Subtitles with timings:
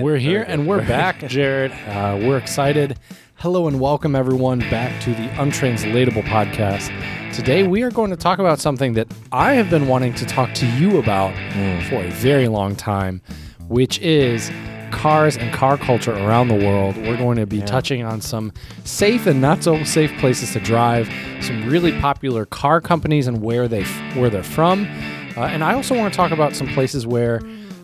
[0.00, 1.72] We're here and we're back, Jared.
[1.72, 2.98] Uh, we're excited.
[3.34, 6.90] Hello and welcome everyone back to the Untranslatable podcast.
[7.34, 10.54] Today we are going to talk about something that I have been wanting to talk
[10.54, 11.34] to you about
[11.90, 13.20] for a very long time,
[13.68, 14.50] which is
[14.90, 16.96] cars and car culture around the world.
[16.96, 18.52] We're going to be touching on some
[18.84, 21.12] safe and not so safe places to drive,
[21.42, 24.84] some really popular car companies and where they where they're from,
[25.36, 27.40] uh, and I also want to talk about some places where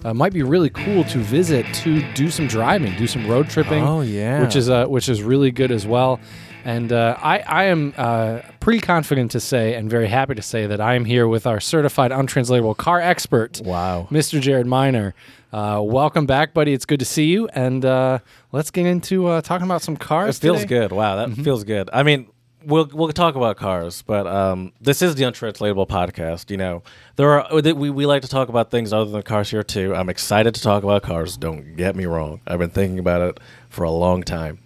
[0.07, 3.83] uh, might be really cool to visit to do some driving, do some road tripping.
[3.85, 4.41] Oh, yeah.
[4.43, 6.21] which is uh, which is really good as well.
[6.65, 10.67] And uh, I, I am uh, pretty confident to say, and very happy to say,
[10.67, 14.09] that I am here with our certified untranslatable car expert, Wow.
[14.11, 14.41] Mr.
[14.41, 15.15] Jared Miner.
[15.53, 16.73] Uh, welcome back, buddy.
[16.73, 18.19] It's good to see you, and uh,
[18.51, 20.39] let's get into uh, talking about some cars.
[20.39, 20.81] It feels today.
[20.81, 20.93] good.
[20.93, 21.35] Wow, Mm-hmm.
[21.35, 21.89] that feels good.
[21.93, 22.27] I mean,
[22.67, 26.51] we'll we'll talk about cars, but um, this is the untranslatable podcast.
[26.51, 26.83] You know,
[27.15, 29.95] there are we we like to talk about things other than cars here too.
[29.95, 31.37] I'm excited to talk about cars.
[31.37, 32.41] Don't get me wrong.
[32.47, 34.59] I've been thinking about it for a long time.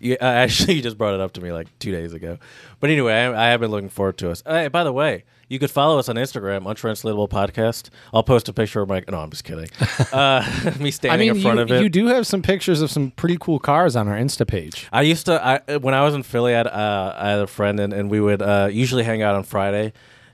[0.00, 2.38] Yeah, actually, you just brought it up to me like two days ago.
[2.80, 4.42] But anyway, I, I have been looking forward to us.
[4.46, 7.90] Hey, by the way, you could follow us on Instagram, untranslatable podcast.
[8.14, 9.02] I'll post a picture of my.
[9.08, 9.68] No, I'm just kidding.
[10.12, 10.42] Uh,
[10.80, 11.82] me I standing mean, in front you, of it.
[11.82, 14.88] you do have some pictures of some pretty cool cars on our Insta page.
[14.92, 16.54] I used to I when I was in Philly.
[16.54, 19.34] I had, uh, I had a friend, and, and we would uh, usually hang out
[19.34, 19.92] on Friday,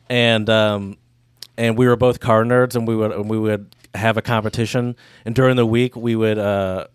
[0.09, 0.99] and um,
[1.57, 4.95] and we were both car nerds, and we would and we would have a competition,
[5.25, 6.39] and during the week we would.
[6.39, 6.87] Uh,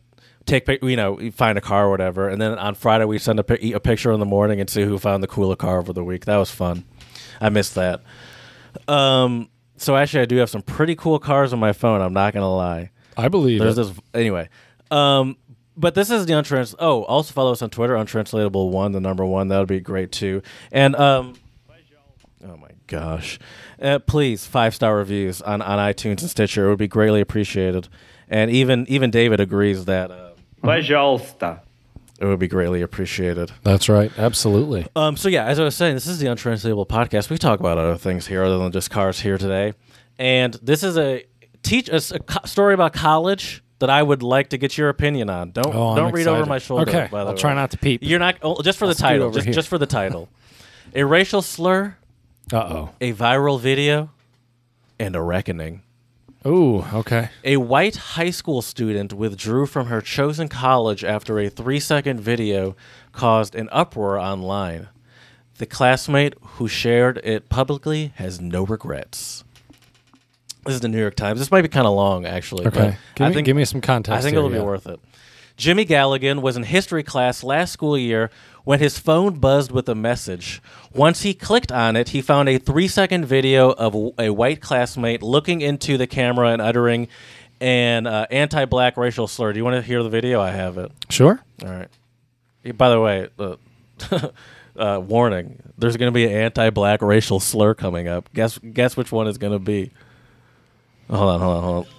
[0.47, 3.75] Take you know, find a car or whatever, and then on Friday we send a,
[3.75, 6.25] a picture in the morning and see who found the cooler car over the week.
[6.25, 6.83] That was fun.
[7.40, 8.02] I missed that.
[8.88, 12.00] Um, so actually, I do have some pretty cool cars on my phone.
[12.00, 12.90] I'm not gonna lie.
[13.16, 13.84] I believe There's it.
[13.84, 14.48] this anyway.
[14.90, 15.36] Um,
[15.76, 16.74] but this is the untrans.
[16.78, 19.48] Oh, also follow us on Twitter, untranslatable one, the number one.
[19.48, 20.42] That would be great too.
[20.72, 21.34] And um,
[22.46, 23.38] oh my gosh,
[23.80, 26.66] uh, please five star reviews on on iTunes and Stitcher.
[26.66, 27.88] It would be greatly appreciated.
[28.28, 30.30] And even even David agrees that uh,
[30.62, 31.60] Пожалуйста.
[32.21, 33.51] it would be greatly appreciated.
[33.63, 34.11] That's right.
[34.17, 34.87] Absolutely.
[34.95, 37.29] Um, so yeah, as I was saying, this is the untranslatable podcast.
[37.29, 39.73] We talk about other things here other than just cars here today,
[40.19, 41.25] and this is a
[41.63, 45.29] teach us a co- story about college that I would like to get your opinion
[45.29, 45.51] on.
[45.51, 46.89] Don't Oh, I'm don't read over my shoulder.
[46.89, 47.39] Okay, by the I'll way.
[47.41, 48.01] try not to peep.
[48.03, 49.31] You're not oh, just for the title.
[49.31, 50.29] Just just for the title.
[50.93, 51.97] A racial slur,
[52.53, 52.89] Uh oh.
[53.01, 54.11] a viral video,
[54.99, 55.81] and a reckoning.
[56.45, 56.83] Ooh.
[56.93, 57.29] Okay.
[57.43, 62.75] A white high school student withdrew from her chosen college after a three second video
[63.11, 64.89] caused an uproar online.
[65.57, 69.43] The classmate who shared it publicly has no regrets.
[70.65, 71.39] This is the New York Times.
[71.39, 72.63] This might be kind of long, actually.
[72.65, 72.97] but Okay.
[73.15, 74.17] Give I me, think, give me some context.
[74.17, 74.99] I think here, it'll be worth it.
[75.57, 78.31] Jimmy Galligan was in history class last school year
[78.63, 80.61] when his phone buzzed with a message.
[80.93, 85.21] Once he clicked on it, he found a three second video of a- white classmate
[85.23, 87.07] looking into the camera and uttering
[87.59, 89.53] an uh, anti black racial slur.
[89.53, 90.41] Do you want to hear the video?
[90.41, 90.91] I have it.
[91.09, 91.39] Sure.
[91.63, 91.87] All right.
[92.77, 93.55] By the way, uh,
[94.75, 98.29] uh, warning: there's going to be an anti-black racial slur coming up.
[98.33, 99.91] Guess guess which one is going to be?
[101.09, 101.91] Hold on, hold on, hold on.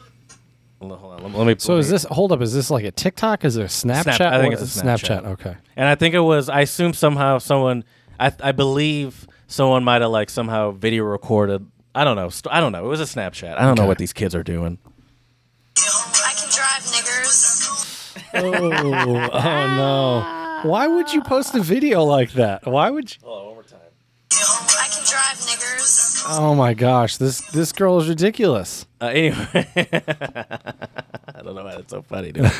[0.99, 1.33] Hold on.
[1.33, 1.55] Let me-.
[1.59, 2.41] So is this hold up?
[2.41, 3.45] Is this like a TikTok?
[3.45, 4.21] Is it a Snapchat?
[4.21, 5.25] I think it's a Snapchat.
[5.27, 5.57] Okay.
[5.77, 6.49] And I think it was.
[6.49, 7.85] I assume somehow someone.
[8.27, 11.67] I I believe someone might have like somehow video recorded.
[11.95, 12.29] I don't know.
[12.31, 12.85] St- I don't know.
[12.85, 13.57] It was a Snapchat.
[13.59, 13.89] I don't know Okay.
[13.89, 14.79] what these kids are doing.
[15.77, 17.69] I can drive niggers.
[18.35, 19.67] Oh, oh
[20.65, 20.71] no!
[20.71, 22.67] Why would you post a video like that?
[22.67, 23.19] Why would you?
[23.25, 23.79] Hold on, one more time.
[24.33, 26.25] I can drive niggers.
[26.29, 27.17] Oh my gosh!
[27.19, 28.87] This this girl is ridiculous.
[29.01, 29.67] Uh, anyway,
[31.35, 32.33] I don't know why that's so funny.
[32.33, 32.45] Dude.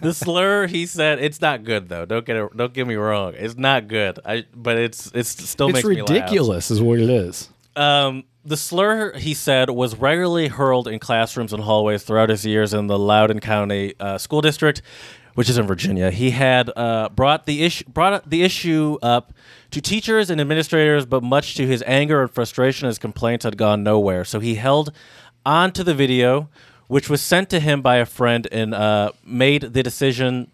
[0.00, 2.04] the slur he said it's not good though.
[2.04, 3.34] Don't get it, don't get me wrong.
[3.36, 4.18] It's not good.
[4.24, 6.10] I but it's it's still It's makes me laugh.
[6.10, 7.48] ridiculous, is what it is.
[7.74, 12.72] Um, the slur he said was regularly hurled in classrooms and hallways throughout his years
[12.72, 14.80] in the Loudoun County uh, School District,
[15.34, 16.10] which is in Virginia.
[16.10, 19.32] He had uh, brought the issue brought the issue up
[19.72, 23.82] to teachers and administrators, but much to his anger and frustration, his complaints had gone
[23.82, 24.24] nowhere.
[24.24, 24.92] So he held
[25.44, 26.48] on to the video,
[26.88, 30.50] which was sent to him by a friend, and uh, made the decision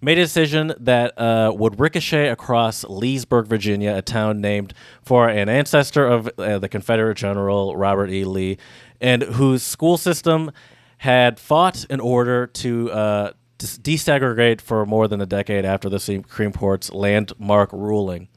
[0.00, 4.72] made a decision that uh, would ricochet across Leesburg, Virginia, a town named
[5.02, 8.24] for an ancestor of uh, the Confederate General Robert E.
[8.24, 8.58] Lee,
[9.00, 10.52] and whose school system
[10.98, 16.52] had fought in order to uh, desegregate for more than a decade after the Supreme
[16.52, 18.28] Court's landmark ruling.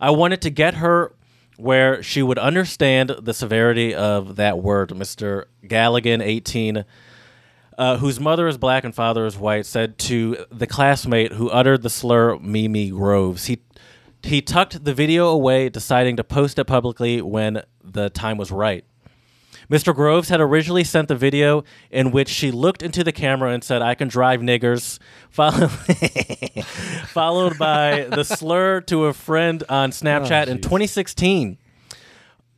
[0.00, 1.12] I wanted to get her
[1.62, 5.44] where she would understand the severity of that word, Mr.
[5.64, 6.84] Galligan, 18
[7.78, 11.82] uh, whose mother is black and father is white, said to the classmate who uttered
[11.82, 13.46] the slur Mimi Groves.
[13.46, 13.60] He
[14.22, 18.84] he tucked the video away, deciding to post it publicly when the time was right.
[19.70, 19.94] Mr.
[19.94, 23.82] Groves had originally sent the video in which she looked into the camera and said,
[23.82, 24.98] I can drive niggers,
[25.30, 25.68] follow-
[27.12, 31.58] followed by the slur to a friend on Snapchat in 2016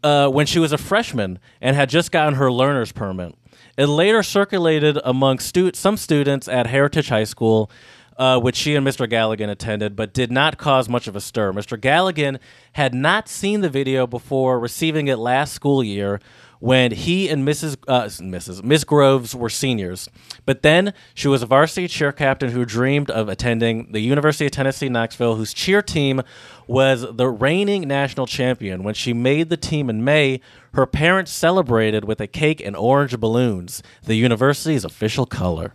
[0.03, 3.35] uh, when she was a freshman and had just gotten her learner's permit.
[3.77, 7.71] It later circulated among stu- some students at Heritage High School,
[8.17, 9.11] uh, which she and Mr.
[9.11, 11.53] Galligan attended, but did not cause much of a stir.
[11.53, 11.77] Mr.
[11.77, 12.39] Galligan
[12.75, 16.21] had not seen the video before receiving it last school year
[16.65, 17.77] when he and Mrs.
[17.87, 18.63] Uh, Mrs.
[18.65, 20.09] Miss Groves were seniors.
[20.47, 24.53] But then she was a varsity cheer captain who dreamed of attending the University of
[24.53, 26.23] Tennessee Knoxville, whose cheer team
[26.67, 28.83] was the reigning national champion.
[28.83, 30.41] When she made the team in May,
[30.73, 35.75] her parents celebrated with a cake and orange balloons, the university's official color.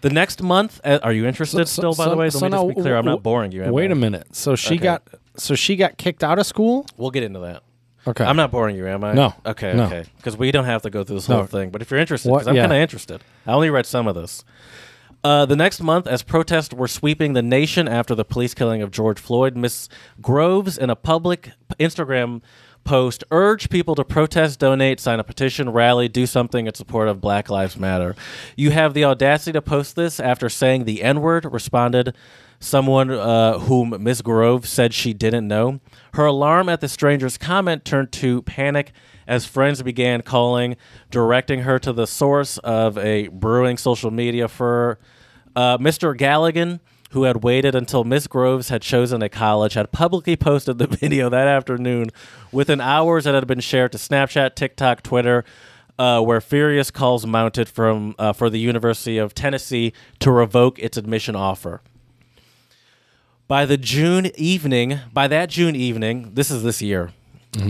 [0.00, 1.94] The next month, uh, are you interested So- still?
[1.94, 2.96] By the way, so let me just be clear.
[2.96, 3.64] I'm not boring you.
[3.70, 3.92] Wait I?
[3.92, 4.28] a minute.
[4.32, 4.82] So she Okay.
[4.84, 5.02] got
[5.36, 6.86] so she got kicked out of school.
[6.96, 7.62] We'll get into that.
[8.06, 8.24] Okay.
[8.24, 9.12] I'm not boring you, am I?
[9.14, 9.34] No.
[9.46, 9.84] Okay, No.
[9.84, 10.04] okay.
[10.18, 11.46] Because we don't have to go through this whole No.
[11.46, 11.70] thing.
[11.70, 12.62] But if you're interested, because I'm yeah.
[12.62, 13.22] kind of interested.
[13.46, 14.44] I only read some of this.
[15.22, 18.90] Uh, the next month, as protests were sweeping the nation after the police killing of
[18.90, 19.88] George Floyd, Miss
[20.20, 22.42] Groves, in a public Instagram
[22.84, 27.22] post, urged people to protest, donate, sign a petition, rally, do something in support of
[27.22, 28.14] Black Lives Matter.
[28.54, 32.14] You have the audacity to post this after saying the N word, responded
[32.64, 35.80] someone uh, whom Miss Grove said she didn't know.
[36.14, 38.92] Her alarm at the stranger's comment turned to panic
[39.26, 40.76] as friends began calling,
[41.10, 44.98] directing her to the source of a brewing social media for
[45.54, 46.16] uh, Mr.
[46.16, 46.80] Galligan.
[47.10, 51.28] Who had waited until Miss Groves had chosen a college, had publicly posted the video
[51.28, 52.10] that afternoon
[52.50, 55.44] within hours that had been shared to Snapchat, TikTok, Twitter,
[55.96, 60.96] uh, where furious calls mounted from uh, for the University of Tennessee to revoke its
[60.96, 61.82] admission offer.
[63.46, 67.10] By the June evening, by that June evening, this is this year,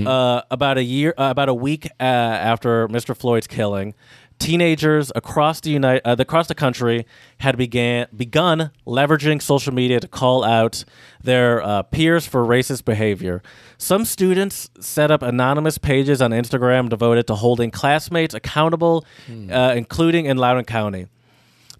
[0.07, 3.17] uh, about a year, uh, about a week uh, after Mr.
[3.17, 3.93] Floyd's killing,
[4.39, 7.05] teenagers across the United, uh, across the country
[7.39, 10.85] had began begun leveraging social media to call out
[11.23, 13.43] their uh, peers for racist behavior.
[13.77, 19.05] Some students set up anonymous pages on Instagram devoted to holding classmates accountable,
[19.51, 21.09] uh, including in Loudoun County.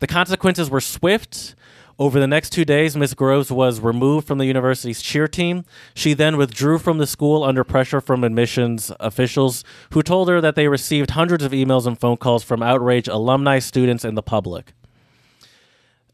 [0.01, 1.55] The consequences were swift.
[1.97, 5.65] Over the next two days, Miss Groves was removed from the university's cheer team.
[5.95, 10.57] She then withdrew from the school under pressure from admissions officials who told her that
[10.57, 14.73] they received hundreds of emails and phone calls from outraged alumni, students, and the public.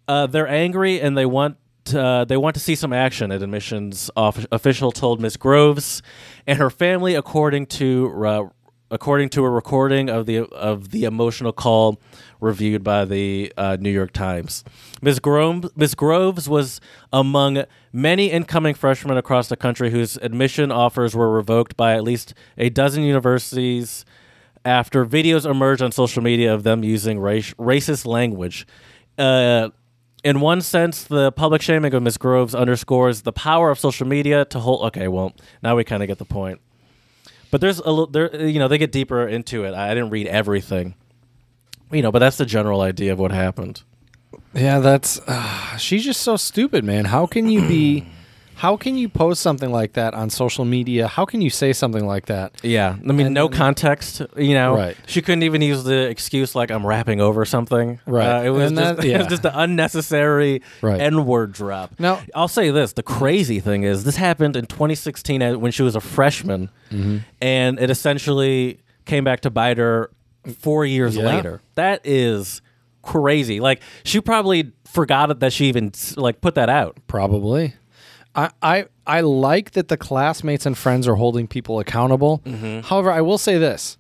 [0.06, 1.56] Uh, they're angry and they want
[1.94, 3.32] uh, they want to see some action.
[3.32, 6.02] An admissions off- official told Miss Groves
[6.46, 8.48] and her family, according to uh,
[8.90, 11.98] according to a recording of the of the emotional call
[12.38, 14.62] reviewed by the uh, New York Times.
[15.02, 15.18] Ms.
[15.18, 15.94] Groves, Ms.
[15.94, 16.80] Groves was
[17.12, 22.34] among many incoming freshmen across the country whose admission offers were revoked by at least
[22.58, 24.04] a dozen universities
[24.64, 28.66] after videos emerged on social media of them using race, racist language.
[29.16, 29.70] Uh,
[30.22, 32.18] in one sense, the public shaming of Ms.
[32.18, 34.82] Groves underscores the power of social media to hold.
[34.88, 35.32] Okay, well,
[35.62, 36.60] now we kind of get the point.
[37.50, 39.74] But there's a little, you know, they get deeper into it.
[39.74, 40.94] I didn't read everything,
[41.90, 43.82] you know, but that's the general idea of what happened.
[44.54, 47.04] Yeah, that's uh, she's just so stupid, man.
[47.06, 48.06] How can you be
[48.56, 51.06] how can you post something like that on social media?
[51.06, 52.52] How can you say something like that?
[52.62, 54.20] Yeah, I mean, And- no context.
[54.36, 54.96] You know, Right.
[55.06, 58.00] She couldn't even use the excuse like I'm rapping over something.
[58.06, 58.26] Right.
[58.40, 59.18] Uh, it was And just, that- it yeah.
[59.18, 61.00] was just an unnecessary Right.
[61.00, 61.98] N-word drop.
[62.00, 65.82] Now- I'll say this: the crazy thing is, this happened in 2016 at- when she
[65.82, 67.18] was a freshman, Mm-hmm.
[67.40, 70.10] and it essentially came back to bite her
[70.58, 71.24] four years Yeah.
[71.36, 71.60] later.
[71.76, 72.60] That is
[73.02, 73.60] crazy.
[73.60, 76.98] Like she probably forgot that she even like put that out.
[77.06, 77.74] Probably.
[78.34, 82.40] I, I I like that the classmates and friends are holding people accountable.
[82.44, 82.80] Mm-hmm.
[82.80, 83.98] However, I will say this: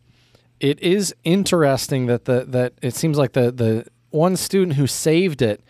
[0.60, 5.42] it is interesting that the that it seems like the the one student who saved
[5.42, 5.62] it.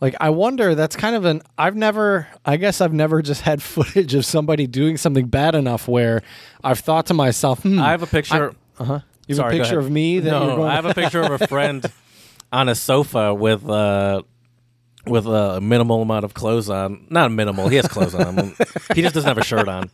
[0.00, 3.62] Like I wonder, that's kind of an I've never I guess I've never just had
[3.76, 6.22] footage of somebody doing something bad enough where
[6.64, 8.54] I've thought to myself, hmm, I have a picture.
[8.78, 9.00] uh huh.
[9.26, 11.20] You have Sorry, a picture of me that no, you're going I have a picture
[11.20, 11.84] of a friend
[12.52, 14.22] on a sofa with uh
[15.06, 17.06] with a minimal amount of clothes on.
[17.08, 17.68] Not minimal.
[17.68, 18.54] He has clothes on.
[18.94, 19.90] he just doesn't have a shirt on.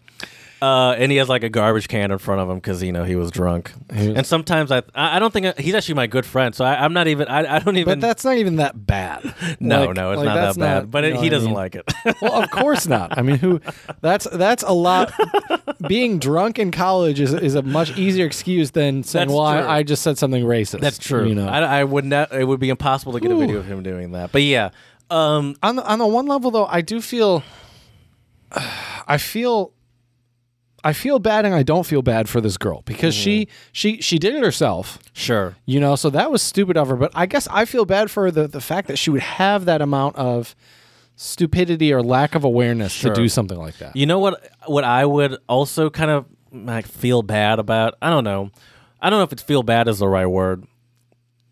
[0.63, 3.05] Uh, and he has like a garbage can in front of him because you know
[3.05, 3.73] he was drunk.
[3.91, 6.95] And sometimes I, I I don't think he's actually my good friend, so I, I'm
[6.95, 7.29] not even.
[7.29, 8.01] I, I don't even.
[8.01, 9.35] But that's not even that bad.
[9.61, 10.91] no, Like- no, it's like, not that that's bad.
[10.91, 11.55] but you it, know he I doesn't mean?
[11.55, 11.85] like it.
[12.23, 13.19] well, of course not.
[13.19, 13.61] I mean, who?
[14.01, 15.13] That's that's a lot.
[15.89, 19.61] Being drunk in college is is a much easier excuse than saying, That's "Well, true.
[19.63, 21.29] I, I just said something racist." That's true.
[21.29, 22.33] You know, I, I would not.
[22.33, 24.33] It would be impossible to get a video of him doing that.
[24.33, 24.71] But yeah,
[25.11, 27.43] um, on the, on the one level though, I do feel.
[29.07, 29.73] I feel.
[30.87, 34.21] I feel bad and I don't feel bad for this girl because she she she
[34.21, 35.01] did it herself.
[35.13, 35.57] Sure.
[35.67, 36.95] You know, so that was stupid of her.
[36.95, 39.83] But I guess I feel bad for the the fact that she would have that
[39.83, 40.55] amount of
[41.17, 43.13] stupidity or lack of awareness Sure.
[43.13, 43.97] to do something like that.
[43.97, 44.49] You know what?
[44.67, 47.95] What I would also kind of like feel bad about.
[48.01, 48.53] I don't know.
[49.01, 50.69] I don't know if it's feel bad is the right word.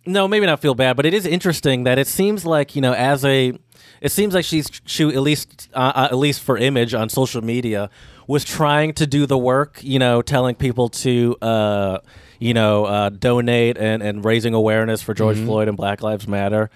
[0.07, 2.93] No, maybe not feel bad, but it is interesting that it seems like you know,
[2.93, 3.53] as a,
[4.01, 7.43] it seems like she's she at least uh, uh, at least for image on social
[7.43, 7.91] media
[8.27, 9.79] was trying to do the work.
[9.83, 11.37] You know, telling people to.
[11.43, 11.99] uh
[12.41, 16.69] you know, uh, donate and, and raising awareness for George Floyd and Black Lives Matter.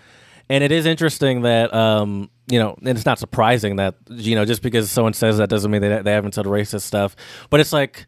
[0.49, 4.47] And it is interesting that, um, you know, and it's not surprising that, you know,
[4.47, 7.17] just because someone says that doesn't mean they, they haven't said racist stuff.
[7.51, 8.07] But it's like,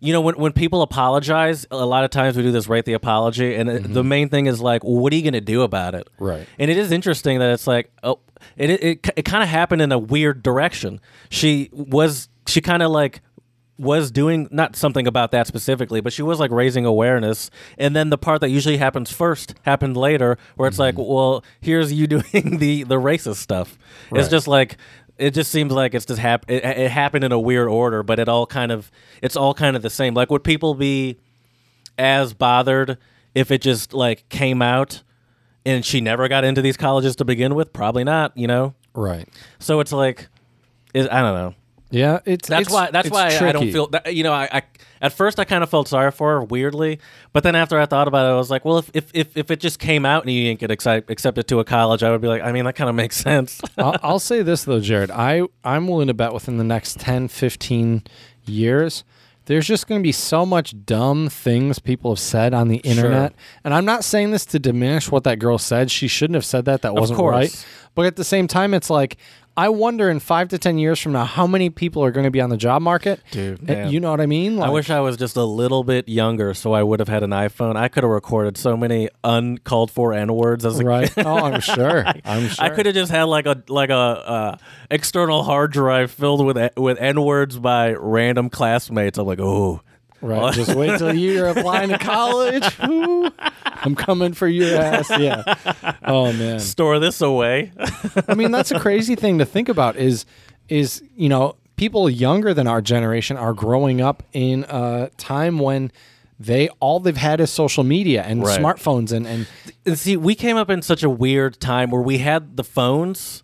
[0.00, 2.94] you know, when, when people apologize, a lot of times we do this rate the
[2.94, 3.54] apology.
[3.54, 6.08] And it- the main thing is like, what are you going to do about it?
[6.18, 6.48] Right.
[6.58, 8.18] And it is interesting that it's like, oh,
[8.56, 11.00] it, it, it, it kind of happened in a weird direction.
[11.28, 13.20] She was, she kind of like,
[13.78, 17.48] was doing not something about that specifically, but she was like raising awareness.
[17.78, 21.12] And then the part that usually happens first happened later, where it's like, mm-hmm.
[21.12, 23.78] well, here's you doing the the racist stuff.
[24.10, 24.76] It's just like
[25.16, 28.18] it just seems like it's just hap- it, it happened in a weird order, but
[28.18, 28.90] it all kind of
[29.22, 30.14] it's all kind of the same.
[30.14, 31.18] Like, would people be
[31.96, 32.98] as bothered
[33.34, 35.02] if it just like came out
[35.64, 37.72] and she never got into these colleges to begin with?
[37.72, 38.36] Probably not.
[38.36, 38.74] You know.
[38.94, 39.28] Right.
[39.60, 40.28] So it's like,
[40.92, 41.54] it, I don't know.
[41.90, 42.90] Yeah, it's That's it's- why.
[42.90, 43.86] That's why I don't feel.
[43.88, 44.62] That, you know, I, I
[45.00, 46.98] at first I kind of felt sorry for her, weirdly,
[47.32, 49.50] but then after I thought about it, I was like, well, if if if, if
[49.50, 52.20] it just came out and you didn't get accept, accepted to a college, I would
[52.20, 53.60] be like, I mean, that kind of makes sense.
[53.78, 55.10] I'll, I'll say this though, Jared.
[55.10, 58.02] I I'm willing to bet within the next 10, 15
[58.44, 59.04] years,
[59.46, 63.32] there's just going to be so much dumb things people have said on the internet.
[63.64, 65.90] And I'm not saying this to diminish what that girl said.
[65.90, 66.82] She shouldn't have said that.
[66.82, 67.66] That wasn't right.
[67.94, 69.16] But at the same time, it's like
[69.58, 72.30] I wonder in five to ten years from now how many people are going to
[72.30, 73.20] be on the job market.
[73.32, 73.90] Dude, man.
[73.90, 74.60] you know what I mean?
[74.60, 77.30] I wish I was just a little bit younger, so I would have had an
[77.30, 77.74] iPhone.
[77.74, 81.12] I could have recorded so many uncalled for n words as a right.
[81.18, 82.04] Oh, I'm sure.
[82.24, 82.64] I'm sure.
[82.64, 84.56] I could have just had like a like a uh,
[84.92, 89.18] external hard drive filled with with n words by random classmates.
[89.18, 89.80] I'm like, oh,
[90.20, 90.52] Right.
[90.54, 92.64] Just wait till you're applying to college.
[92.80, 95.10] I'm coming for your ass.
[95.10, 95.54] Yeah.
[96.04, 96.58] Oh man.
[96.60, 97.72] store this away.
[98.26, 99.96] I mean, that's a crazy thing to think about.
[99.96, 100.24] Is
[100.68, 105.92] is you know people younger than our generation are growing up in a time when
[106.40, 108.60] they all they've had is social media and Right.
[108.60, 109.46] smartphones and and
[109.86, 113.42] And see, we came up in such a weird time where we had the phones,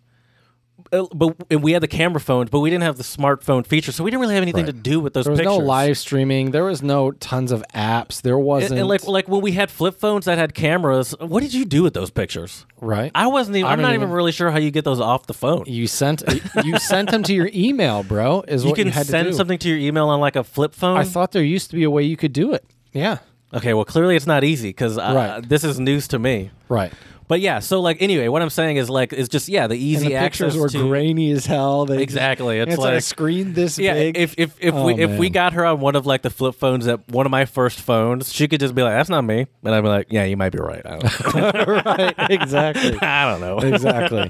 [0.91, 3.91] Uh, but and we had the camera phones, but we didn't have the smartphone feature,
[3.91, 4.73] so we didn't really have anything Right.
[4.75, 5.57] to do with those there was pictures.
[5.57, 6.51] no live streaming.
[6.51, 8.21] There was no tons of apps.
[8.21, 11.53] There wasn't and like like when we had flip phones that had cameras, what did
[11.53, 12.65] you do with those pictures?
[12.81, 13.11] right.
[13.15, 13.67] I wasn't even.
[13.67, 15.63] I I'm don't even even- really sure how you get those off the phone.
[15.65, 16.23] you sent
[16.63, 18.43] you sent them to your email, bro.
[18.47, 19.33] Is You what can you had to send do.
[19.33, 20.97] something to your email on like a flip phone.
[20.97, 22.63] I thought there used to be a way you could do it.
[22.93, 23.17] Yeah.
[23.53, 25.49] okay, well, clearly it's not easy because uh, Right.
[25.49, 26.51] this is news to me.
[26.69, 26.91] Right.
[27.27, 29.81] But yeah, so like anyway, what I'm saying is like it's just yeah, the And
[29.81, 31.87] easy the pictures access were to grainy as hell.
[31.87, 32.59] They Exactly.
[32.59, 34.15] It's, It's like, a screen this Yeah, big.
[34.15, 36.53] if if if Oh, we if we got her on one of like the flip
[36.53, 39.47] phones at one of my first phones, she could just be like, "That's not me,"
[39.63, 40.85] and I'd be like, "Yeah, you might be right.
[40.85, 41.81] I don't know.
[41.87, 42.13] right.
[42.29, 42.95] Exactly.
[43.01, 43.57] I don't know.
[43.57, 44.29] exactly.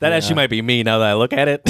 [0.00, 1.62] that actually might be me now that I look at it."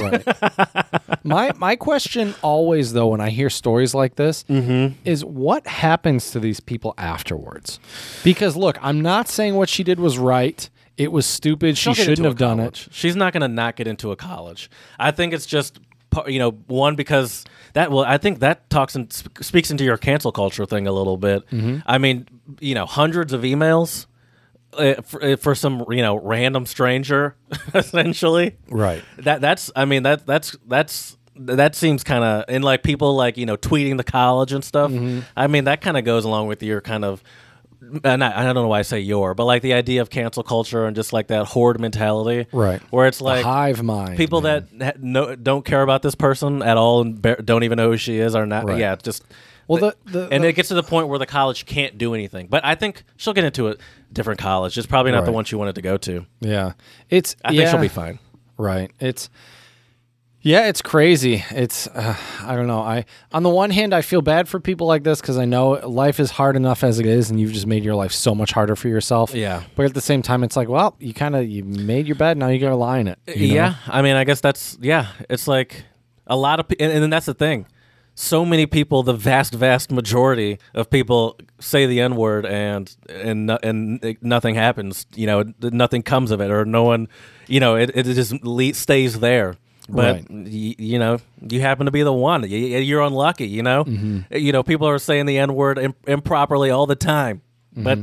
[1.25, 4.95] My my question always though when I hear stories like this Mm-hmm.
[5.05, 7.79] is what happens to these people afterwards?
[8.25, 10.69] Because look, I'm not saying what she did was right.
[10.97, 11.79] It was stupid.
[11.79, 12.89] She'll she shouldn't have done it.
[12.91, 14.69] She's not going to not get into a college.
[14.99, 15.79] I think it's just
[16.27, 19.97] you know one because that well I think that talks and sp- speaks into your
[19.97, 21.47] cancel culture thing a little bit.
[21.51, 21.79] Mm-hmm.
[21.87, 22.27] I mean,
[22.61, 24.07] you know, hundreds of emails.
[24.75, 27.35] Uh, for, uh, for some you know random stranger
[27.75, 29.03] essentially Right.
[29.17, 33.39] that that's i mean that that's that's that seems kind of and like people like
[33.39, 35.21] you know tweeting the college and stuff Mm-hmm.
[35.37, 37.23] i mean that kind of goes along with your kind of
[38.05, 40.43] and I, I don't know why I say your, but like the idea of cancel
[40.43, 42.81] culture and just like that horde mentality, Right.
[42.91, 44.17] Where it's The like hive mind.
[44.17, 44.67] people man.
[44.79, 47.97] that ha- no, don't care about this person at all and don't even know who
[47.97, 48.65] she is are not.
[48.65, 48.79] Right.
[48.79, 49.23] Yeah, just
[49.69, 52.15] Well, the- the- and the- it gets to the point where the college can't do
[52.15, 52.49] anything.
[52.49, 53.77] But I think she'll get into a
[54.13, 54.77] different college.
[54.77, 56.27] It's probably not the one she wanted to go to.
[56.41, 56.73] Yeah.
[57.11, 58.19] It's I think she'll be fine.
[58.57, 58.91] Right.
[59.01, 59.31] It's
[60.41, 61.45] yeah, it's crazy.
[61.51, 62.81] It's uh, I don't know.
[62.81, 65.73] I on the one hand, I feel bad for people like this because I know
[65.89, 68.53] life is hard enough as it is, and you've just made your life so much
[68.53, 69.35] harder for yourself.
[69.35, 69.65] Yeah.
[69.75, 72.39] But at the same time, it's like, well, you kind of you made your bed,
[72.39, 73.19] now you got to lie in it.
[73.27, 73.55] you know?
[73.55, 75.09] Yeah, I mean, I guess that's yeah.
[75.29, 75.85] It's like
[76.27, 77.67] a lot of, pe- and, and then that's the thing.
[78.15, 83.47] So many people, the vast, vast majority of people say the N word, and and
[83.47, 85.07] no- and it- nothing happens.
[85.15, 87.09] You know, nothing comes of it, or no one,
[87.47, 89.55] you know, it, it just le- stays there.
[89.89, 90.27] But Right.
[90.31, 92.43] y- you know, you happen to be the one.
[92.43, 93.47] Y- y- You're unlucky.
[93.49, 94.37] You know, Mm-hmm.
[94.37, 97.41] you know, people are saying the N word Im- improperly all the time.
[97.75, 97.99] But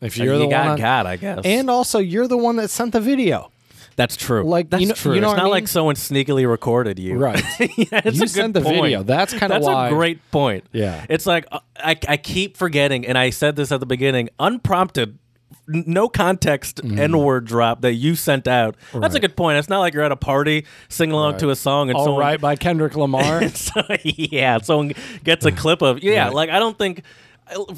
[0.00, 1.40] If you're you the got one, on- God, I guess.
[1.44, 3.50] and also you're the one that sent the video,
[3.96, 4.44] that's true.
[4.44, 5.14] like, that's you know- true.
[5.14, 5.52] you know it's what I not mean?
[5.52, 7.16] like someone sneakily recorded you.
[7.18, 7.42] right?
[7.76, 8.76] yeah, You sent the point.
[8.82, 9.02] video.
[9.02, 10.64] That's kinda That's why- a great point.
[10.72, 11.04] Yeah.
[11.10, 15.18] it's like uh, I, I keep forgetting, and I said this at the beginning, unprompted.
[15.66, 18.74] No context N word drop that you sent out.
[18.94, 19.22] That's a Mm.
[19.22, 19.58] Good point.
[19.58, 21.40] It's not like you're at a party singing along Right.
[21.40, 23.46] to a song and All someone right by Kendrick Lamar.
[23.54, 24.92] so, yeah, someone
[25.24, 26.24] gets a clip of yeah.
[26.26, 26.34] Right.
[26.34, 27.02] Like I don't think.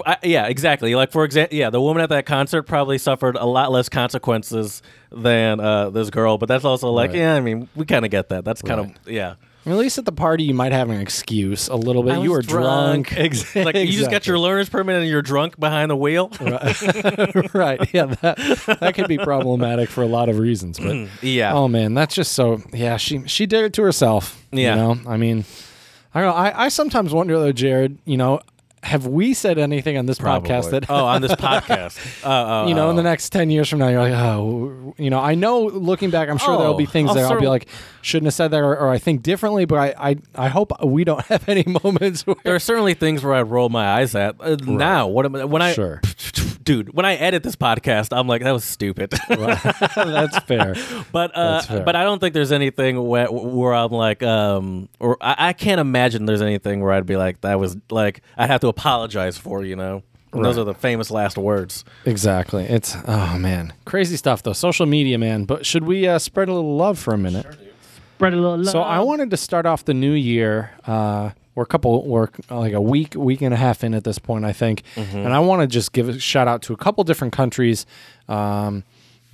[0.05, 0.97] I, yeah, exactly.
[0.97, 4.83] Like for example, yeah, the woman at that concert probably suffered a lot less consequences
[5.13, 6.39] than uh, this girl.
[6.39, 7.19] But that's also like, Right.
[7.21, 8.45] yeah, I mean, we kind of get that.
[8.45, 9.35] That's kind of yeah.
[9.67, 12.15] At least at the party, you might have an excuse a little bit.
[12.15, 13.13] I you was were drunk.
[13.13, 13.65] Exactly.
[13.71, 16.29] Like you just got your learner's permit and you're drunk behind the wheel.
[17.53, 17.93] right.
[17.93, 20.79] Yeah, that that could be problematic for a lot of reasons.
[20.79, 21.53] But mm, yeah.
[21.55, 22.63] oh man, that's just so.
[22.73, 24.43] Yeah, she she did it to herself.
[24.51, 24.71] Yeah.
[24.71, 25.45] You know, I mean,
[26.15, 26.37] I don't know.
[26.37, 27.99] I, I sometimes wonder though, Jared.
[28.07, 28.41] You know,
[28.83, 32.25] have we said anything on this podcast that oh, on this podcast.
[32.25, 32.29] Uh,
[32.63, 35.11] uh, you know, in the uh, next 10 years from now, you're like, oh, you
[35.11, 37.47] know, I know looking back, I'm sure there'll be Oh, things I'll that I'll be
[37.47, 37.69] like,
[38.01, 41.05] shouldn't have said that, or, or I think differently, but I, I, I hope we
[41.05, 42.37] don't have any moments where.
[42.43, 44.37] there are certainly things where I roll my eyes at.
[44.41, 46.01] Uh, Now, what am I, when I Sure.
[46.71, 49.11] Dude, when I edit this podcast, I'm like, that was stupid.
[49.29, 50.75] That's fair.
[51.13, 51.83] But uh, That's fair.
[51.85, 55.81] but I don't think there's anything where, where I'm like, um, or I, I can't
[55.81, 59.65] imagine there's anything where I'd be like, that was like, I'd have to apologize for,
[59.65, 60.03] you know.
[60.33, 60.63] And Those Right.
[60.63, 61.85] are the famous last words.
[62.05, 62.63] Exactly.
[62.65, 63.73] It's, oh man.
[63.85, 64.53] Crazy stuff, though.
[64.53, 65.45] Social media, man.
[65.45, 67.47] But should we uh, spread a little love for a minute?
[68.17, 68.69] Spread a little love.
[68.69, 70.71] So I wanted to start off the new year.
[70.87, 71.31] Uh,
[71.61, 74.47] we're a couple, we're like a week, week and a half in at this point,
[74.47, 77.35] I think, and I want to just give a shout out to a couple different
[77.35, 77.85] countries
[78.29, 78.83] um,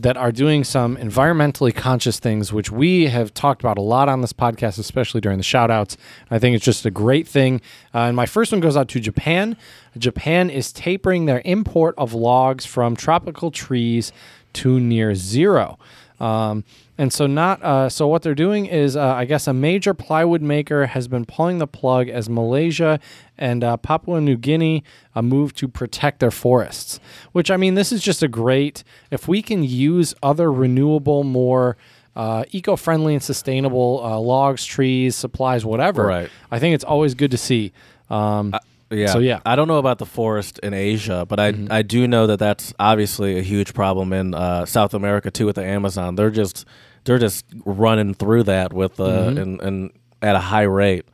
[0.01, 4.23] that are doing some environmentally conscious things, which we have talked about a lot on
[4.23, 5.97] this podcast, especially during the shout outs.
[6.29, 7.61] I think it's just a great thing.
[7.95, 9.57] Uh, and my first one goes out to Japan.
[9.97, 14.13] Japan is tapering their import of logs from tropical trees
[14.55, 15.79] to near zero.
[16.19, 16.65] Um,
[16.99, 20.43] and so not uh, so what they're doing is uh, I guess a major plywood
[20.43, 22.99] maker has been pulling the plug as Malaysia
[23.37, 24.83] and uh, Papua New Guinea
[25.15, 26.99] uh, move to protect their forests.
[27.33, 31.77] Which I mean, this is just a great if we can use other renewable, more
[32.15, 36.07] uh, eco-friendly and sustainable uh, logs, trees, supplies, whatever.
[36.07, 36.31] Right.
[36.51, 37.73] I think it's always good to see.
[38.09, 38.55] Um,
[38.91, 39.07] Yeah.
[39.09, 39.37] So, yeah.
[39.39, 39.49] Mm-hmm.
[39.49, 42.73] I don't know about the forest in Asia, but I I do know that that's
[42.79, 46.15] obviously a huge problem in uh, South America too with the Amazon.
[46.15, 46.65] They're just
[47.05, 49.39] they're just running through that with uh Mm-hmm.
[49.39, 49.91] and and
[50.23, 51.05] at a high rate.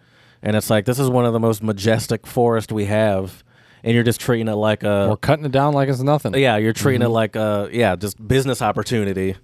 [0.42, 3.42] And it's like this is one of the most majestic forests we have
[3.84, 6.34] and you're just treating it like a we're cutting it down like it's nothing.
[6.34, 7.10] yeah, you're treating Mm-hmm.
[7.10, 9.36] it like a yeah, just business opportunity.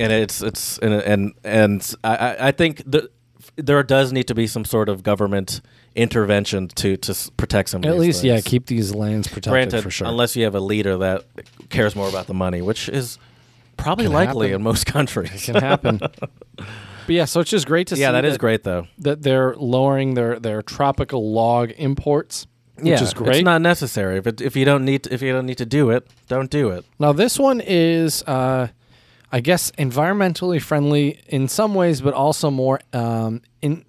[0.00, 3.10] And it's it's and and, and I I- I think the
[3.56, 5.60] there does need to be some sort of government
[5.96, 7.82] intervention to to protect some.
[7.82, 10.06] of At least, yeah, keep these lands protected Granted, for sure.
[10.06, 11.24] unless you have a leader that
[11.70, 13.18] cares more about the money, which is
[13.76, 14.60] probably Can likely happen.
[14.60, 15.48] in most countries.
[15.48, 15.98] It can happen.
[15.98, 16.68] but
[17.08, 18.02] yeah, so it's just great to see.
[18.02, 18.86] yeah, that is great though.
[18.98, 23.36] that they're lowering their their tropical log imports, which yeah, is great.
[23.36, 24.18] It's not necessary.
[24.18, 26.50] If it, if you don't need to, if you don't need to do it, don't
[26.50, 26.84] do it.
[26.98, 28.68] now this one is, uh,
[29.32, 33.84] I guess, environmentally friendly in some ways, but also more um, in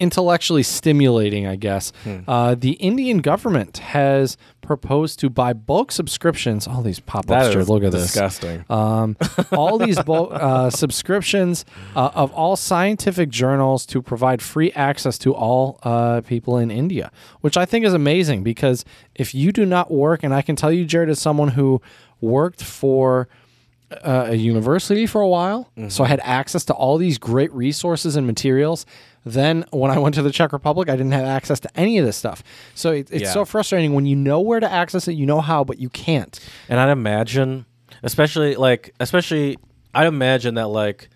[0.00, 1.46] intellectually stimulating.
[1.46, 2.18] I guess Hmm.
[2.28, 6.66] uh, the Indian government has proposed to buy bulk subscriptions.
[6.68, 7.68] All these pop ups.
[7.68, 8.02] Look at this.
[8.12, 8.64] disgusting.
[8.70, 9.16] um,
[9.52, 11.64] all these bulk, uh, subscriptions
[11.96, 17.10] uh, of all scientific journals to provide free access to all uh, people in India,
[17.40, 18.84] which I think is amazing because
[19.14, 21.80] if you do not work, and I can tell you, Jared, as someone who
[22.20, 23.28] worked for
[23.90, 25.88] uh, a university for a while, Mm-hmm.
[25.88, 28.84] so I had access to all these great resources and materials.
[29.24, 32.06] Then, when I went to the Czech Republic, I didn't have access to any of
[32.06, 32.42] this stuff.
[32.74, 33.32] So it, it's Yeah.
[33.32, 36.38] so frustrating when you know where to access it, you know how, but you can't.
[36.68, 37.66] And I'd imagine,
[38.02, 39.58] especially like, especially,
[39.94, 41.08] I'd imagine that like,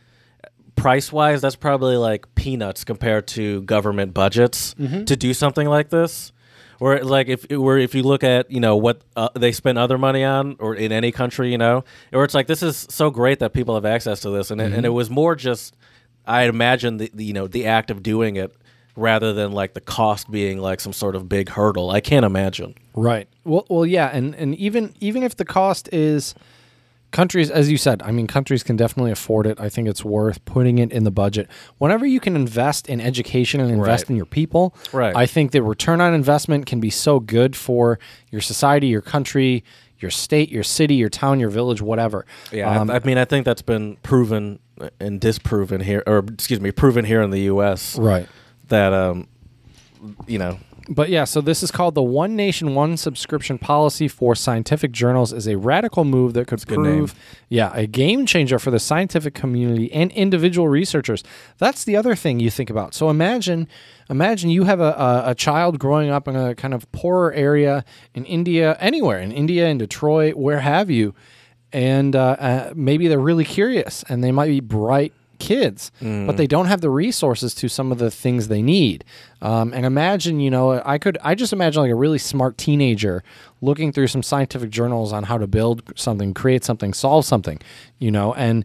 [0.77, 5.05] price wise, that's probably like peanuts compared to government budgets Mm-hmm.
[5.05, 6.33] to do something like this.
[6.83, 9.99] Or like if where if you look at you know what uh, they spend other
[9.99, 13.39] money on, or in any country, you know, or it's like this is so great
[13.39, 14.75] that people have access to this, and it, Mm-hmm.
[14.79, 15.77] and it was more just,
[16.27, 18.53] I imagine the, the you know the act of doing it
[18.97, 21.91] rather than like the cost being like some sort of big hurdle.
[21.91, 22.75] I can't imagine.
[22.95, 23.29] Right.
[23.45, 26.35] Well, well, yeah, and and even even if the cost is
[27.13, 29.61] countries, as you said, I mean, countries can definitely afford it.
[29.61, 31.49] I think it's worth putting it in the budget.
[31.79, 34.11] Whenever you can invest in education and invest Right.
[34.11, 35.15] in your people, Right.
[35.15, 37.99] I think the return on investment can be so good for
[38.31, 39.63] your society, your country,
[40.01, 42.27] your state, your city, your town, your village, whatever.
[42.51, 44.59] Yeah, I- Um, I, mean, I think that's been proven
[44.99, 47.97] and disproven here, or excuse me, proven here in the U.S.
[47.99, 48.27] right.
[48.69, 49.29] that um,
[50.27, 50.59] you know,
[50.95, 55.33] But yeah, so this is called the One Nation One Subscription Policy for Scientific Journals
[55.33, 56.99] is a radical move that could a good name.
[56.99, 57.15] prove
[57.49, 61.25] yeah, a game changer for the scientific community and individual researchers.
[61.57, 62.93] That's the other thing you think about.
[62.93, 63.69] So imagine
[64.11, 67.85] imagine you have a, a, a child growing up in a kind of poorer area
[68.15, 71.15] in India, anywhere in India, in Detroit, where have you,
[71.73, 75.15] and uh, uh, maybe they're really curious and they might be bright
[75.49, 75.91] kids,
[76.27, 79.05] but they don't have the resources to some of the things they need.
[79.41, 83.23] Um, and imagine, you know, I could, I just imagine like a really smart teenager
[83.61, 87.59] looking through some scientific journals on how to build something, create something, solve something,
[87.99, 88.65] you know, and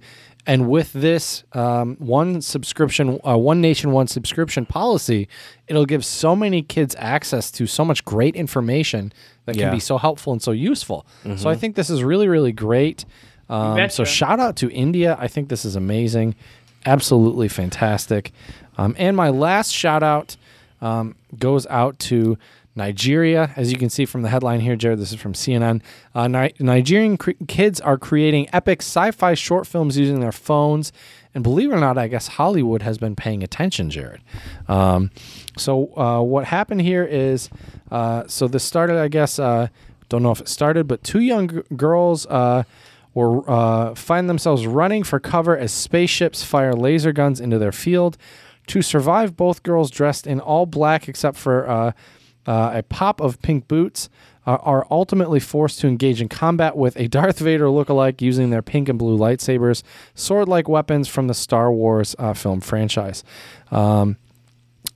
[0.49, 5.27] and with this um, one subscription, uh, one nation, one subscription policy,
[5.67, 9.11] it'll give so many kids access to so much great information
[9.45, 11.05] that can be so helpful and so useful.
[11.37, 13.03] So I think this is really, really great.
[13.49, 15.17] Um, so shout out to India.
[15.19, 16.35] I think this is amazing,
[16.85, 18.31] absolutely fantastic.
[18.77, 20.37] Um, and my last shout out
[20.81, 22.37] um, goes out to
[22.75, 23.51] Nigeria.
[23.55, 25.81] As you can see from the headline here, Jared, this is from CNN.
[26.13, 30.93] Uh, Ni- Nigerian kids are creating epic sci fi short films using their phones.
[31.33, 34.21] And believe it or not, I guess Hollywood has been paying attention, Jared.
[34.67, 35.11] Um,
[35.57, 37.49] so, uh, what happened here is
[37.91, 39.67] uh, so this started, I guess, uh,
[40.09, 42.25] don't know if it started, but two young g- girls.
[43.13, 48.17] Or uh, find themselves running for cover as spaceships fire laser guns into their field.
[48.67, 51.91] To survive, both girls dressed in all black except for uh,
[52.45, 54.09] uh, a pop of pink boots
[54.45, 58.61] uh, are ultimately forced to engage in combat with a Darth Vader lookalike using their
[58.61, 59.83] pink and blue lightsabers,
[60.15, 63.23] sword like weapons from the Star Wars uh, film franchise.
[63.71, 64.17] Um,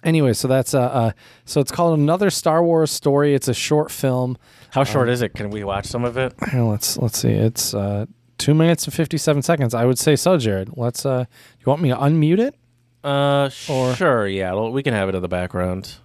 [0.03, 1.11] anyway, so that's uh,
[1.43, 3.35] so it's called Another Star Wars Story.
[3.35, 4.37] It's a short film.
[4.71, 5.33] How short is it?
[5.35, 6.33] Can we watch some of it?
[6.53, 7.31] Let's let's see.
[7.31, 8.05] It's uh,
[8.37, 9.73] two minutes and fifty seven seconds.
[9.73, 10.71] I would say so, Jared.
[10.75, 11.05] Let's.
[11.05, 11.25] Uh,
[11.59, 12.55] you want me to unmute it?
[13.03, 15.95] Uh, Or- sure, yeah, well, we can have it in the background.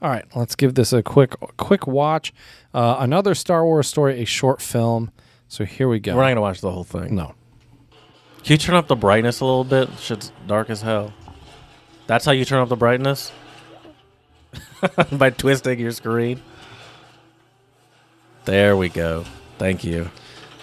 [0.00, 0.24] All right.
[0.36, 2.32] Let's give this a quick quick watch.
[2.74, 5.10] Uh, another Star Wars story, a short film.
[5.48, 6.14] So here we go.
[6.16, 7.14] We're not gonna watch the whole thing.
[7.14, 7.34] No.
[8.42, 9.88] Can you turn up the brightness a little bit?
[9.98, 11.14] Shit's dark as hell.
[12.06, 13.32] That's how you turn up the brightness?
[15.12, 16.42] By twisting your screen.
[18.44, 19.24] There we go.
[19.58, 20.10] Thank you.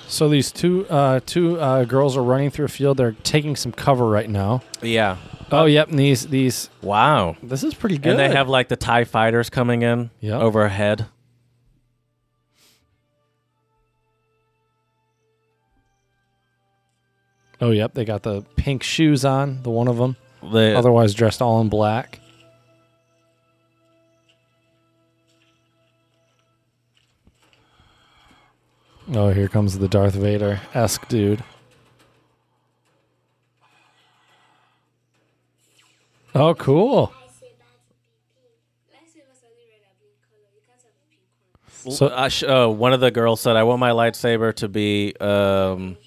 [0.07, 2.97] So these two uh, two uh, girls are running through a field.
[2.97, 4.61] They're taking some cover right now.
[4.81, 5.17] Yeah.
[5.51, 5.89] Oh, yep.
[5.89, 7.37] And these these Wow.
[7.41, 8.11] this is pretty good.
[8.11, 10.41] And they have like the TIE fighters coming in Yep.
[10.41, 11.05] overhead.
[17.59, 17.93] oh, yep.
[17.93, 19.61] They got the pink shoes on.
[19.63, 20.15] The one of them,
[20.51, 22.19] The, otherwise dressed all in black.
[29.13, 31.43] Oh, here comes the Darth Vader esque dude.
[36.33, 37.13] Oh, cool.
[41.89, 45.13] so, uh, sh- uh, one of the girls said, I want my lightsaber to be
[45.19, 45.97] um,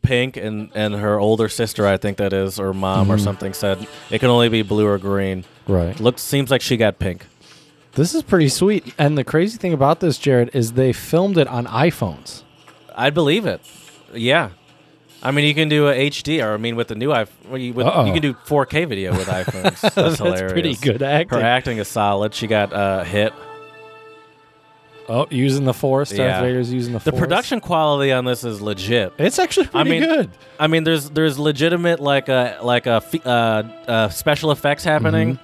[0.00, 3.86] pink, and, and her older sister, I think that is, or mom or something, said
[4.10, 5.44] it can only be blue or green.
[5.68, 5.98] Right.
[6.00, 7.26] Looks seems like she got pink.
[7.96, 8.94] This is pretty sweet.
[8.98, 12.42] And the crazy thing about this, Jared, is they filmed it on iPhones.
[12.94, 13.60] I'd believe it.
[14.14, 14.50] Yeah.
[15.22, 17.72] I mean, you can do a HD, or I mean, with the new iPhone, you,
[17.72, 18.04] with, Uh-oh.
[18.04, 19.80] you can do 4K video with iPhones.
[19.94, 20.52] That's, hilarious.
[20.52, 21.38] pretty good acting.
[21.38, 22.34] Her acting is solid.
[22.34, 23.32] She got uh, hit.
[25.08, 26.10] Oh, using the Force.
[26.10, 26.40] Darth Yeah.
[26.42, 27.14] Vader's using the force.
[27.14, 29.14] The production quality on this is legit.
[29.18, 30.30] It's actually I pretty mean, good.
[30.58, 35.38] I mean, there's there's legitimate like a like a uh, uh, special effects happening.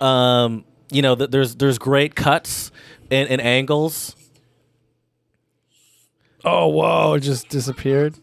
[0.00, 0.04] Mm-hmm.
[0.04, 2.70] Um, you know, th- there's there's great cuts
[3.10, 4.14] and, and angles.
[6.44, 7.14] Oh, whoa.
[7.14, 8.14] It just disappeared.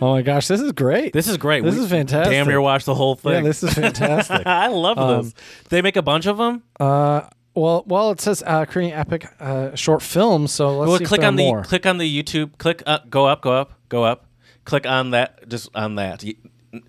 [0.00, 0.46] Oh, my gosh.
[0.46, 1.12] This is great.
[1.12, 1.64] This is great.
[1.64, 2.30] This We is fantastic.
[2.32, 3.32] Damn near watch the whole thing.
[3.32, 4.42] yeah, this is fantastic.
[4.46, 5.34] I love Um, this.
[5.70, 6.62] They make a bunch of them.
[6.78, 7.22] uh,
[7.54, 10.52] well, well, it says uh, creating epic uh, short films.
[10.52, 11.64] So let's well, see if click on the more.
[11.64, 12.56] click on the YouTube.
[12.58, 14.26] Click up, go up, go up, go up.
[14.64, 15.48] Click on that.
[15.48, 16.22] Just on that.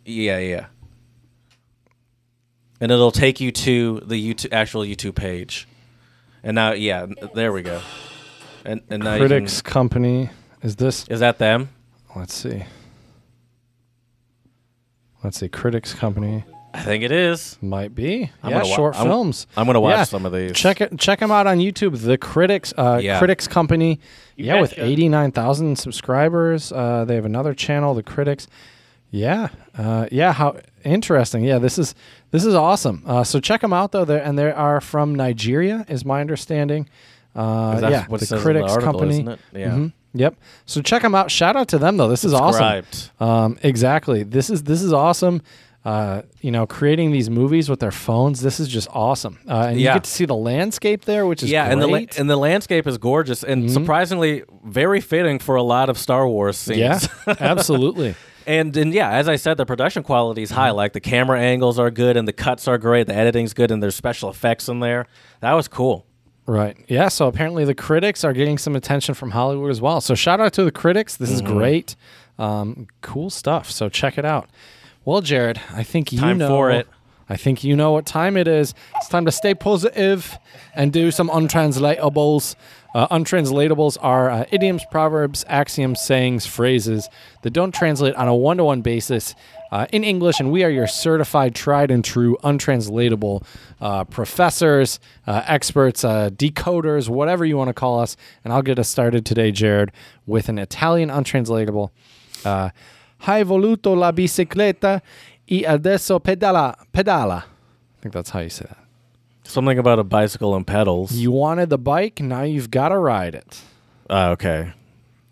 [0.06, 0.68] Yeah, yeah.
[2.82, 5.68] And it'll take you to the YouTube actual YouTube page.
[6.44, 7.82] And now, yeah, there we go.
[8.66, 10.30] And and now you can- Critics Company.
[10.62, 11.06] Is this?
[11.10, 11.70] is that them?
[12.16, 12.64] Let's see.
[15.24, 15.50] Let's see.
[15.50, 17.58] Critics Company I think it is.
[17.62, 18.32] might be.
[18.44, 19.48] I'm yeah, gonna wa- short I'm- films.
[19.58, 20.04] I'm gonna watch Yeah.
[20.04, 20.54] some of these.
[20.54, 20.98] Check it.
[21.00, 22.00] Check them out on YouTube.
[22.02, 22.74] The Critics.
[22.78, 23.18] Uh, Yeah.
[23.20, 24.00] Critics Company.
[24.36, 24.86] You yeah, with betcha.
[24.86, 26.72] eighty nine thousand subscribers.
[26.72, 28.48] Uh, they have another channel, The Critics.
[29.12, 30.32] Yeah, uh, yeah.
[30.34, 31.44] How interesting.
[31.44, 31.96] Yeah, this is
[32.32, 33.04] this is awesome.
[33.06, 34.06] Uh, so check them out though.
[34.06, 36.88] There and they are from Nigeria, is my understanding.
[37.36, 39.38] Uh, That's yeah, what the in the Critics article, Company.
[39.54, 39.70] Yeah.
[39.72, 39.94] Mhm.
[40.14, 40.36] Yep.
[40.66, 41.30] So check them out.
[41.32, 42.08] Shout out to them though.
[42.10, 42.84] This is awesome.
[43.20, 44.24] Um, exactly.
[44.24, 45.42] This is this is awesome.
[45.86, 48.42] Uh, you know, creating these movies with their phones.
[48.42, 49.40] This is just awesome.
[49.48, 52.02] Uh, and you get to see the landscape there, which is yeah, and the la-
[52.18, 56.58] and the landscape is gorgeous and surprisingly very fitting for a lot of Star Wars
[56.58, 56.80] scenes.
[56.80, 57.00] yeah,
[57.40, 58.16] absolutely.
[58.50, 60.72] And and yeah, as I said, the production quality is high.
[60.72, 63.06] Like the camera angles are good and the cuts are great.
[63.06, 65.06] The editing's good and there's special effects in there.
[65.42, 66.08] That was cool.
[66.48, 66.76] Right.
[66.88, 67.10] Yeah.
[67.10, 70.02] So apparently the critics are getting some attention from Hollywood as well.
[70.02, 71.16] So shout out to the critics.
[71.16, 71.96] This is great.
[72.40, 73.70] Um, cool stuff.
[73.70, 74.50] So check it out.
[75.06, 76.88] Well, Jared, I think you Time know for it.
[77.30, 78.74] I think you know what time it is.
[78.96, 80.36] It's time to stay positive
[80.74, 82.56] and do some untranslatables.
[82.94, 87.08] Uh, untranslatables are uh, idioms, proverbs, axioms, sayings, phrases
[87.44, 89.36] that don't translate on a one to one basis
[89.72, 93.44] uh, in English, and we are your certified, tried and true, untranslatable
[93.80, 98.18] uh, professors, uh, experts, uh, decoders, whatever you want to call us.
[98.44, 99.92] And I'll get us started today, Jared,
[100.26, 101.92] with an Italian untranslatable.
[102.44, 105.02] Hai voluto la bicicletta
[105.46, 106.76] e adesso pedala.
[106.92, 107.44] Pedala.
[107.44, 108.89] I think that's how you say that.
[109.50, 111.12] Something about a bicycle and pedals.
[111.14, 113.62] You wanted the bike, now you've got to ride it.
[114.10, 114.74] Oh, okay.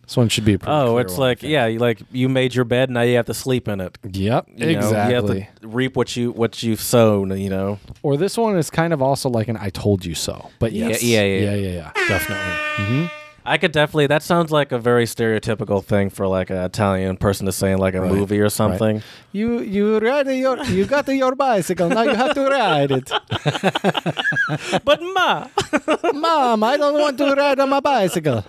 [0.04, 1.52] This one should be a pretty Oh, clear it's one, I like think.
[1.52, 3.98] yeah, you like you made your bed, now you have to sleep in it.
[4.10, 5.10] Yep, You know, exactly.
[5.38, 7.38] you have to reap what you what you've sown.
[7.38, 7.80] You know.
[8.04, 10.88] Or this one is kind of also like an "I told you so," but Yeah,
[10.90, 11.40] yes, yeah, yeah.
[11.40, 12.54] yeah, yeah, yeah, definitely.
[12.86, 13.06] Mm-hmm.
[13.50, 14.08] I could definitely.
[14.08, 17.80] That sounds like a very stereotypical thing for like an Italian person to say in
[17.80, 18.52] like a Right, movie or right.
[18.52, 19.02] something.
[19.32, 23.10] You you ride your you got your bicycle now you have to ride it.
[24.84, 25.48] But ma,
[26.14, 28.44] Mom, I don't want to ride on my bicycle.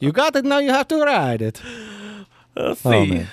[0.00, 0.58] You got it now.
[0.58, 1.62] You have to ride it.
[2.56, 3.10] let's Oh see.
[3.10, 3.28] man,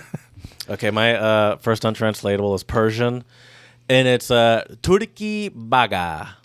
[0.70, 3.24] Okay, my uh, first untranslatable is Persian,
[3.88, 6.36] and it's uh, Turki baga,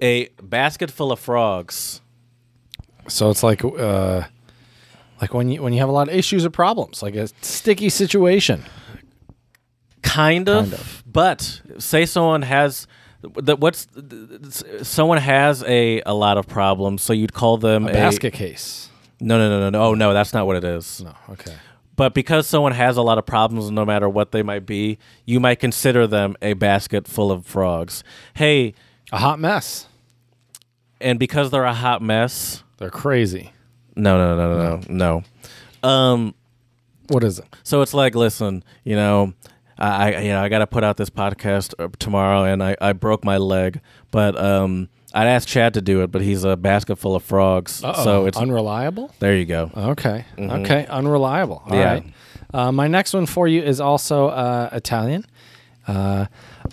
[0.00, 2.00] a basket full of frogs.
[3.08, 4.22] So it's like uh,
[5.20, 7.88] like when you when you have a lot of issues or problems, like a sticky
[7.88, 8.64] situation.
[10.02, 11.02] Kind of, Kind of.
[11.06, 12.86] but say someone has
[13.22, 13.58] that.
[13.58, 13.86] What's
[14.82, 18.88] someone has a a lot of problems, so you'd call them A a, basket case.
[19.20, 19.82] No, no, no, no, no.
[19.82, 21.02] Oh no, that's not what it is.
[21.02, 21.54] No, okay.
[21.96, 25.40] But because someone has a lot of problems, no matter what they might be, you
[25.40, 28.04] might consider them a basket full of frogs.
[28.34, 28.74] Hey,
[29.12, 29.86] A hot mess.
[31.00, 33.52] and because they're a hot mess, They're crazy.
[33.96, 35.22] no, no, no, no, no,
[35.82, 35.88] no.
[35.88, 36.34] Um,
[37.08, 37.46] What is it?
[37.62, 39.32] so it's like, listen, you know,
[39.78, 42.76] I, I you know, I got to put out this podcast uh, tomorrow, and I,
[42.80, 46.56] I broke my leg, but um, I'd asked Chad to do it, but he's a
[46.56, 48.04] basket full of frogs, Uh-oh.
[48.04, 49.10] so it's unreliable.
[49.20, 49.34] there.
[49.36, 49.70] You go.
[49.76, 50.24] Okay.
[50.38, 50.86] Okay.
[50.86, 51.62] Unreliable.
[51.66, 51.92] All Yeah.
[51.92, 52.04] right.
[52.54, 55.24] Uh, my next one for you is also uh, Italian.
[55.86, 56.26] Uh,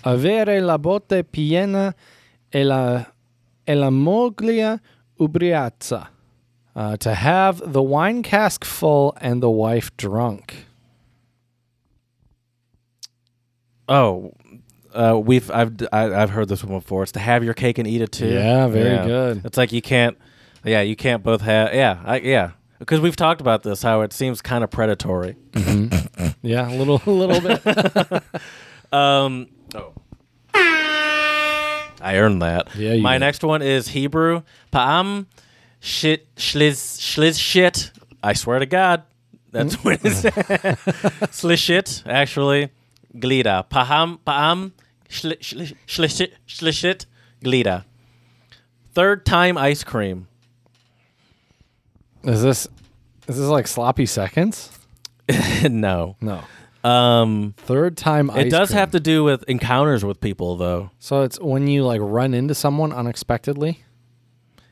[0.04, 1.94] avere la botte piena
[2.52, 3.04] e la,
[3.66, 4.80] e la moglie
[5.28, 6.08] ubriazza.
[6.76, 10.66] Uh, to have the wine cask full and the wife drunk.
[13.88, 14.32] Oh,
[14.92, 17.02] uh, we've I've d- I, have heard this one before.
[17.04, 18.28] It's to have your cake and eat it too.
[18.28, 19.42] Yeah, very good.
[19.44, 20.16] It's like you can't.
[20.64, 21.74] Yeah, you can't both have.
[21.74, 22.52] Yeah, I, yeah.
[22.78, 25.36] Because we've talked about this, how it seems kind of predatory.
[26.42, 28.22] Yeah, a little, a little bit.
[28.92, 29.48] Um.
[29.74, 29.92] Oh.
[32.04, 32.74] I earned that.
[32.76, 33.20] Yeah, you My did.
[33.20, 34.42] next one is Hebrew.
[34.70, 35.26] Pa'am
[35.80, 37.92] shit shliz shliz shit.
[38.22, 39.04] I swear to God,
[39.50, 40.10] that's what it mm.
[40.10, 40.22] is.
[41.30, 42.02] Shliz shit.
[42.06, 42.70] Actually,
[43.14, 43.68] glida.
[43.68, 44.72] Pa'am pa'am
[45.08, 47.06] shli- shli- shliz shliz shit
[47.42, 47.84] glida.
[48.92, 50.28] Third time ice cream.
[52.22, 52.68] is this,
[53.28, 54.70] is this like sloppy seconds?
[55.62, 56.16] no.
[56.20, 56.42] No.
[56.84, 57.54] Um.
[57.56, 58.30] Third time.
[58.30, 60.90] It does have to do with encounters with people, though.
[60.98, 63.84] So it's when you like run into someone unexpectedly.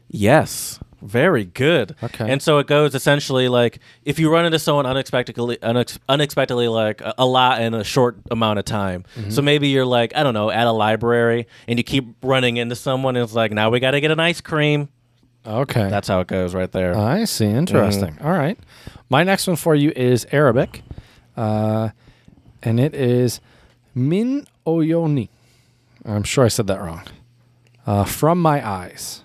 [0.08, 0.78] Yes.
[1.02, 1.96] Very good.
[2.00, 2.30] Okay.
[2.30, 7.00] And so it goes essentially like if you run into someone unexpectedly, unex- unexpectedly, like
[7.00, 9.04] a, a lot in a short amount of time.
[9.16, 9.30] Mm-hmm.
[9.30, 12.76] So maybe you're like I don't know at a library and you keep running into
[12.76, 14.88] someone and it's like now we got to get an ice cream.
[15.44, 15.88] Okay.
[15.88, 16.96] That's how it goes right there.
[16.96, 17.46] I see.
[17.46, 18.16] Interesting.
[18.22, 18.56] All right.
[19.10, 20.82] My next one for you is Arabic,
[21.36, 21.90] uh,
[22.62, 23.40] and it is
[23.94, 25.28] min oyoni.
[26.04, 27.02] I'm sure I said that wrong.
[27.86, 29.22] Uh, from my eyes.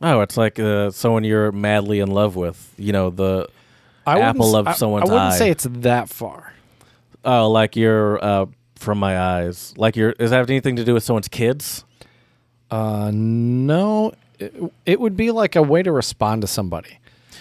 [0.00, 2.72] oh, it's like uh, someone you're madly in love with.
[2.78, 3.48] You know the
[4.06, 5.38] I wouldn't Apple s- of I- someone's I wouldn't eye.
[5.38, 6.54] say it's that far.
[7.24, 9.74] oh like you're uh, from my eyes.
[9.76, 11.84] Like you're does that have anything to do with someone's kids?
[12.70, 14.54] Uh, no, it,
[14.86, 16.98] it would be like a way to respond to somebody.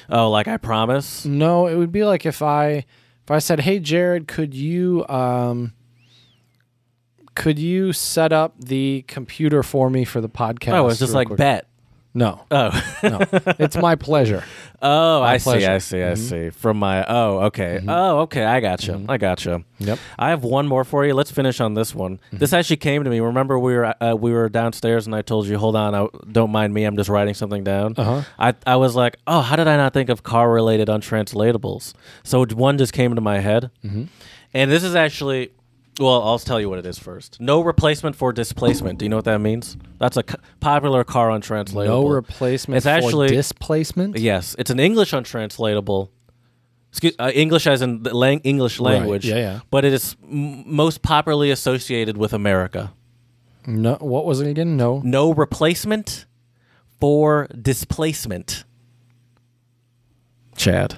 [0.09, 1.23] Oh, like I promise.
[1.25, 2.83] No, it would be like if I
[3.31, 5.73] if I said, "Hey, Jared, could you um,
[7.35, 11.27] could you set up the computer for me for the podcast?" Oh, it's just like
[11.27, 11.67] quick?" bet.
[12.13, 13.19] No, Oh, no,
[13.57, 14.43] it's my pleasure.
[14.81, 15.71] oh, I see, pleasure.
[15.71, 16.15] I see, I mm-hmm.
[16.15, 16.49] see.
[16.49, 17.89] From my oh, okay, mm-hmm.
[17.89, 19.09] oh, okay, I got gotcha, mm-hmm.
[19.09, 19.63] I got gotcha.
[19.79, 19.99] Yep.
[20.19, 21.13] I have one more for you.
[21.13, 22.19] Let's finish on this one.
[22.31, 23.19] This actually came to me.
[23.19, 26.51] Remember, we were uh, we were downstairs, and I told you, "Hold on, I, don't
[26.51, 26.83] mind me.
[26.83, 28.23] I'm just writing something down." Uh-huh.
[28.37, 31.93] I I was like, "Oh, how did I not think of car related untranslatables?"
[32.23, 33.71] So one just came into my head,
[34.53, 35.51] and this is actually.
[35.99, 37.39] Well, I'll tell you what it is first.
[37.39, 38.97] No replacement for displacement.
[38.99, 39.77] Do you know what that means?
[39.99, 42.03] That's a c- popular car untranslatable.
[42.03, 44.17] No replacement It's for actually displacement.
[44.17, 46.09] Yes, it's an English untranslatable.
[46.89, 49.25] Excuse, uh, English as in the lang- English Right, language.
[49.25, 49.59] yeah, yeah.
[49.69, 52.93] But it is m- most popularly associated with America.
[53.67, 54.75] No, what was it again?
[54.77, 55.01] No.
[55.03, 56.25] No replacement
[56.99, 58.63] for displacement.
[60.55, 60.97] Chad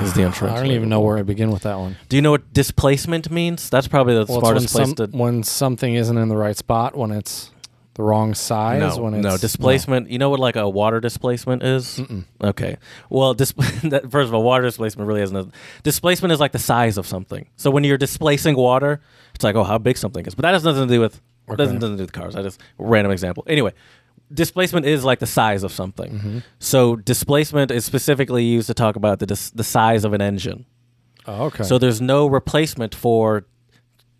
[0.00, 1.96] is the I don't even know where I begin with that one.
[2.08, 3.70] Do you know what displacement means?
[3.70, 5.16] That's probably the Well, it's when, smartest place some, to.
[5.16, 7.50] when something isn't in the right spot, when it's
[7.94, 10.10] the wrong size, No, when it's no displacement.
[10.10, 12.00] You know what like a water displacement is?
[12.42, 12.76] Okay.
[13.08, 13.52] Well, dis-
[13.84, 15.36] that, first of all, water displacement really isn't.
[15.36, 15.48] A,
[15.82, 17.48] displacement is like the size of something.
[17.56, 19.00] So when you're displacing water,
[19.34, 20.34] it's like oh how big something is.
[20.34, 21.20] But that has nothing to do with
[21.56, 22.36] doesn't doesn't do with cars.
[22.36, 23.44] I just random example.
[23.46, 23.72] Anyway,
[24.32, 26.12] displacement is like the size of something.
[26.12, 26.38] Mm-hmm.
[26.58, 30.66] So displacement is specifically used to talk about the dis- the size of an engine.
[31.26, 31.64] Oh, okay.
[31.64, 33.46] So there's no replacement for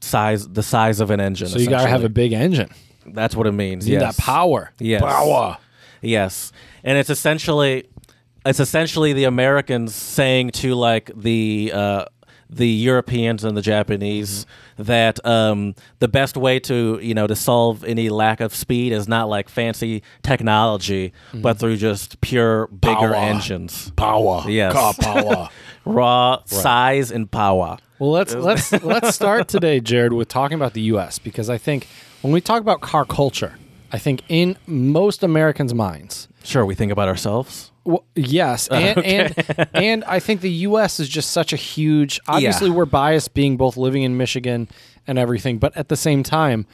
[0.00, 1.48] size the size of an engine.
[1.48, 2.70] So you gotta have a big engine.
[3.06, 3.88] That's what it means.
[3.88, 4.16] You need yes.
[4.16, 4.72] that power.
[4.78, 5.02] Yes.
[5.02, 5.58] Power.
[6.02, 6.52] Yes,
[6.84, 7.88] and it's essentially
[8.44, 12.04] it's essentially the Americans saying to like the uh,
[12.50, 14.44] the Europeans and the Japanese
[14.76, 14.82] Mm-hmm.
[14.84, 19.08] that um, the best way to you know to solve any lack of speed is
[19.08, 23.12] not like fancy technology, but through just pure bigger Mm-hmm.
[23.12, 23.14] Power.
[23.14, 24.44] engines, Power.
[24.50, 24.72] Yes.
[24.72, 25.48] Car power.
[25.86, 27.78] raw size and power.
[27.98, 31.18] Well, let's let's let's start today, Jared, with talking about the U.S.
[31.18, 31.86] because I think
[32.20, 33.54] when we talk about car culture,
[33.92, 37.72] I think in most Americans' minds, Sure, we think about ourselves.
[37.84, 41.00] well, yes, uh, and, and and I think the U.S.
[41.00, 42.20] is just such a huge.
[42.28, 44.68] Obviously, we're biased being both living in Michigan
[45.06, 46.66] and everything, but at the same time,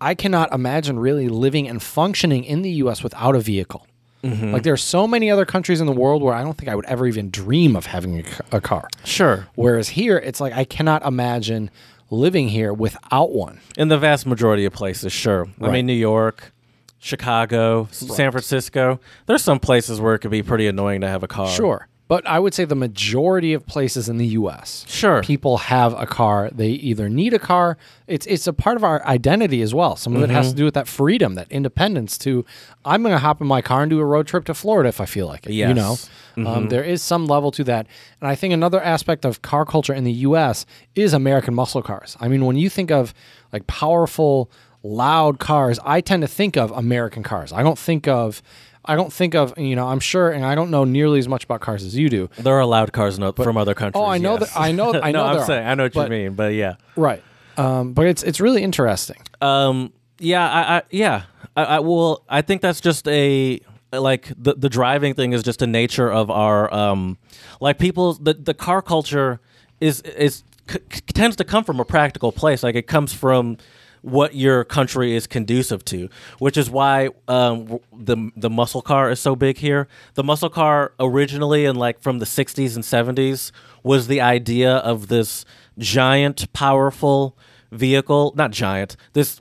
[0.00, 3.02] I cannot imagine really living and functioning in the U.S.
[3.02, 3.86] without a vehicle.
[4.22, 4.52] Mm-hmm.
[4.52, 6.74] Like there are so many other countries in the world where I don't think I
[6.74, 8.88] would ever even dream of having a, a car.
[9.04, 11.70] Sure, Whereas here, it's like I cannot imagine
[12.10, 13.60] living here without one.
[13.76, 15.48] in the vast majority of places, sure.
[15.60, 16.52] I mean, New York,
[16.98, 19.00] Chicago, San Francisco.
[19.26, 21.48] There's some places where it could be pretty annoying to have a car.
[21.48, 21.88] Sure.
[22.10, 25.22] But I would say the majority of places in the US, Sure.
[25.22, 26.50] people have a car.
[26.52, 27.78] They either need a car.
[28.08, 29.94] It's it's a part of our identity as well.
[29.94, 30.34] Some of it Mm-hmm.
[30.34, 32.44] has to do with that freedom, that independence to
[32.84, 35.00] I'm going to hop in my car and do a road trip to Florida if
[35.00, 35.76] I feel like it, you Yes.
[35.76, 35.92] know.
[36.36, 36.46] Mm-hmm.
[36.48, 37.86] Um, there is some level to that.
[38.20, 42.16] And I think another aspect of car culture in the US is American muscle cars.
[42.20, 43.14] I mean, when you think of
[43.52, 44.50] like powerful
[44.82, 47.52] loud cars, I tend to think of American cars.
[47.52, 48.42] I don't think of
[48.84, 51.44] I don't think of you know I'm sure, and I don't know nearly as much
[51.44, 52.30] about cars as you do.
[52.38, 54.00] There are loud cars no, but, from other countries.
[54.00, 54.52] Oh, I know yes.
[54.52, 56.34] that- I know- I know no, I'm saying are, I know what but- you mean,
[56.34, 57.22] but yeah, Right.
[57.56, 59.18] Um, but it's it's really interesting.
[59.42, 61.22] um, yeah, I, I yeah,
[61.56, 63.60] I, I well, I think that's just a
[63.92, 67.18] like the the driving thing is just a nature of our um,
[67.60, 69.40] like people the the car culture
[69.80, 70.78] is is c-
[71.12, 72.62] tends to come from a practical place.
[72.62, 73.56] Like it comes from
[74.02, 76.08] what your country is conducive to,
[76.38, 79.88] which is why um, the the muscle car is so big here.
[80.14, 85.08] The muscle car originally, and like from the '60s and '70s, was the idea of
[85.08, 85.44] this
[85.78, 87.36] giant, powerful
[87.70, 88.32] vehicle.
[88.36, 88.96] Not giant.
[89.12, 89.40] This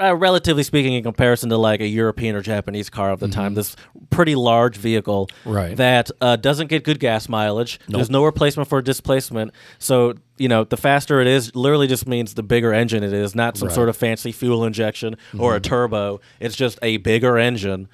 [0.00, 3.54] uh, relatively speaking, in comparison to like a European or Japanese car of the time,
[3.54, 3.76] this
[4.10, 5.76] pretty large vehicle Right.
[5.76, 7.80] that uh, doesn't get good gas mileage.
[7.88, 9.52] There's no replacement for displacement.
[9.78, 13.34] So, you know, the faster it is literally just means the bigger engine it is,
[13.34, 16.20] not some sort of fancy fuel injection or a turbo.
[16.40, 17.88] It's just a bigger engine.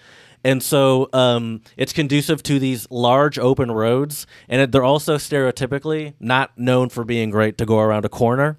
[0.45, 6.15] And so um, it's conducive to these large open roads, and it, they're also stereotypically
[6.21, 8.59] not known for being great to go around a corner.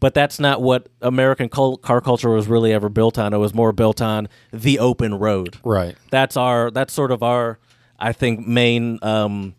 [0.00, 3.32] But that's not what American cul- car culture was really ever built on.
[3.34, 5.96] It was more built on the open road Right.
[6.10, 7.58] that's our that's sort of our
[7.98, 9.54] I think main um,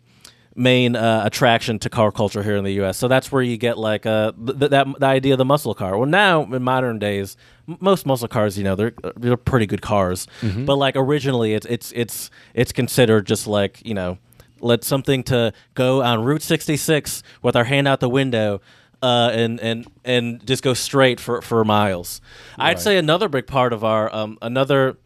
[0.58, 2.98] main uh, attraction to car culture here in the U.S.
[2.98, 5.96] So that's where you get like uh, th- that the idea of the muscle car.
[5.96, 7.36] Well, now in modern days,
[7.68, 10.26] m- most muscle cars, you know, they're they're pretty good cars,
[10.66, 14.18] but like originally, it's it's it's it's considered just like you know,
[14.60, 18.60] let something to go on Route 66 with our hand out the window.
[19.00, 22.20] Uh, and and and just go straight for for miles.
[22.58, 24.96] I'd say another big part of our um, another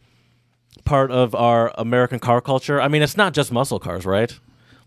[0.83, 2.81] part of our American car culture.
[2.81, 4.33] I mean, it's not just muscle cars, right?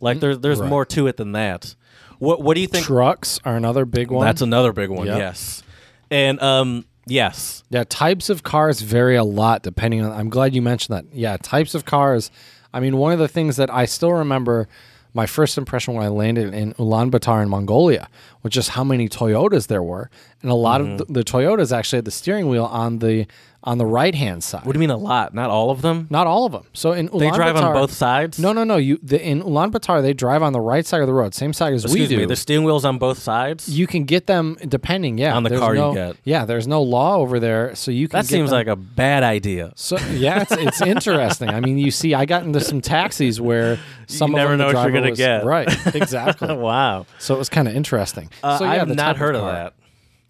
[0.01, 0.69] Like there's there's Right.
[0.69, 1.75] more to it than that.
[2.19, 2.87] What what do you think?
[2.87, 4.25] Trucks are another big one.
[4.27, 5.07] That's another big one.
[5.07, 5.19] Yep.
[5.19, 5.63] Yes,
[6.11, 10.13] and um yes, Yeah, types of cars vary a lot depending on.
[10.13, 11.05] I'm glad you mentioned that.
[11.15, 12.31] Yeah, types of cars.
[12.73, 14.69] I mean, one of the things that I still remember
[15.15, 18.09] my first impression when I landed in Ulaanbaatar in Mongolia
[18.43, 20.11] was just how many Toyotas there were,
[20.43, 20.93] and a lot Mm-hmm.
[20.93, 23.27] of the, the Toyotas actually had the steering wheel on the
[23.67, 24.65] on the right hand side.
[24.65, 25.35] what do you mean a lot?
[25.35, 26.07] Not all of them.
[26.09, 26.63] Not all of them.
[26.73, 28.39] So in Ulaanbaatar, They drive on both sides.
[28.39, 28.77] No, no, no.
[28.77, 31.73] You the, in Ulaanbaatar they drive on the right side of the road, same side
[31.75, 32.21] as excuse we do.
[32.23, 32.27] me.
[32.27, 33.69] The steering wheel's on both sides.
[33.69, 36.17] you can get them depending, yeah, On the car you get.
[36.25, 38.21] Yeah, there's no law over there, so you can.
[38.21, 39.73] that seems them- like a bad idea.
[39.75, 41.49] So yeah, it's, it's interesting.
[41.49, 44.59] I mean, you see, I got into some taxis where some You of never them,
[44.59, 45.45] the know what you're gonna was- get.
[45.45, 46.55] Right, exactly.
[46.57, 47.07] wow.
[47.19, 48.31] so it was kind of interesting.
[48.45, 49.73] Uh, so yeah, I have not heard of, that.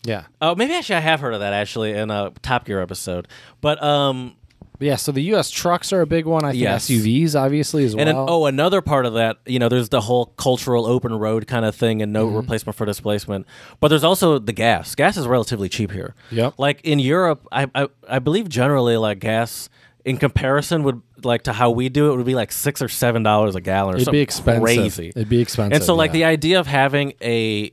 [0.07, 3.28] Yeah, Oh, maybe actually I have heard of that actually in a Top Gear episode.
[3.61, 4.36] But um,
[4.78, 4.96] yeah.
[4.96, 5.50] So the U.S.
[5.50, 6.44] trucks are a big one.
[6.44, 6.88] I think Yes.
[6.88, 8.26] SUVs obviously as and an, well.
[8.28, 11.74] oh, another part of that, you know, there's the whole cultural open road kind of
[11.74, 12.36] thing and no Mm-hmm.
[12.36, 13.46] replacement for displacement.
[13.80, 14.94] But there's also the gas.
[14.94, 16.14] Gas is relatively cheap here.
[16.30, 16.54] Yep.
[16.59, 19.68] Like in Europe, I I, I believe generally like gas
[20.04, 23.22] in comparison would like to how we do it would be like six or seven
[23.22, 24.62] dollars a gallon or It'd something be expensive.
[24.62, 25.09] crazy.
[25.09, 25.72] It'd be expensive.
[25.74, 26.12] And so, like yeah.
[26.12, 27.72] the idea of having a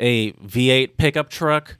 [0.00, 1.76] a V8 pickup truck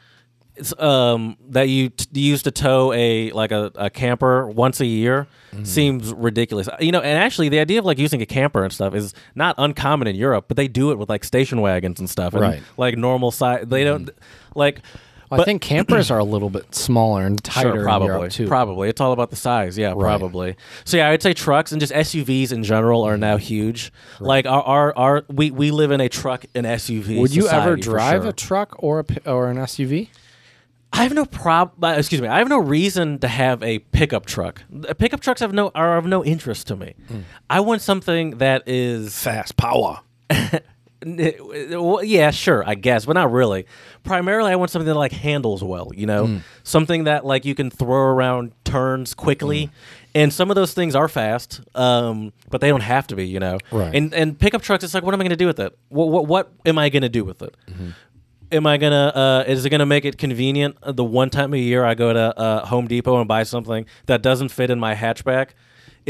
[0.79, 5.27] um, that you t- use to tow a like a, a camper once a year
[5.51, 5.65] Mm-hmm.
[5.65, 6.69] seems ridiculous.
[6.79, 9.57] You know, and actually, the idea of like using a camper and stuff is not
[9.59, 12.63] uncommon in Europe, but they do it with like station wagons and stuff, and Right.
[12.77, 13.65] Like normal size.
[13.67, 14.11] They don't
[14.55, 14.79] like.
[15.33, 18.49] I but- think campers are a little bit smaller and tighter Sure, probably, in too.
[18.49, 18.89] probably.
[18.89, 19.79] It's all about the size.
[19.79, 20.57] Yeah, probably.
[20.85, 23.93] So yeah, I'd say trucks and just SUVs in general are now huge.
[24.19, 27.21] Like our, our, our we, we live in a truck and SUV.
[27.21, 28.31] Would you ever drive sure.
[28.31, 30.09] a truck or a or an SUV?
[30.93, 31.83] I have no prob.
[31.83, 32.27] Uh, excuse me.
[32.27, 34.63] I have no reason to have a pickup truck.
[34.99, 36.95] Pickup trucks have no are of no interest to me.
[37.09, 37.21] Hmm.
[37.49, 40.01] I want something that is Fast power.
[41.05, 43.67] well, yeah, sure, I guess, but not really.
[44.05, 45.91] Primarily, I want something that like handles well.
[45.95, 46.37] You know, Hmm.
[46.63, 49.67] something that like you can throw around turns quickly.
[49.67, 49.73] Hmm.
[50.13, 53.27] And some of those things are fast, um, but they don't have to be.
[53.29, 53.95] You know, Right.
[53.95, 55.77] And and pickup trucks, it's like, what am I going to do with it?
[55.89, 57.57] What, what what am I going to do with it?
[57.71, 57.91] Mm-hmm.
[58.53, 59.13] Am I gonna?
[59.15, 60.77] Uh, is it gonna make it convenient?
[60.85, 64.23] The one time a year I go to uh, Home Depot and buy something that
[64.23, 65.51] doesn't fit in my hatchback.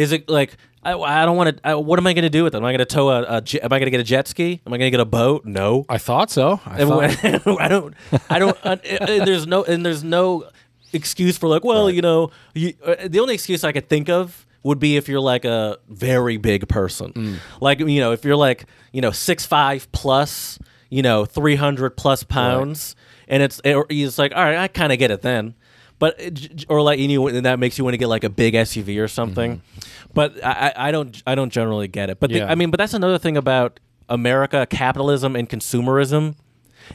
[0.00, 1.78] Is it like I, I don't want to?
[1.78, 2.58] What am I gonna do with it?
[2.58, 3.36] Am I gonna tow a?
[3.36, 4.60] a jet, am I gonna get a jet ski?
[4.66, 5.44] Am I gonna get a boat?
[5.44, 5.84] No.
[5.88, 6.60] I thought so.
[6.64, 7.94] I And thought, when- I don't.
[8.30, 8.56] I don't.
[8.64, 9.62] uh, uh, there's no.
[9.64, 10.48] And there's no
[10.92, 11.64] excuse for like.
[11.64, 15.08] Well, you know, you, uh, the only excuse I could think of would be if
[15.08, 17.36] you're like a very big person, Mm.
[17.60, 21.90] like you know, if you're like you know six five plus, you know, three hundred
[21.96, 22.96] plus pounds,
[23.28, 25.54] and it's it, it's like all right, I kind of get it then.
[26.00, 28.28] But uh, j- or like you and that makes you want to get like a
[28.30, 29.58] big SUV or something.
[29.58, 30.08] Mm-hmm.
[30.14, 32.18] But I, I don't I don't generally get it.
[32.18, 33.78] But the, I mean, but that's another thing about
[34.08, 36.34] America, capitalism and consumerism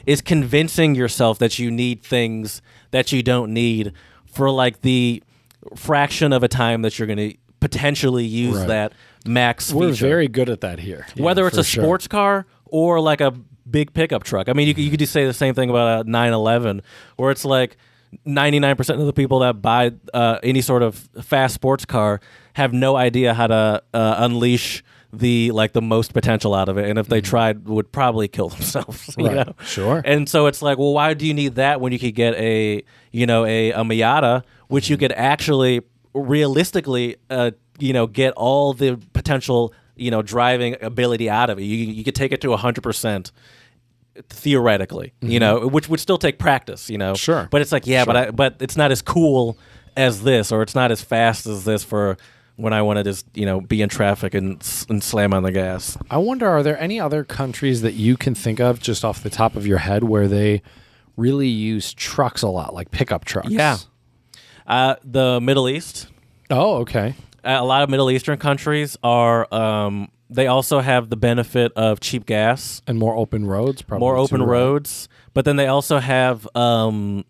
[0.04, 3.92] is convincing yourself that you need things that you don't need
[4.26, 5.22] for like the
[5.74, 8.68] fraction of a time that you're going to potentially use Right.
[8.68, 8.92] that
[9.24, 10.06] max we're feature.
[10.06, 11.06] very good at that here.
[11.14, 11.82] Yeah, whether it's a sure.
[11.84, 13.32] sports car or like a
[13.70, 14.48] big pickup truck.
[14.48, 16.82] I mean, you could, you could just say the same thing about a 911
[17.16, 17.76] where it's like
[18.26, 22.20] 99% of the people that buy uh, any sort of fast sports car
[22.54, 26.88] have no idea how to uh, unleash the like the most potential out of it
[26.90, 29.36] and if they tried would probably kill themselves you Mm-hmm.
[29.36, 29.46] Right.
[29.46, 30.02] know Sure.
[30.04, 32.82] and so it's like well why do you need that when you could get a
[33.12, 34.92] you know a, a Miata which Mm-hmm.
[34.92, 35.80] you could actually
[36.12, 41.62] realistically uh, you know get all the potential you know driving ability out of it
[41.62, 43.30] you, you could take it to 100%
[44.28, 47.16] theoretically you know which would still take practice you know Mm-hmm.
[47.16, 47.48] Sure.
[47.50, 49.58] but it's like yeah but I, but it's not as cool
[49.96, 52.16] as this or it's not as fast as this for
[52.56, 54.52] when I want to just you know be in traffic and,
[54.88, 58.34] and slam on the gas I wonder, are there any other countries that you can
[58.34, 60.62] think of just off the top of your head where they
[61.16, 63.50] really use trucks a lot, like pickup trucks?
[63.50, 63.78] Yeah.
[64.66, 66.08] uh, the Middle East
[66.50, 67.14] Oh, okay.
[67.44, 72.26] a lot of Middle Eastern countries are um, they also have the benefit of cheap
[72.26, 74.00] gas And more open roads, probably.
[74.06, 74.58] more open too, right?
[74.58, 77.24] roads but then they also have um,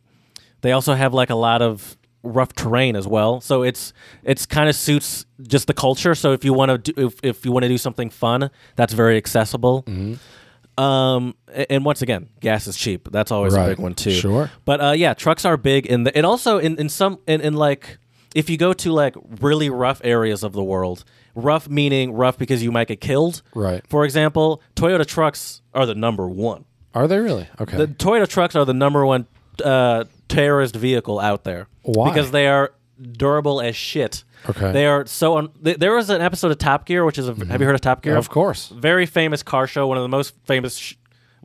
[0.63, 3.93] they also have like a lot of rough terrain as well so it's
[4.25, 7.45] it's kind of suits just the culture so if you want to do if, if
[7.45, 10.83] you want to do something fun that's very accessible Mm-hmm.
[10.83, 11.35] um
[11.71, 13.67] and once again gas is cheap that's always Right.
[13.67, 14.51] a big one too Sure.
[14.65, 17.55] but uh yeah trucks are big in the and also in in some in, in
[17.55, 17.99] like
[18.37, 22.63] if you go to like really rough areas of the world rough meaning rough because
[22.63, 23.83] you might get killed Right.
[23.89, 26.65] for example toyota trucks are the number one
[26.95, 27.47] Are they really?
[27.61, 27.77] Okay.
[27.77, 29.27] the Toyota trucks are the number one
[29.65, 32.09] uh, terrorist vehicle out there Why?
[32.11, 32.73] because they are
[33.13, 34.25] durable as shit.
[34.49, 34.73] Okay.
[34.73, 35.37] They are so.
[35.39, 37.35] Un- th- there was an episode of Top Gear, which is a.
[37.47, 38.17] Have you heard of Top Gear?
[38.17, 38.69] Of course.
[38.69, 39.87] Very famous car show.
[39.87, 40.77] One of the most famous.
[40.77, 40.95] Sh-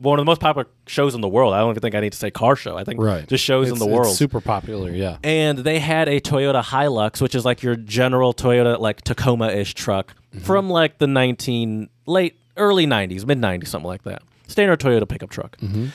[0.02, 1.54] one of the most popular shows in the world.
[1.54, 2.76] I don't even think I need to say car show.
[2.76, 3.26] I think Right.
[3.28, 4.16] just shows It's- in the it's world.
[4.16, 5.16] super popular, yeah.
[5.24, 9.74] and they had a Toyota Hilux, which is like your general Toyota like Tacoma ish
[9.74, 10.44] truck Mm-hmm.
[10.44, 14.22] from like the nineteen late early nineties, mid nineties, something like that.
[14.48, 15.56] Standard Toyota pickup truck.
[15.58, 15.86] Mm-hmm.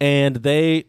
[0.00, 0.84] And they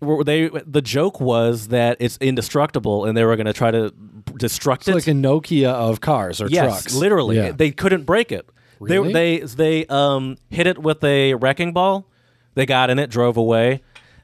[0.00, 3.92] were they the joke was that it's indestructible, and they were going to try to
[4.32, 4.94] destruct It's it.
[4.94, 6.94] like a Nokia of cars or yes, trucks.
[6.94, 7.52] literally, Yeah.
[7.52, 8.48] they couldn't break it.
[8.80, 9.12] Really?
[9.12, 12.06] They they they um hit it with a wrecking ball.
[12.54, 13.82] They got in it, drove away.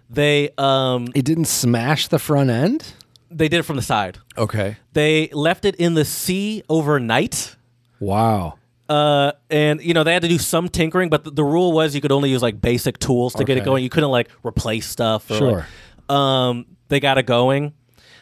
[0.08, 2.94] They um it didn't smash the front end?
[3.32, 4.18] they did it from the side.
[4.36, 4.76] Okay.
[4.92, 7.54] They left it in the sea overnight.
[8.00, 8.54] Wow.
[8.88, 11.94] Uh, and you know they had to do some tinkering, but the, the rule was
[11.94, 13.66] you could only use like basic tools to get it Okay.
[13.66, 13.84] going.
[13.84, 15.30] You couldn't like replace stuff.
[15.30, 15.66] Or, Sure.
[16.08, 17.72] Like, um, they got it going.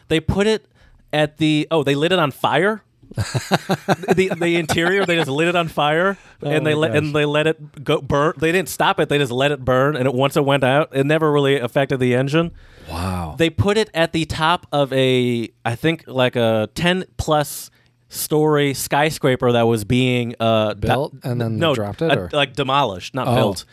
[0.09, 0.67] They put it
[1.11, 2.83] at the oh they lit it on fire.
[3.15, 6.97] The the interior they just lit it on fire and they Oh let gosh.
[6.97, 8.33] and they let it go burn.
[8.37, 9.09] They didn't stop it.
[9.09, 9.95] They just let it burn.
[9.95, 12.51] And it, once it went out, it never really affected the engine.
[12.89, 13.35] Wow.
[13.37, 17.69] They put it at the top of a, I think, like a ten plus
[18.09, 23.13] story skyscraper that was being uh, Built and then no, dropped it, or- like demolished,
[23.13, 23.35] not Oh.
[23.35, 23.65] built.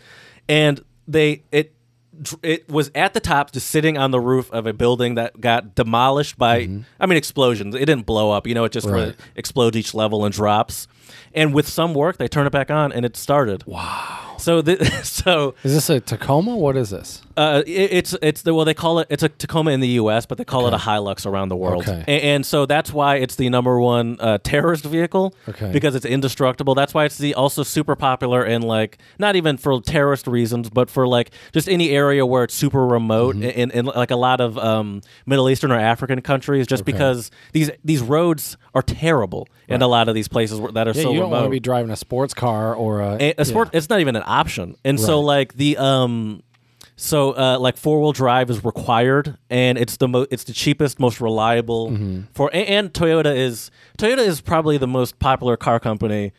[0.48, 1.72] And they it
[2.42, 5.74] it was at the top, just sitting on the roof of a building that got
[5.74, 6.68] demolished by,
[7.00, 7.74] I mean, explosions.
[7.74, 8.64] It didn't blow up, you know.
[8.64, 8.94] It just Mm-hmm.
[8.94, 9.02] Right.
[9.02, 10.88] really explodes each level and drops.
[11.34, 13.64] And with some work, they turn it back on, and it started.
[13.66, 14.36] wow.
[14.38, 16.56] So, the, so Is this a Tacoma?
[16.56, 17.22] What is this?
[17.36, 20.26] Uh, it, it's it's the well they call it it's a Tacoma in the U.S.
[20.26, 22.04] but they call it a Hilux around the world, Okay.
[22.08, 25.70] A- and, so that's why it's the number one uh, terrorist vehicle Okay.
[25.72, 26.74] because it's indestructible.
[26.74, 30.88] That's why it's the also super popular in like not even for terrorist reasons, but
[30.90, 33.42] for like just any area where it's super remote Mm-hmm.
[33.60, 37.70] in, in like a lot of um, Middle Eastern or African countries, just because these
[37.84, 41.10] these roads are terrible in a lot of these places where, that are Yeah, so
[41.12, 41.30] you don't remote.
[41.36, 44.14] want to be driving a sports car or a, A, a sport, it's not even
[44.16, 44.76] an option.
[44.84, 46.42] And so, like the um,
[46.96, 50.98] so uh, like four wheel drive is required, and it's the mo- it's the cheapest,
[50.98, 52.20] most reliable Mm-hmm.
[52.32, 52.50] for.
[52.52, 56.32] And, and Toyota is Toyota is probably the most popular car company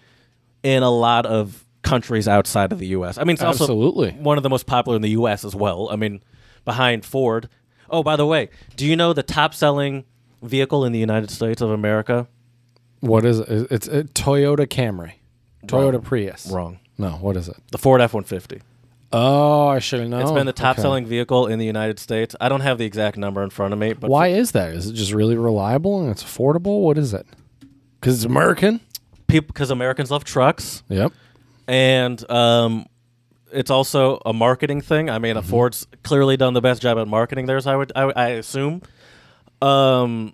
[0.63, 3.17] in a lot of countries outside of the U.S.
[3.17, 4.09] I mean, it's Absolutely.
[4.11, 5.45] also one of the most popular in the U.S.
[5.45, 5.89] as well.
[5.91, 6.21] I mean,
[6.65, 7.47] behind Ford.
[7.89, 10.03] Oh, by the way, do you know the top selling
[10.41, 12.27] vehicle in the United States of America?
[12.99, 13.47] What is it?
[13.71, 15.13] It's a Toyota Camry.
[15.67, 16.47] Toyota Prius.
[16.51, 16.79] Wrong.
[16.97, 17.55] No, what is it?
[17.71, 18.61] The Ford F one fifty.
[19.13, 20.19] Oh, I should know.
[20.19, 22.35] It's been the top selling vehicle in the United States.
[22.41, 24.73] I don't have the exact number in front of me, but Why is that?
[24.73, 26.81] Is it just really reliable and it's affordable?
[26.81, 27.25] What is it?
[27.99, 28.81] Because it's American.
[29.27, 31.13] people because Americans love trucks, Yep.
[31.67, 32.85] and um,
[33.51, 35.09] it's also a marketing thing.
[35.09, 35.49] I mean, Mm-hmm.
[35.49, 37.65] Ford's clearly done the best job at marketing theirs.
[37.65, 38.81] I would, I, would- I assume.
[39.61, 40.33] Um.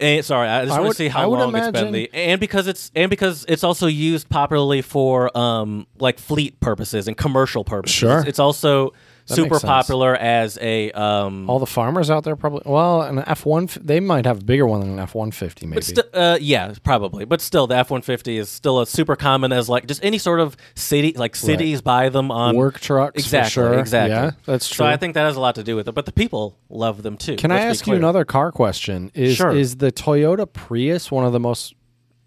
[0.00, 1.92] And, sorry, I just I want would- to see I how would long it's been
[1.92, 7.08] the and because it's and because it's also used popularly for um like fleet purposes
[7.08, 7.96] and commercial purposes.
[7.98, 8.24] Super.
[8.26, 8.92] it's also
[9.28, 12.62] That super popular as a um All the farmers out there probably.
[12.64, 13.68] Well, an F one.
[13.80, 15.66] They might have a bigger one than an F one fifty.
[15.66, 15.74] Maybe.
[15.76, 17.24] But still, uh, yeah, probably.
[17.26, 20.18] But still, the F one fifty is still a super common as like just any
[20.18, 23.14] sort of city, like cities buy them on Work trucks.
[23.14, 23.78] for Exactly, sure.
[23.78, 24.14] exactly.
[24.16, 24.84] Yeah, that's true.
[24.84, 25.92] So I think that has a lot to do with it.
[25.94, 27.36] But the people love them too.
[27.36, 29.10] Can I ask you another car question?
[29.14, 29.54] Is Sure.
[29.54, 31.74] is the Toyota Prius one of the most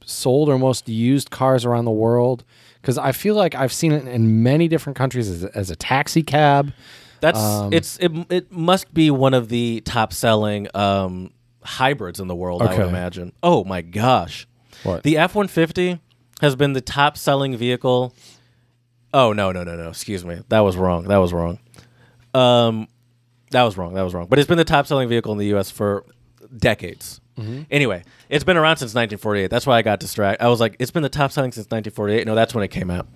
[0.05, 2.43] sold or most used cars around the world?
[2.81, 5.75] Because I feel like I've seen it in many different countries as, a- as a
[5.75, 6.73] taxi cab.
[7.19, 8.11] That's Um, it's it.
[8.31, 11.31] It must be one of the top selling um,
[11.63, 12.63] hybrids in the world.
[12.63, 12.89] I would Okay.
[12.89, 13.31] imagine.
[13.43, 14.47] Oh my gosh,
[14.83, 15.03] What?
[15.03, 15.99] the F one fifty
[16.41, 18.15] has been the top selling vehicle.
[19.13, 19.89] Oh no no no no!
[19.89, 21.03] Excuse me, that was wrong.
[21.03, 21.59] That was wrong.
[22.33, 22.87] Um,
[23.51, 23.93] that was wrong.
[23.93, 24.25] That was wrong.
[24.27, 25.69] But it's been the top selling vehicle in the U.S.
[25.69, 26.03] for
[26.57, 27.20] decades.
[27.71, 29.49] Anyway, it's been around since 1948.
[29.49, 30.43] That's why I got distracted.
[30.43, 32.27] I was like, it's been the top selling since 1948.
[32.27, 33.07] No, that's when it came out.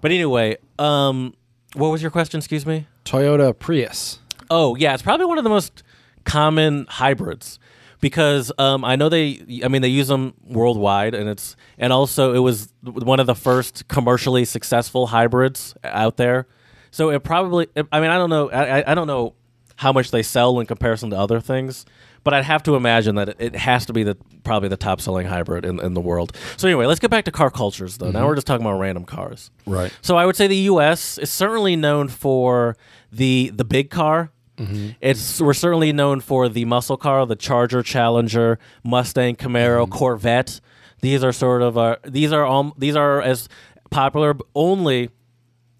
[0.00, 1.34] But anyway, um,
[1.74, 2.38] what was your question?
[2.38, 2.86] Excuse me.
[3.04, 4.20] Toyota Prius.
[4.50, 5.82] Oh yeah, it's probably one of the most
[6.24, 7.58] common hybrids
[8.00, 9.60] because um, I know they.
[9.64, 13.34] I mean, they use them worldwide, and it's and also it was one of the
[13.34, 16.46] first commercially successful hybrids out there.
[16.90, 17.66] So it probably.
[17.92, 18.50] I mean, I don't know.
[18.50, 19.34] I- I don't know
[19.76, 21.84] how much they sell in comparison to other things,
[22.24, 25.00] but I'd have to imagine that it, it has to be the probably the top
[25.00, 26.36] selling hybrid in, in the world.
[26.56, 28.10] So anyway, let's get back to car cultures though.
[28.10, 28.28] Now mm-hmm.
[28.28, 29.50] we're just talking about random cars.
[29.66, 29.92] Right.
[30.02, 31.18] So I would say the U.S.
[31.18, 32.76] is certainly known for
[33.12, 34.32] the the big car.
[34.56, 34.90] Mm-hmm.
[35.00, 39.92] It's we're certainly known for the muscle car, the Charger, Challenger, Mustang, Camaro, mm-hmm.
[39.92, 40.60] Corvette.
[41.00, 43.48] These are sort of our these are all these are as
[43.90, 44.36] popular.
[44.54, 45.10] Only,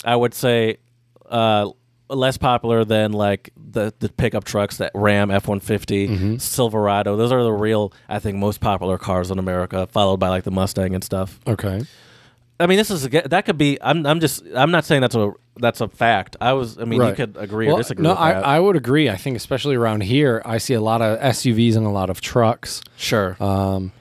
[0.04, 0.78] I would say,
[1.30, 1.70] uh,
[2.08, 7.16] less popular than like the the pickup trucks that Ram F one fifty, Silverado.
[7.16, 10.50] Those are the real, I think, most popular cars in America, followed by like the
[10.50, 11.40] Mustang and stuff.
[11.46, 11.82] Okay.
[12.60, 13.78] I mean, this is a, that could be.
[13.82, 16.36] I'm I'm just I'm not saying that's a that's a fact.
[16.40, 16.78] I was.
[16.78, 17.16] I mean, you Right.
[17.16, 18.04] could agree Well, or disagree.
[18.04, 18.46] No, with I, that.
[18.46, 19.08] I would agree.
[19.10, 22.20] I think especially around here, I see a lot of SUVs and a lot of
[22.20, 22.80] trucks.
[22.96, 23.36] sure.
[23.42, 23.92] Um,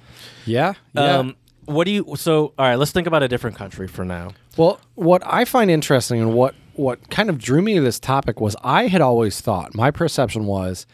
[0.45, 0.74] yeah.
[0.93, 1.18] Yeah.
[1.20, 1.36] Um,
[1.66, 2.14] what do you?
[2.18, 4.32] So, all right, let's think about a different country for now.
[4.58, 8.40] Well, what I find interesting and what what kind of drew me to this topic
[8.40, 10.86] was I had always thought my perception was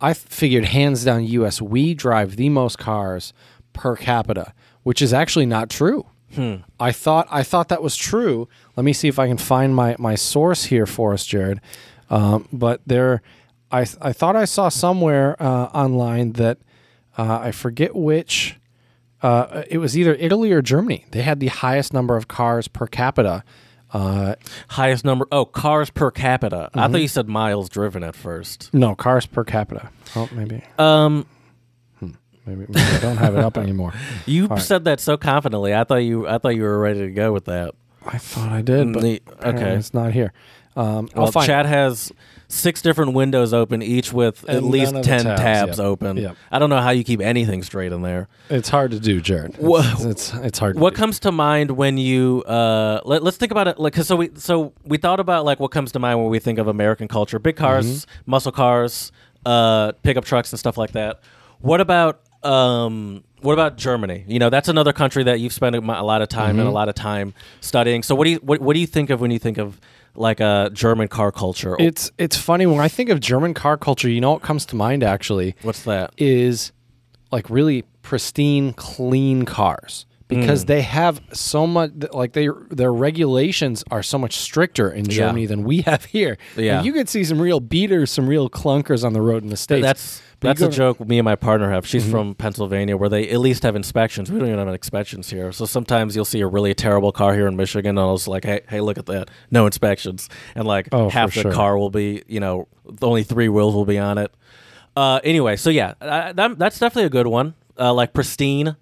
[0.00, 3.32] I figured hands down US we drive the most cars
[3.72, 4.52] per capita,
[4.82, 6.06] which is actually not true.
[6.78, 8.48] I thought I thought that was true.
[8.76, 11.60] Let me see if I can find my my source here for us, Jared.
[12.08, 13.20] Um, but there,
[13.72, 16.58] I I thought I saw somewhere uh, online that
[17.18, 18.56] uh, I forget which
[19.22, 21.04] uh, it was either Italy or Germany.
[21.10, 23.42] They had the highest number of cars per capita.
[23.92, 24.34] Uh,
[24.68, 25.26] Highest number.
[25.32, 26.70] Oh, cars per capita.
[26.74, 28.72] I thought you said miles driven at first.
[28.72, 29.90] no, cars per capita.
[30.16, 31.26] Oh, maybe, Um,
[32.00, 33.92] maybe, maybe I don't have it up anymore.
[34.26, 34.60] you right.
[34.60, 35.74] said that so confidently.
[35.74, 36.26] I thought you.
[36.28, 37.74] I thought you were ready to go with that.
[38.06, 39.20] I thought I did, but apparently
[39.64, 39.76] Okay.
[39.76, 40.32] it's not here.
[40.80, 42.12] Um, Well, I'll find Chad has
[42.48, 45.86] six different windows open, each with at least none of the ten tabs, tabs, yep.
[45.86, 46.16] open.
[46.16, 46.36] Yep.
[46.50, 48.28] I don't know how you keep anything straight in there.
[48.48, 49.56] It's hard to do, Jared.
[49.60, 50.74] It's, it's, it's hard.
[50.76, 50.98] To What do.
[50.98, 54.30] comes to mind when you uh let, us think about it like 'cause so we
[54.34, 57.38] so we thought about like what comes to mind when we think of American culture
[57.38, 58.30] big cars Mm-hmm.
[58.30, 59.12] muscle cars
[59.46, 61.20] uh pickup trucks and stuff like that
[61.60, 65.78] what about um what about Germany you know that's another country that you've spent a
[65.78, 66.60] a lot of time Mm-hmm.
[66.60, 69.08] and a lot of time studying so what do you what, what do you think
[69.10, 69.80] of when you think of
[70.14, 71.84] like a German car culture oh.
[71.84, 74.08] It's it's funny when I think of German car culture.
[74.08, 76.72] You know what comes to mind actually what's that is
[77.32, 80.66] like really pristine, clean cars because hmm.
[80.66, 85.16] they have so much like they their regulations are so much stricter in Yeah.
[85.16, 86.38] Germany than we have here.
[86.56, 86.76] Yeah.
[86.76, 89.56] Like, you could see some real beaters, some real clunkers on the road in the
[89.56, 89.82] states.
[89.82, 91.86] That's that's a to- joke me and my partner have.
[91.86, 92.10] She's Mm-hmm.
[92.12, 94.30] from Pennsylvania, where they at least have inspections.
[94.30, 95.52] We don't even have inspections here.
[95.52, 98.44] So sometimes you'll see a really terrible car here in Michigan, and I was like,
[98.44, 99.30] "Hey, hey, look at that!
[99.50, 101.52] No inspections." And like Oh, half the sure.
[101.52, 102.68] car will be, you know,
[103.02, 104.32] only three wheels will be on it.
[104.96, 107.54] Uh, anyway, so yeah, I, that, that's definitely a good one.
[107.78, 108.76] Uh, like pristine.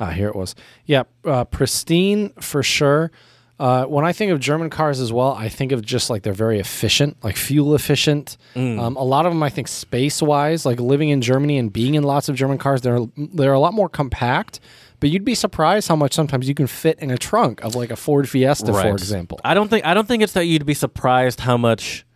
[0.00, 0.54] Ah, here it was.
[0.86, 3.12] Yeah, uh, pristine for sure.
[3.60, 6.32] Uh, when I think of German cars as well, I think of just like they're
[6.32, 8.38] very efficient, like fuel efficient.
[8.80, 11.94] Um, a lot of them, I think, space wise, like living in Germany and being
[11.94, 14.60] in lots of German cars, they're they're a lot more compact.
[14.98, 17.90] But you'd be surprised how much sometimes you can fit in a trunk of like
[17.90, 19.38] a Ford Fiesta, for example.
[19.44, 22.06] I don't think I don't think it's that you'd be surprised how much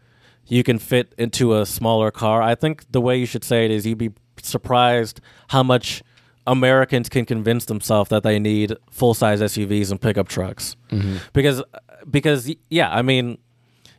[0.47, 2.41] you can fit into a smaller car.
[2.43, 6.03] I think the way you should say it is you'd be surprised how much
[6.47, 10.77] Americans can convince themselves that they need full size SUVs and pickup trucks.
[10.91, 11.17] Mm-hmm.
[11.33, 11.63] Because
[12.11, 13.39] because yeah, I mean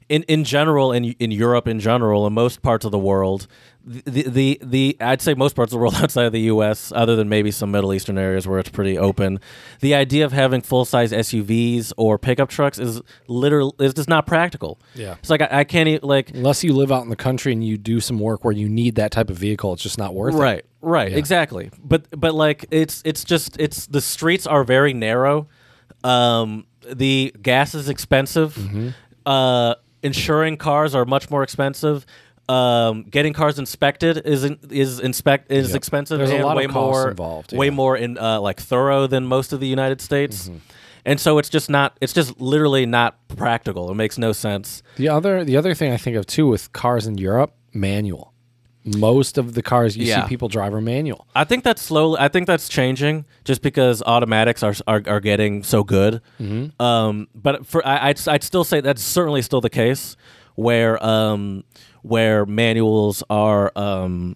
[0.10, 3.48] in in general in in Europe in general in most parts of the world
[3.88, 7.16] the, the the I'd say most parts of the world outside of the US other
[7.16, 9.40] than maybe some Middle Eastern areas where it's pretty open
[9.80, 14.26] the idea of having full size SUVs or pickup trucks is literal is just not
[14.28, 15.16] practical Yeah.
[15.20, 17.64] it's like I, I can't e- like Unless you live out in the country and
[17.66, 20.36] you do some work where you need that type of vehicle, it's just not worth
[20.36, 20.38] it.
[20.38, 21.18] right right Yeah.
[21.18, 25.48] exactly but but like it's it's just it's the streets are very narrow
[26.04, 28.90] um the gas is expensive Mm-hmm.
[29.26, 29.76] uh
[30.06, 32.06] insuring cars are much more expensive
[32.48, 35.78] um, getting cars inspected is in, is inspect is Yep.
[35.78, 37.70] expensive There's a and lot of way costs more involved, way yeah.
[37.72, 37.76] Mm-hmm.
[37.76, 40.52] more in uh, like thorough than most of the United States,
[41.06, 43.90] and so it's just not it's just literally not practical.
[43.90, 44.84] It makes no sense.
[44.98, 48.32] The other the other thing I think of too with cars in Europe, manual.
[48.86, 50.24] Most of the cars you Yeah.
[50.24, 51.26] see people drive are manual.
[51.36, 52.18] I think that's slowly.
[52.20, 56.22] I think that's changing just because automatics are are, are getting so good.
[56.40, 56.80] Mm-hmm.
[56.82, 60.16] Um, but for I, I'd I'd still say that's certainly still the case
[60.56, 61.64] where um
[62.04, 64.36] where manuals are um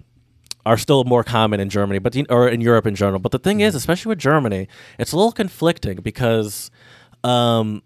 [0.65, 3.19] are still more common in Germany, but the, or in Europe in general.
[3.19, 6.69] But the thing is, especially with Germany, it's a little conflicting because
[7.23, 7.81] um,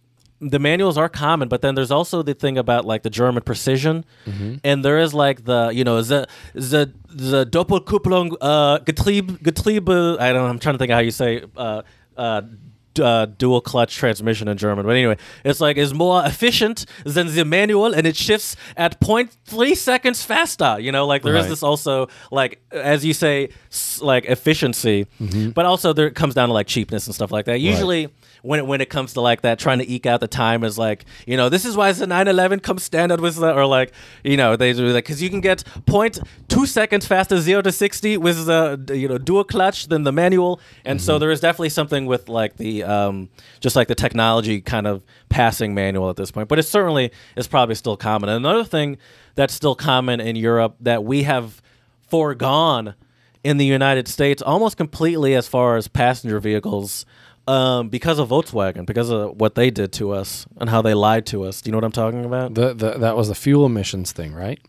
[0.50, 4.06] the manuals are common, but then there's also the thing about like the German precision,
[4.64, 10.20] and there is like the you know the the the Doppelkupplung uh, Getriebe Getriebe.
[10.20, 10.48] I don't know.
[10.48, 11.44] I'm trying to think of how you say.
[11.58, 11.82] Uh,
[12.18, 12.41] uh,
[13.02, 17.44] uh, dual clutch transmission in German, but anyway, it's like is more efficient than the
[17.44, 20.78] manual, and it shifts at 0.3 seconds faster.
[20.80, 21.50] You know, like there is Right.
[21.50, 25.08] this also like as you say, s- like efficiency,
[25.56, 27.60] but also there it comes down to like cheapness and stuff like that.
[27.60, 28.10] Usually,
[28.44, 30.78] when it, when it comes to like that trying to eke out the time is
[30.78, 33.94] like you know this is why it's the 911 comes standard with the or like
[34.24, 36.20] you know they do like because you can get point
[36.50, 40.60] two seconds faster zero to 60 with the you know dual clutch than the manual.
[40.86, 43.30] And so there is definitely something with like the um
[43.62, 46.50] just like the technology kind of passing manual at this point.
[46.50, 48.30] But it certainly is probably still common.
[48.30, 48.98] And another thing
[49.36, 51.62] that's still common in Europe that we have
[52.10, 52.96] foregone
[53.44, 57.06] in the United States almost completely as far as passenger vehicles
[57.48, 61.26] um, because of Volkswagen, because of what they did to us and how they lied
[61.28, 61.62] to us.
[61.62, 62.54] Do you know what I'm talking about?
[62.54, 64.60] The, the that was the fuel emissions thing, right?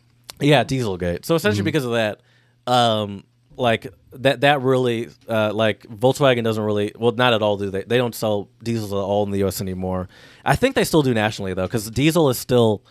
[0.40, 1.24] Yeah, Dieselgate.
[1.24, 2.20] So essentially, because of that,
[2.66, 3.24] um,
[3.56, 7.82] like that that really uh, like Volkswagen doesn't really well not at all do they
[7.82, 9.60] they don't sell diesels at all in the U.S.
[9.60, 10.08] anymore.
[10.44, 12.82] I think they still do nationally though because diesel is still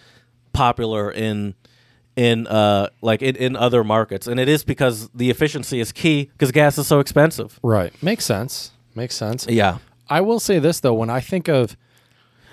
[0.54, 1.56] popular in
[2.16, 6.26] in uh like in, in other markets and it is because the efficiency is key
[6.26, 7.60] because gas is so expensive.
[7.64, 7.92] Right.
[8.04, 8.72] Makes sense.
[8.96, 9.48] Makes sense.
[9.50, 9.78] Yeah.
[10.10, 11.76] I will say this though, when I think of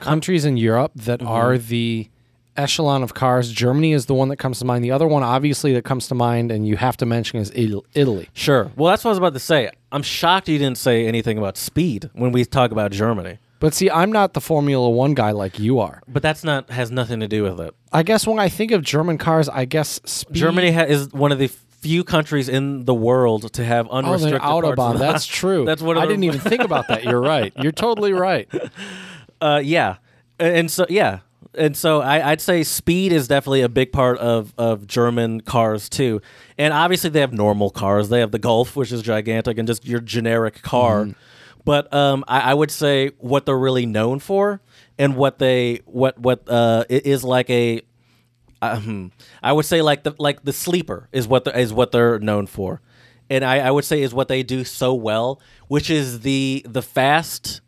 [0.00, 1.28] countries in Europe that mm-hmm.
[1.28, 2.08] are the
[2.56, 4.84] echelon of cars, Germany is the one that comes to mind.
[4.84, 7.86] The other one, obviously, that comes to mind, and you have to mention is Ital-
[7.94, 8.28] Italy.
[8.32, 8.70] Sure.
[8.76, 9.70] Well, that's what I was about to say.
[9.92, 13.38] I'm shocked you didn't say anything about speed when we talk about Germany.
[13.60, 16.02] But see, I'm not the Formula One guy like you are.
[16.08, 17.74] But that's not has nothing to do with it.
[17.92, 20.34] I guess when I think of German cars, I guess speed.
[20.34, 21.50] Germany ha- is one of the
[21.80, 24.98] few countries in the world to have Oh, unrestricted of autobahn.
[24.98, 25.64] That's true.
[25.64, 27.04] That's what I didn't even think about that.
[27.04, 27.52] You're right.
[27.56, 28.48] You're totally right.
[29.42, 29.96] Uh, yeah,
[30.38, 31.20] and so yeah,
[31.54, 35.88] and so I, I'd say speed is definitely a big part of of German cars
[35.88, 36.20] too.
[36.58, 38.10] And obviously they have normal cars.
[38.10, 41.08] They have the Golf, which is gigantic, and just your generic car.
[41.64, 44.60] But um, I, I would say what they're really known for,
[44.98, 47.80] and what they what what uh it is like a
[48.62, 52.18] um, I would say like the like the sleeper is what the, is what they're
[52.18, 52.80] known for,
[53.28, 56.82] and I, I would say is what they do so well, which is the the
[56.82, 57.60] fast,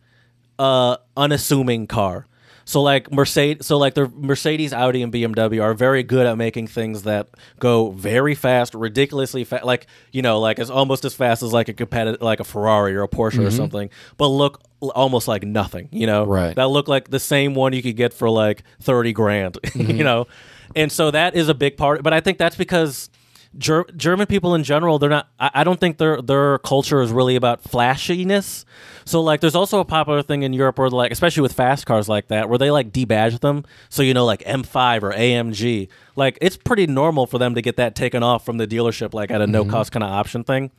[0.58, 2.26] uh, unassuming car.
[2.64, 6.68] So like Mercedes, so like the Mercedes, Audi, and BMW are very good at making
[6.68, 7.28] things that
[7.58, 11.68] go very fast, ridiculously fast, like you know, like as almost as fast as like
[11.68, 15.88] a competitive, like a Ferrari or a Porsche or something, but look almost like nothing.
[15.90, 16.54] You know, Right.
[16.54, 19.58] That look like the same one you could get for like thirty grand.
[19.74, 20.28] you know,
[20.76, 22.02] and so that is a big part.
[22.02, 23.10] But I think that's because.
[23.58, 25.28] Ger- German people in general, they're not.
[25.38, 28.64] I, I don't think their their culture is really about flashiness.
[29.04, 32.08] So like, there's also a popular thing in Europe where like, especially with fast cars
[32.08, 33.66] like that, where they like debadge them.
[33.90, 37.76] So you know, like M5 or AMG, like it's pretty normal for them to get
[37.76, 40.70] that taken off from the dealership, like at a no cost kind of option thing.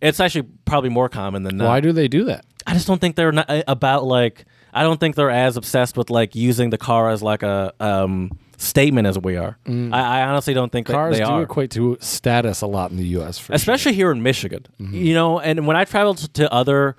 [0.00, 1.66] It's actually probably more common than that.
[1.66, 2.46] Why do they do that?
[2.66, 4.46] I just don't think they're not uh, about like.
[4.72, 8.38] I don't think they're as obsessed with like using the car as like a um,
[8.64, 9.58] statement as we are.
[9.66, 9.92] Mm.
[9.94, 12.90] I, I honestly don't think that Cars they do are equate to status a lot
[12.90, 13.38] in the U.S.
[13.38, 14.66] For especially here in Michigan.
[14.80, 14.96] Mm-hmm.
[14.96, 16.96] You know, and when I traveled to other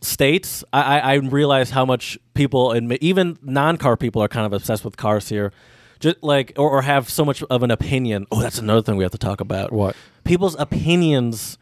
[0.00, 4.52] states, I, I, I realized how much people and even non-car people are kind of
[4.52, 5.52] obsessed with cars here,
[5.98, 8.26] just like or, or have so much of an opinion.
[8.30, 9.72] Oh, that's another thing we have to talk about.
[9.72, 9.96] What?
[10.24, 11.58] people's opinions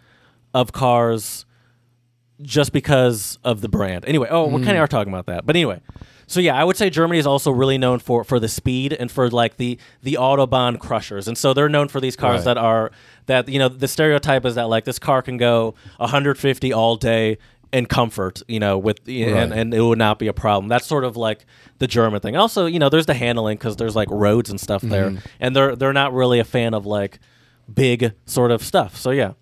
[0.55, 1.47] of cars
[2.41, 4.05] just because of the brand.
[4.05, 4.81] Anyway, oh, we kind of mm.
[4.81, 5.81] are talking about that, but anyway.
[6.29, 9.11] So yeah, I would say Germany is also really known for for the speed and
[9.11, 12.45] for like the the autobahn crushers, and so they're known for these cars Right.
[12.45, 12.93] that are
[13.27, 17.39] that you know the stereotype is that like this car can go 150 all day
[17.73, 19.53] in comfort, you know, with and, Right.
[19.59, 20.69] and it would not be a problem.
[20.69, 21.45] That's sort of like
[21.79, 22.37] the German thing.
[22.37, 25.27] Also, you know, there's the handling because there's like roads and stuff there, mm-hmm.
[25.41, 27.19] and they're they're not really a fan of like
[27.73, 28.97] big sort of stuff.
[28.97, 29.33] So yeah.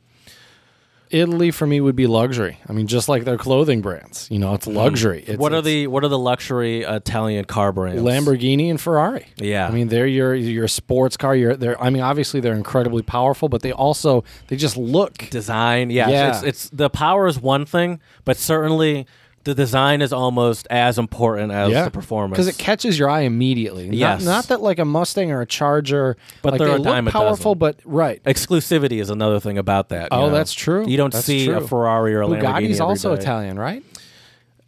[1.10, 2.58] Italy for me would be luxury.
[2.68, 4.28] I mean, just like their clothing brands.
[4.30, 4.74] You know, it's hmm.
[4.74, 5.24] luxury.
[5.26, 8.02] It's, what are the what are the luxury Italian car brands?
[8.02, 9.26] Lamborghini and Ferrari?
[9.36, 9.66] Yeah.
[9.66, 11.34] I mean, they're your your sports car.
[11.34, 11.80] You're they're.
[11.80, 15.16] I mean, obviously they're incredibly powerful, but they also they just look.
[15.30, 15.90] design.
[15.90, 16.30] Yeah, Yeah.
[16.30, 19.06] It's, it's the power is one thing, but certainly
[19.46, 22.32] the design is almost as important as the performance.
[22.36, 23.86] because it catches your eye immediately.
[23.86, 24.24] Not, Yes.
[24.24, 27.08] not that like a Mustang or a Charger, But like they're they a look dime
[27.08, 27.58] a powerful, dozen.
[27.58, 28.22] but right.
[28.24, 30.08] Exclusivity is another thing about that.
[30.12, 30.30] you Oh, know?
[30.34, 30.86] that's true.
[30.86, 31.66] You don't That's see a true.
[31.66, 32.42] Ferrari or a Lamborghini.
[32.42, 33.22] Bugatti's every also day.
[33.22, 33.82] Italian, right?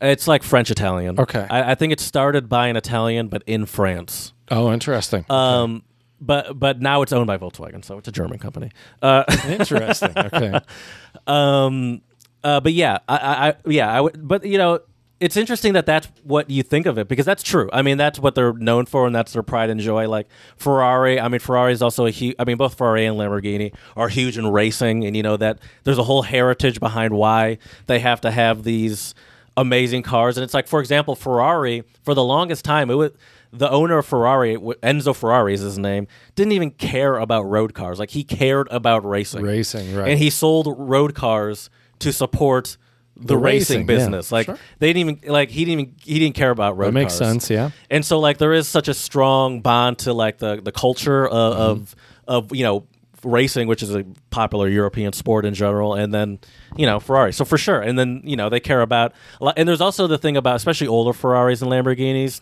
[0.01, 1.19] It's like French Italian.
[1.19, 1.45] Okay.
[1.51, 4.33] I, I think it started by an Italian, but in France.
[4.51, 5.25] Oh, interesting.
[5.29, 5.83] Um,
[6.21, 8.71] but but now it's owned by Volkswagen, so it's a German company.
[9.03, 10.13] Uh, interesting.
[10.17, 10.59] Okay.
[11.27, 12.01] um,
[12.45, 14.27] uh, but yeah, I, I, I yeah, I would.
[14.27, 14.81] But you know,
[15.21, 17.69] it's interesting that that's what you think of it because that's true.
[17.73, 20.09] I mean, that's what they're known for, and that's their pride and joy.
[20.09, 21.21] Like Ferrari.
[21.21, 22.37] I mean, Ferrari is also a huge.
[22.39, 25.99] I mean, both Ferrari and Lamborghini are huge in racing, and you know that there's
[25.99, 29.15] a whole heritage behind why they have to have these
[29.57, 30.37] amazing cars.
[30.37, 33.13] And it's like, for example, Ferrari for the longest time, it was.
[33.51, 37.99] The owner of Ferrari, Enzo Ferrari is his name, didn't even care about road cars.
[37.99, 39.41] Like he cared about racing.
[39.41, 40.11] Racing, right.
[40.11, 41.71] And he sold road cars
[42.01, 42.77] to support
[43.17, 43.87] the, racing, racing, yeah.
[43.87, 44.31] business.
[44.33, 44.59] Like Sure.
[44.79, 47.31] they didn't even like he didn't even he didn't care about road That makes cars.
[47.31, 47.71] sense, yeah.
[47.91, 51.55] And so like there is such a strong bond to like the the culture of
[51.55, 51.61] Mm-hmm.
[52.31, 52.87] of, of you know
[53.25, 56.39] racing, which is a popular European sport in general, and then
[56.77, 57.33] you know Ferrari.
[57.33, 59.13] So for sure, and then you know they care about.
[59.41, 62.41] a And there's also the thing about especially older Ferraris and Lamborghinis.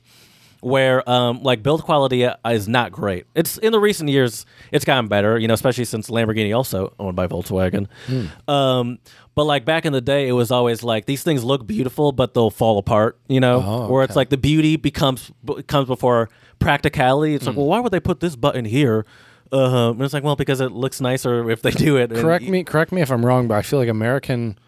[0.66, 3.26] Where um, like build quality is not great.
[3.36, 7.14] It's in the recent years it's gotten better, you know, especially since Lamborghini also owned
[7.14, 7.86] by Volkswagen.
[8.08, 8.50] Hmm.
[8.50, 8.98] Um,
[9.36, 12.34] but like back in the day, it was always like these things look beautiful, but
[12.34, 13.16] they'll fall apart.
[13.28, 17.34] You know, Oh, where it's like the beauty becomes b- comes before practicality.
[17.36, 17.50] It's Hmm.
[17.50, 19.06] like, well, why would they put this button here?
[19.52, 22.10] Uh, and it's like, well, because it looks nicer if they do it.
[22.10, 24.58] Correct y- me correct me if i'm wrong but i feel like american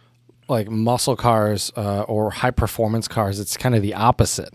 [0.49, 4.55] like muscle cars uh, or high performance cars it's kind of the opposite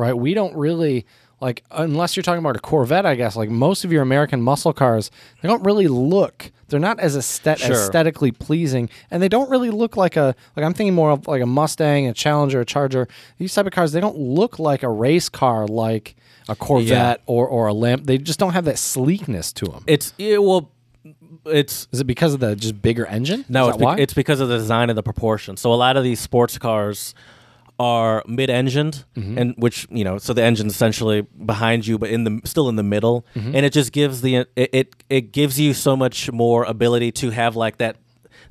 [0.00, 1.04] right we don't really
[1.40, 4.72] like unless you're talking about a corvette i guess like most of your american muscle
[4.72, 5.10] cars
[5.42, 7.72] they don't really look they're not as aesthet- Sure.
[7.72, 11.42] aesthetically pleasing and they don't really look like a like i'm thinking more of like
[11.42, 13.06] a mustang a challenger a charger
[13.38, 16.14] these type of cars they don't look like a race car like
[16.48, 20.12] a corvette or, or a lamp they just don't have that sleekness to them It's
[20.18, 20.70] it, well,
[21.46, 23.96] it's is it because of the just bigger engine No, it's, be- why?
[23.98, 25.56] it's because of the design and the proportion.
[25.56, 27.14] So a lot of these sports cars
[27.80, 29.38] are mid-engined, Mm-hmm.
[29.40, 31.22] and which you know, so the engine's essentially
[31.52, 33.54] behind you, but in the still in the middle, Mm-hmm.
[33.56, 37.30] and it just gives the it, it it gives you so much more ability to
[37.30, 37.96] have like that.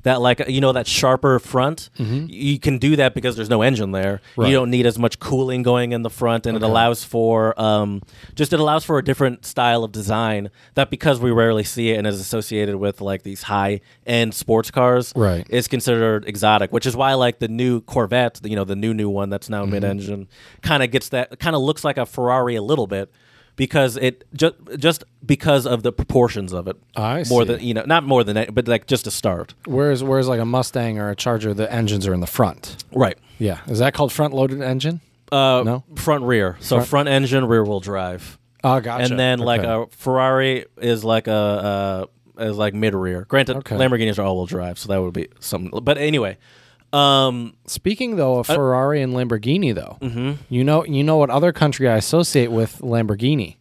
[0.02, 3.92] That like you know that sharper front, you can do that because there's no engine
[3.92, 4.16] there.
[4.32, 4.40] Mm-hmm.
[4.40, 4.48] Right.
[4.48, 8.00] You don't need as much cooling going in the front, and it allows for um,
[8.34, 10.50] just it allows for a different style of design.
[10.74, 14.70] That because we rarely see it and is associated with like these high end sports
[14.70, 15.46] cars, Right.
[15.50, 19.10] is considered exotic, which is why like the new Corvette, you know, the new new
[19.10, 19.52] one that's Mm-hmm.
[19.52, 20.28] now mid-engine,
[20.62, 23.12] kind of gets that kind of looks like a Ferrari a little bit
[23.60, 26.76] because it just just because of the proportions of it.
[26.96, 27.48] I more see.
[27.48, 29.52] than you know, not more than that, but like just a start.
[29.66, 32.82] Whereas, whereas like a Mustang or a Charger, the engines are in the front.
[32.94, 33.18] Right.
[33.38, 35.00] Yeah, is that called front-loaded engine?
[35.30, 35.84] Uh, No?
[35.94, 36.56] front rear.
[36.60, 38.38] So Front- front, engine, rear wheel drive.
[38.64, 39.04] Oh, gotcha.
[39.04, 42.08] And then like a Ferrari is like a
[42.38, 43.26] uh, is like mid rear.
[43.28, 43.76] Granted, Okay.
[43.76, 45.70] Lamborghinis are all wheel drive, so that would be something.
[45.84, 46.38] But anyway,
[46.92, 50.32] um, Speaking though of Ferrari and Lamborghini, though, mm-hmm.
[50.48, 53.56] you know, you know what other country I associate with Lamborghini?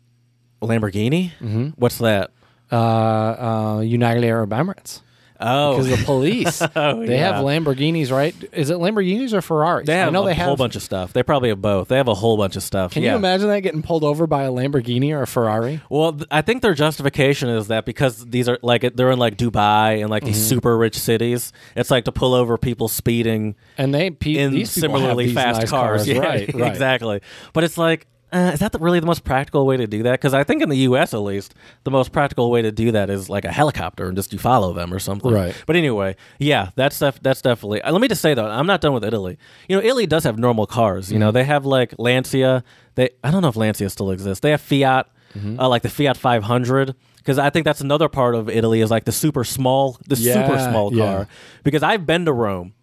[0.62, 1.32] Lamborghini.
[1.40, 1.68] Mm-hmm.
[1.76, 2.32] What's that?
[2.72, 5.02] Uh, uh, United Arab Emirates.
[5.42, 7.36] Oh, Because the police, Oh, they have.
[7.44, 8.36] Lamborghinis, right?
[8.52, 9.88] Is it Lamborghinis or Ferraris?
[9.88, 10.58] they have I know a they whole have.
[10.58, 11.14] bunch of stuff.
[11.14, 11.88] They probably have both.
[11.88, 12.92] They have a whole bunch of stuff.
[12.92, 13.12] Can yeah.
[13.12, 15.82] you imagine that getting pulled over by a Lamborghini or a Ferrari?
[15.90, 19.38] Well, th- I think their justification is that because these are like they're in like
[19.38, 20.50] Dubai and like these Mm-hmm.
[20.50, 24.72] super rich cities, it's like to pull over people speeding And they pe- in these
[24.72, 26.08] similarly these fast nice cars.
[26.08, 26.54] Yeah, right?
[26.54, 26.70] Right.
[26.72, 27.22] exactly.
[27.54, 30.14] But it's like, uh, is that the, really the most practical way to do that?
[30.14, 31.14] Because I think in the U.S.
[31.14, 34.32] at least, the most practical way to do that is like a helicopter and just
[34.34, 35.32] you follow them or something.
[35.32, 35.56] Right.
[35.66, 37.82] But anyway, yeah, that's def- that's definitely.
[37.82, 39.38] Uh, let me just say though, I'm not done with Italy.
[39.68, 41.10] You know, Italy does have normal cars.
[41.12, 41.20] You Mm-hmm.
[41.22, 42.64] know, they have like Lancia.
[42.96, 44.42] They I don't know if Lancia still exists.
[44.42, 45.08] They have Fiat,
[45.38, 45.60] Mm-hmm.
[45.60, 46.96] uh, like the Fiat 500.
[47.18, 50.54] Because I think that's another part of Italy is like the super small, the super
[50.56, 51.06] Yeah, small yeah.
[51.06, 51.28] car.
[51.64, 52.74] Because I've been to Rome,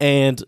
[0.00, 0.42] and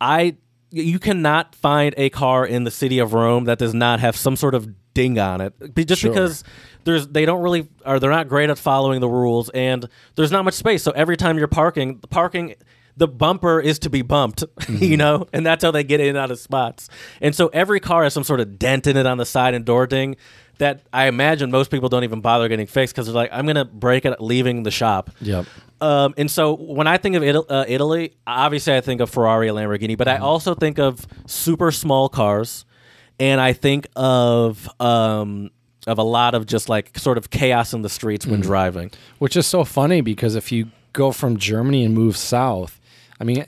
[0.00, 0.36] I
[0.82, 4.36] you cannot find a car in the city of Rome that does not have some
[4.36, 5.54] sort of ding on it.
[5.86, 6.10] Just Sure.
[6.10, 6.44] because
[6.84, 10.44] there's they don't really or they're not great at following the rules and there's not
[10.44, 10.82] much space.
[10.82, 12.54] So every time you're parking the parking
[12.96, 14.82] the bumper is to be bumped mm-hmm.
[14.82, 15.26] you know?
[15.32, 16.88] And that's how they get in and out of spots.
[17.20, 19.64] And so every car has some sort of dent in it on the side and
[19.64, 20.16] door ding
[20.58, 23.64] that I imagine most people don't even bother getting fixed because they're like I'm gonna
[23.64, 25.46] break it leaving the shop Yep.
[25.80, 29.48] um, and so when I think of Italy, uh, Italy, obviously I think of Ferrari
[29.48, 32.64] and Lamborghini, but I also think of super small cars,
[33.18, 35.50] and I think of um,
[35.86, 38.90] of a lot of just like sort of chaos in the streets when driving.
[39.18, 42.80] Which is so funny because if you go from Germany and move south,
[43.20, 43.44] I mean,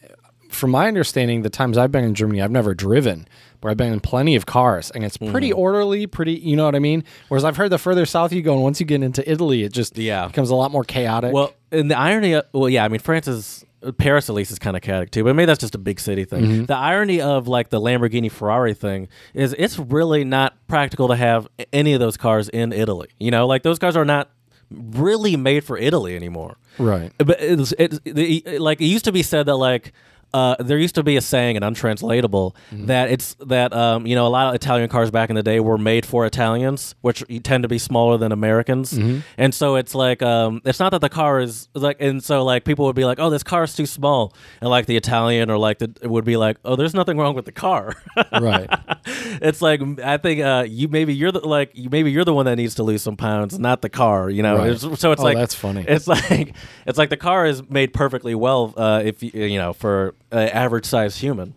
[0.50, 3.26] from my understanding, the times I've been in Germany, I've never driven,
[3.60, 5.58] but I've been in plenty of cars, and it's pretty Mm-hmm.
[5.58, 7.04] orderly, pretty, you know what I mean?
[7.28, 9.72] Whereas I've heard the further south you go, and once you get into Italy, it
[9.72, 10.26] just Yeah.
[10.26, 11.32] becomes a lot more chaotic.
[11.32, 13.62] Well, and the irony, of, well, yeah, I mean France is.
[13.82, 16.00] Uh, Paris at least is kind of chaotic too, but maybe that's just a big
[16.00, 16.42] city thing.
[16.44, 16.64] Mm-hmm.
[16.64, 21.46] The irony of like the Lamborghini Ferrari thing is it's really not practical to have
[21.74, 23.08] any of those cars in Italy.
[23.20, 24.30] You know, like those cars are not
[24.70, 26.56] really made for Italy anymore.
[26.78, 27.12] right.
[27.18, 29.92] but it's, it's the, like it used to be said that like
[30.34, 34.26] uh, there used to be a saying and untranslatable that it's that um, you know
[34.26, 37.62] a lot of Italian cars back in the day were made for Italians, which tend
[37.62, 38.92] to be smaller than Americans,
[39.38, 42.64] and so it's like um, it's not that the car is like, and so like
[42.64, 45.56] people would be like, oh, this car is too small, and like the Italian or
[45.58, 47.94] like the it would be like, oh, there's nothing wrong with the car.
[48.32, 48.68] right.
[49.06, 52.46] it's like I think uh, you maybe you're the like you, maybe you're the one
[52.46, 54.28] that needs to lose some pounds, not the car.
[54.30, 54.70] You know, Right.
[54.72, 55.84] It's- so it's Oh, like that's funny.
[55.86, 56.54] It's like
[56.86, 60.36] it's like the car is made perfectly well uh, if you you know for uh,
[60.36, 61.54] average sized human.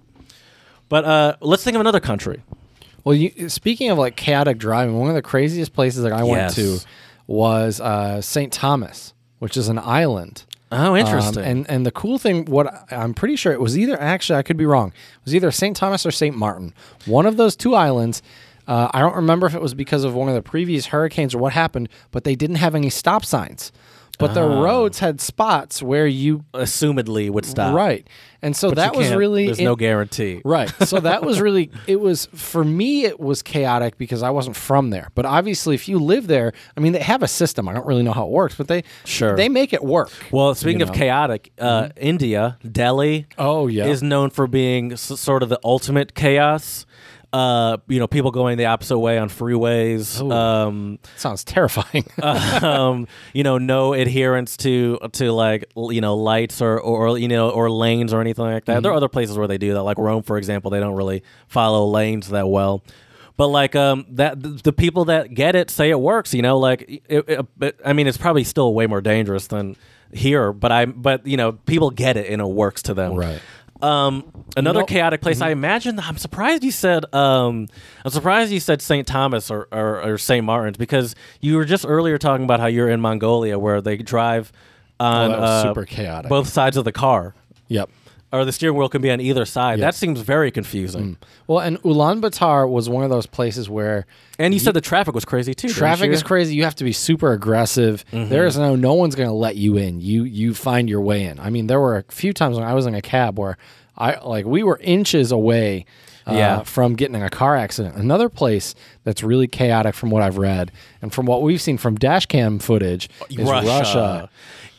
[0.90, 2.42] But uh, let's think of another country.
[3.04, 6.54] Well, you, speaking of like chaotic driving, one of the craziest places that I went
[6.56, 6.80] to
[7.28, 8.52] was uh, St.
[8.52, 10.44] Thomas, which is an island.
[10.72, 11.44] Oh, Um, interesting.
[11.44, 14.44] and and the cool thing, what I- I'm pretty sure it was either actually I
[14.44, 14.90] could be wrong.
[14.90, 15.76] It was either St.
[15.76, 16.36] Thomas or St.
[16.36, 16.74] Martin.
[17.06, 18.22] One of those two islands.
[18.68, 21.40] Uh, I don't remember if it was because of one of the previous hurricanes or
[21.40, 23.72] what happened, but they didn't have any stop signs.
[24.20, 24.62] But the Ah.
[24.62, 27.74] roads had spots where you Assumedly would stop.
[27.74, 28.06] right,
[28.42, 30.42] and so But that you was can't- really There's in- no guarantee.
[30.46, 30.70] Right.
[30.86, 34.90] So that was really it was for me it was chaotic because I wasn't from
[34.92, 35.10] there.
[35.16, 37.68] But obviously if you live there, I mean they have a system.
[37.70, 39.36] I don't really know how it works, but they Sure.
[39.36, 40.12] they make it work.
[40.32, 40.90] Well, speaking of?
[40.90, 41.00] Mm-hmm.
[41.00, 43.86] chaotic, uh, India, Delhi, Oh, yeah.
[43.86, 46.86] is known for being s- sort of the ultimate chaos.
[47.32, 50.20] Uh, you know, people going the opposite way on freeways.
[50.32, 52.06] Um, Sounds terrifying.
[52.24, 57.52] um, you know, no adherence to to like you know lights or or you know
[57.52, 58.74] or lanes or anything like that.
[58.74, 58.82] Mm-hmm.
[58.82, 60.72] There are other places where they do that, like Rome, for example.
[60.72, 62.84] They don't really follow lanes that well.
[63.38, 66.34] But like um that the, the people that get it say it works.
[66.34, 69.76] You know, like it, it, it- I mean, it's probably still way more dangerous than
[70.12, 70.52] here.
[70.52, 73.14] But I but you know people get it and it works to them.
[73.14, 73.40] Right.
[73.82, 74.94] Um, another mm-hmm.
[74.94, 75.42] chaotic place.
[75.42, 76.00] I imagine.
[76.00, 77.06] I'm surprised you said.
[77.14, 77.68] Um,
[78.04, 79.08] I'm surprised you said St.
[79.08, 80.44] Thomas or, or, or St.
[80.46, 84.52] Martin's because you were just earlier talking about how you're in Mongolia where they drive
[85.00, 86.30] on Oh, uh, super chaotic.
[86.30, 87.34] both sides of the car,
[87.70, 87.90] yep.
[88.32, 89.80] Or the steering wheel can be on either side.
[89.80, 91.18] That seems very confusing.
[91.48, 94.06] Well, and Ulaanbaatar was one of those places where
[94.38, 95.70] And you said the traffic was crazy too.
[95.70, 96.56] traffic is crazy.
[96.56, 98.06] You have to be super aggressive.
[98.12, 98.30] Mm-hmm.
[98.30, 100.00] There is no no one's going to let you in.
[100.02, 101.40] You you find your way in.
[101.40, 103.58] I mean, there were a few times when I was in a cab where
[103.98, 105.86] I like we were inches away
[106.28, 106.64] uh, Yeah.
[106.64, 107.96] from getting in a car accident.
[107.96, 110.72] Another place that's really chaotic from what I've read
[111.02, 114.30] and from what we've seen from dash cam footage is Russia.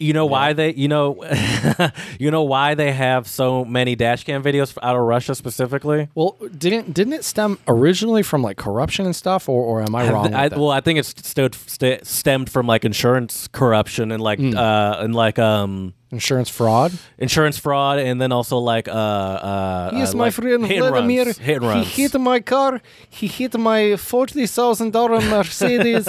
[0.00, 0.72] You know why they?
[0.74, 1.22] You know,
[2.18, 6.08] you know why they have so many dash cam videos out of Russia specifically.
[6.14, 10.10] Well, didn't didn't it stem originally from like corruption and stuff, or, or am I
[10.10, 10.32] wrong?
[10.34, 10.58] I, that?
[10.58, 14.56] well, I think it's stood, st- stemmed from like insurance corruption and like Hmm.
[14.56, 16.92] uh and like um Insurance fraud.
[17.18, 21.24] insurance fraud and then also like uh uh Yes, uh, my like friend hit Vladimir.
[21.24, 21.86] runs, hit runs.
[21.86, 22.80] He hit my car.
[23.08, 26.08] He hit my forty thousand dollar Mercedes,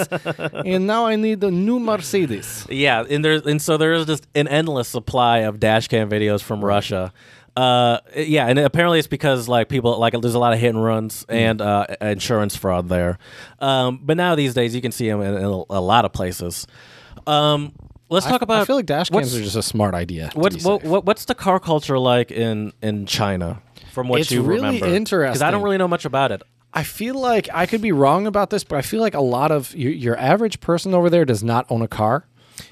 [0.64, 2.66] and now I need a new Mercedes.
[2.68, 6.42] yeah, and there's and so there is just an endless supply of dash cam videos
[6.42, 7.12] from Russia.
[7.54, 10.82] Uh, yeah, and apparently it's because like people like there's a lot of hit and
[10.82, 11.34] runs Hmm.
[11.34, 13.18] and uh, insurance fraud there.
[13.60, 16.66] Um, but now these days you can see them in, in a lot of places.
[17.26, 17.72] Um,
[18.12, 18.62] let's talk I, about.
[18.62, 20.30] I feel like dash cams are just a smart idea.
[20.30, 23.62] to What's what, what, what's the car culture like in in China?
[23.92, 26.42] From what It's you really remember, because I don't really know much about it.
[26.72, 29.50] I feel like I could be wrong about this, but I feel like a lot
[29.50, 32.24] of your, your average person over there does not own a car.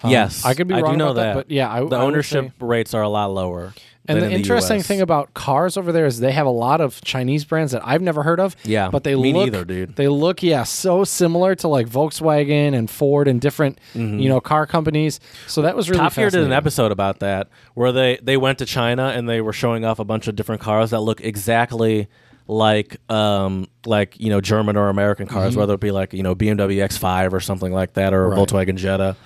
[0.03, 1.35] Um, yes, I could be wrong I do know about that, that.
[1.35, 3.75] but yeah, I, the I ownership rates are a lot lower.
[4.11, 4.87] And the in interesting US.
[4.87, 8.03] thing about cars over there is they have a lot of Chinese brands that I've
[8.03, 8.57] never heard of.
[8.65, 9.97] Yeah, but they me look neither, dude.
[9.97, 14.67] They look yeah so similar to like Volkswagen and Ford and different you know car
[14.67, 15.21] companies.
[15.47, 16.07] So that was really Mm-hmm.
[16.09, 19.41] Top Gear did an episode about that where they they went to China and they
[19.41, 22.09] were showing off a bunch of different cars that look exactly
[22.47, 26.35] like um like you know German or American cars, whether it be like you know
[26.35, 28.39] BMW X5 or something like that or a Mm-hmm.
[28.41, 28.67] Right.
[28.69, 29.17] Volkswagen Jetta.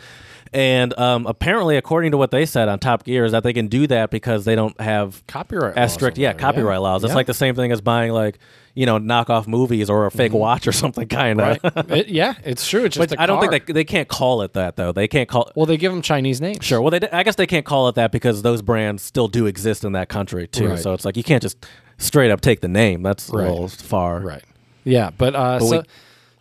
[0.55, 3.67] And um, apparently, according to what they said on Top Gear, is that they can
[3.67, 6.79] do that because they don't have Copyright as strict, yeah, copyright yeah.
[6.79, 7.03] laws.
[7.03, 7.17] It's Yeah.
[7.17, 8.39] like the same thing as buying like
[8.77, 11.59] you know knockoff movies or a fake watch or something kind of.
[11.61, 11.91] Mm-hmm.
[11.91, 11.99] Right?
[12.07, 12.85] It- yeah, it's true.
[12.85, 14.93] It's just But I don't think they they can't call it that though.
[14.93, 15.51] They can't call.
[15.57, 16.65] Well, they give them Chinese names.
[16.65, 16.81] Sure.
[16.81, 19.83] Well, they, I guess they can't call it that because those brands still do exist
[19.85, 20.69] in that country too.
[20.71, 20.79] Right.
[20.79, 21.67] So it's like you can't just
[21.99, 23.03] straight up take the name.
[23.03, 23.47] That's Right.
[23.47, 24.21] a little far.
[24.21, 24.45] Right.
[24.85, 25.85] Yeah, but, uh, But so, we-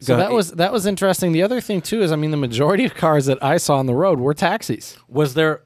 [0.04, 1.32] so that was that was interesting.
[1.32, 3.86] The other thing too is, I mean, the majority of cars that I saw on
[3.86, 4.98] the road were taxis.
[5.08, 5.62] Was there?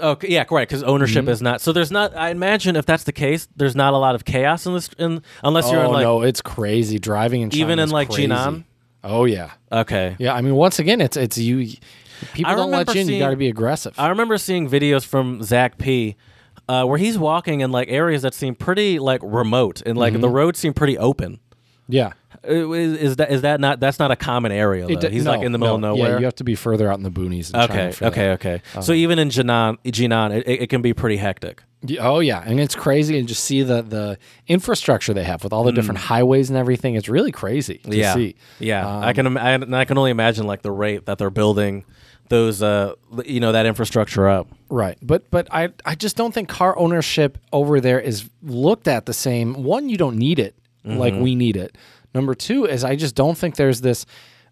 [0.00, 0.70] Okay, yeah, correct.
[0.70, 1.30] Because ownership Mm-hmm.
[1.32, 1.60] is not.
[1.60, 2.16] So there's not.
[2.16, 4.88] I imagine if that's the case, there's not a lot of chaos in this.
[4.98, 7.92] In unless you're oh in like no, it's crazy driving in China Even in, is
[7.92, 8.28] like, crazy.
[8.28, 8.64] Jinan?
[9.02, 10.14] Oh yeah, okay.
[10.18, 10.34] yeah.
[10.34, 11.76] I mean, once again, it's it's you.
[12.32, 13.06] People I don't let remember you in.
[13.06, 13.94] You seeing- got to be aggressive.
[13.98, 16.16] I remember seeing videos from Zach P.
[16.68, 20.20] Uh, where he's walking in like areas that seem pretty like remote and like Mm-hmm.
[20.20, 21.40] the roads seem pretty open.
[21.88, 22.12] yeah,
[22.48, 24.86] Is, is that is that not that's not a common area?
[24.86, 24.94] Though.
[25.00, 25.92] d- he's no, like in the middle no.
[25.92, 26.12] of nowhere.
[26.14, 27.52] Yeah, you have to be further out in the boonies.
[27.52, 28.46] In Okay, China okay, that.
[28.46, 28.62] okay.
[28.80, 31.62] so even in Jinan, Jinan, it, it can be pretty hectic.
[32.00, 34.18] Oh yeah, and it's crazy and just see the the
[34.48, 36.94] infrastructure they have with all the different highways and everything.
[36.94, 37.94] It's really crazy to Mm.
[37.96, 38.34] yeah, see.
[38.58, 38.88] yeah.
[38.88, 41.84] Um, I can, I, and I can only imagine like the rate that they're building
[42.30, 42.94] those, uh,
[43.24, 44.48] you know, that infrastructure up.
[44.68, 44.98] Right.
[45.00, 49.14] But but I I just don't think car ownership over there is looked at the
[49.14, 49.54] same.
[49.62, 51.22] One, you don't need it like Mm-hmm.
[51.22, 51.76] we need it.
[52.18, 54.04] Number two is I just don't think there's this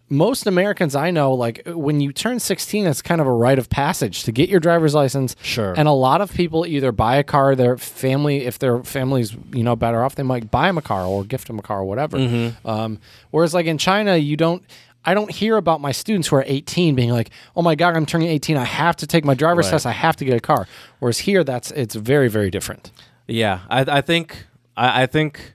[0.09, 3.69] most Americans I know, like when you turn 16, it's kind of a rite of
[3.69, 5.35] passage to get your driver's license.
[5.41, 5.73] Sure.
[5.75, 9.63] And a lot of people either buy a car, their family, if their family's you
[9.63, 11.83] know better off, they might buy them a car or gift them a car or
[11.83, 12.17] whatever.
[12.17, 12.65] Mm-hmm.
[12.65, 12.99] Um,
[13.31, 14.63] whereas like in China, you don't.
[15.03, 18.05] I don't hear about my students who are 18 being like, "Oh my god, I'm
[18.05, 18.55] turning 18.
[18.55, 19.71] I have to take my driver's Right.
[19.71, 19.85] test.
[19.85, 20.67] I have to get a car."
[20.99, 22.91] Whereas here, that's it's very very different.
[23.27, 24.45] Yeah, I, I think
[24.77, 25.53] I, I think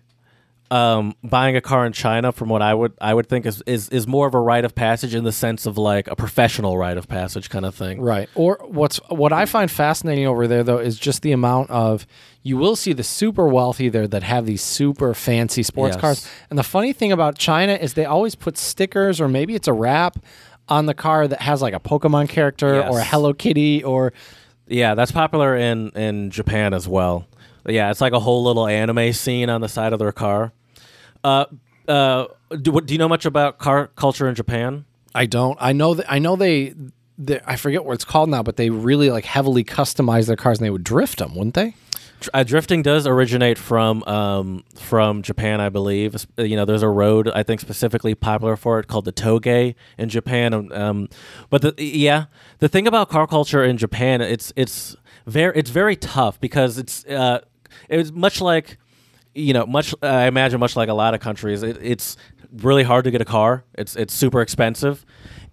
[0.73, 3.89] um, buying a car in China, from what I would I would think is, is
[3.91, 6.97] is more of a rite of passage in the sense of like a professional rite
[6.97, 8.01] of passage kind of thing.
[8.01, 8.29] Right.
[8.35, 12.07] Or what's what I find fascinating over there though is just the amount of
[12.43, 16.01] you will see the super wealthy there that have these super fancy sports Yes.
[16.01, 16.29] cars.
[16.49, 19.73] And the funny thing about China is they always put stickers or maybe it's a
[19.75, 20.17] wrap
[20.69, 24.13] on the car that has like a Pokemon character or a Hello Kitty or
[24.67, 27.27] Yeah, that's popular in in Japan as well.
[27.69, 30.53] Yeah, it's like a whole little anime scene on the side of their car.
[31.25, 31.45] Uh,
[31.89, 32.27] uh,
[32.61, 34.85] do, what- do you know much about car culture in Japan?
[35.15, 35.59] I don't.
[35.61, 36.75] I know that I know they,
[37.19, 40.59] they I forget what it's called now, but they really like heavily customize their cars
[40.59, 41.75] and they would drift them, wouldn't they?
[42.33, 46.25] Uh, drifting does originate from um, from Japan, I believe.
[46.39, 50.09] You know, there's a road I think specifically popular for it called the touge in
[50.09, 50.55] Japan.
[50.55, 51.09] Um, Um,
[51.51, 52.27] but the, yeah,
[52.61, 54.97] the thing about car culture in Japan, it's it's
[55.27, 57.41] very it's very tough because it's uh,
[57.91, 58.79] it's much like
[59.35, 61.63] you know much I imagine much like a lot of countries.
[61.63, 62.17] It, it's
[62.53, 63.65] really hard to get a car.
[63.75, 65.05] It's it's super expensive,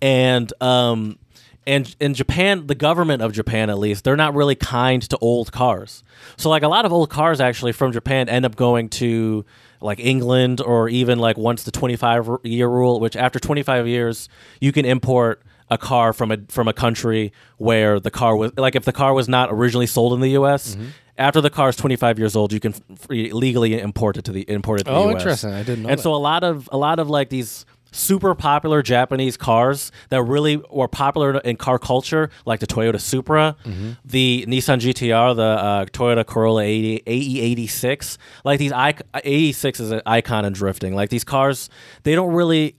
[0.02, 1.18] and um,
[1.68, 5.52] and in Japan, the government of Japan, at least, they're not really kind to old
[5.52, 6.04] cars.
[6.36, 9.46] So, like a lot of old cars, actually from Japan, end up going to
[9.82, 13.88] like England or even like once the twenty five year rule, which after twenty five
[13.88, 18.52] years, you can import a car from a from a country where the car was
[18.58, 20.76] like if the car was not originally sold in the U.S.
[20.76, 20.88] Mm-hmm.
[21.20, 24.42] After the car is 25 years old, you can f- legally import it to the
[24.50, 25.22] import it to Oh, the US.
[25.22, 25.54] interesting.
[25.54, 26.04] I didn't know And that.
[26.04, 30.62] so a lot of a lot of like these super popular Japanese cars that really
[30.70, 33.90] were popular in car culture, like the Toyota Supra, Mm-hmm.
[34.06, 38.18] the Nissan GTR, the uh, Toyota Corolla 80, AE86.
[38.46, 40.94] Like these, ic- 86 is an icon in drifting.
[40.96, 41.70] Like these cars,
[42.04, 42.76] they don't really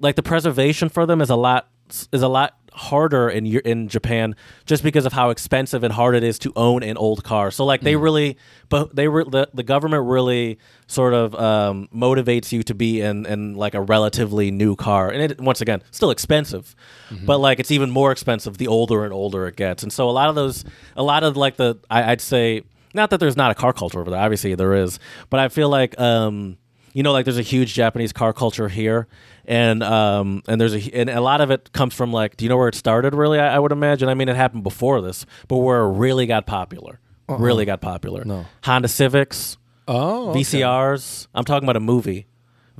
[0.00, 1.68] like the preservation for them is a lot
[2.10, 4.34] is a lot harder in in Japan
[4.66, 7.50] just because of how expensive and hard it is to own an old car.
[7.52, 7.84] So like Mm.
[7.84, 8.36] they really,
[8.68, 10.58] but they re- the the government really
[10.88, 15.22] sort of um, motivates you to be in in like a relatively new car, and
[15.22, 16.74] it once again still expensive,
[17.10, 17.26] Mm-hmm.
[17.26, 19.82] but like it's even more expensive the older and older it gets.
[19.84, 20.64] And so a lot of those,
[20.96, 22.62] a lot of like the I, I'd say
[22.92, 24.20] not that there's not a car culture over there.
[24.20, 24.98] Obviously there is,
[25.30, 25.98] but I feel like.
[26.00, 26.56] um
[26.94, 29.06] you know, like there's a huge Japanese car culture here,
[29.44, 32.48] and um, and there's a and a lot of it comes from like, do you
[32.48, 33.14] know where it started?
[33.14, 34.08] Really, I, I would imagine.
[34.08, 38.20] I mean, it happened before this, but where it really got popular, really got popular.
[38.22, 38.24] Uh-uh.
[38.28, 38.46] No.
[38.64, 40.40] Honda Civics, Oh, okay.
[40.40, 41.26] VCRs.
[41.34, 42.26] I'm talking about a movie,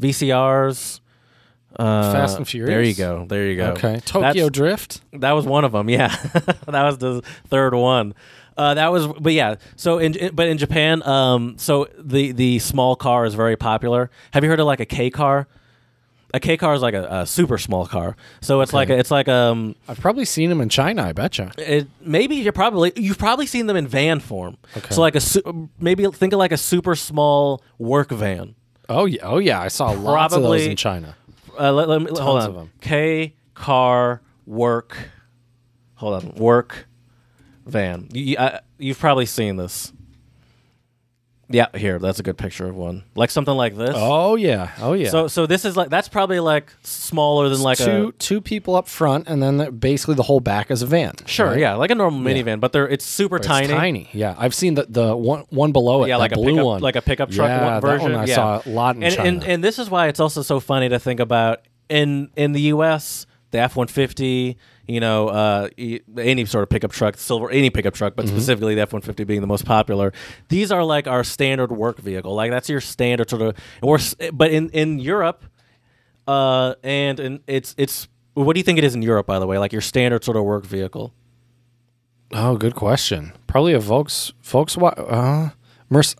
[0.00, 1.00] VCRs.
[1.76, 2.68] Uh, Fast and Furious.
[2.70, 3.26] There you go.
[3.28, 3.72] There you go.
[3.72, 5.00] Okay, Tokyo That's- Drift.
[5.14, 5.90] that was one of them.
[5.90, 6.06] Yeah,
[6.68, 8.14] that was the third one.
[8.56, 9.56] Uh, that was, but yeah.
[9.76, 14.10] So in, in- but in Japan, um, so the the small car is very popular.
[14.32, 15.48] Have you heard of like a K car?
[16.32, 18.16] A K car is like a, a super small car.
[18.40, 21.02] So it's like a, it's like um, I've probably seen them in China.
[21.04, 21.52] I betcha.
[21.58, 24.56] it, maybe you're probably you've probably seen them in van form.
[24.76, 24.92] Okay.
[24.94, 28.54] So like a su- maybe think of like a super small work van.
[28.88, 29.60] Oh yeah, oh yeah.
[29.60, 31.16] I saw lots of those Probably- in China.
[31.58, 32.50] Uh, let, let me hold Tons on.
[32.50, 32.70] of 'em.
[32.80, 34.96] K car work.
[35.94, 36.34] Hold on.
[36.34, 36.88] Work
[37.66, 38.08] van.
[38.12, 39.92] You, I, you've probably seen this.
[41.48, 41.98] Yeah, here.
[41.98, 43.04] That's a good picture of one.
[43.14, 43.94] Like something like this.
[43.94, 45.10] Oh yeah, oh yeah.
[45.10, 48.74] So so this is like that's probably like smaller than like two a two people
[48.74, 51.14] up front, and then the- basically the whole back is a van.
[51.26, 51.58] sure right?
[51.58, 53.64] yeah like a normal minivan, but they're it's super But tiny.
[53.66, 54.08] It's tiny.
[54.12, 56.08] Yeah, I've seen the the one one below it.
[56.08, 58.12] Yeah, like a blue pickup, one, like a pickup truck yeah, one version.
[58.12, 58.34] That one I yeah.
[58.34, 59.28] saw a lot in and, China.
[59.28, 61.60] And, and this is why it's also so funny to think about
[61.90, 63.26] in in the U.S.
[63.50, 64.56] the F one fifty,
[64.86, 65.68] you know, uh,
[66.18, 69.24] any sort of pickup truck, silver, any pickup truck, but specifically the F one fifty
[69.24, 70.12] being the most popular.
[70.48, 72.34] These are like our standard work vehicle.
[72.34, 73.56] Like that's your standard sort of.
[73.82, 75.44] And but in in Europe,
[76.26, 78.08] uh, and and it's it's.
[78.34, 79.58] What do you think it is in Europe, by the way?
[79.58, 81.14] Like your standard sort of work vehicle.
[82.32, 83.32] oh, good question.
[83.46, 85.06] Probably a Volks Volkswagen.
[85.08, 85.50] Uh,
[85.88, 86.16] Merc-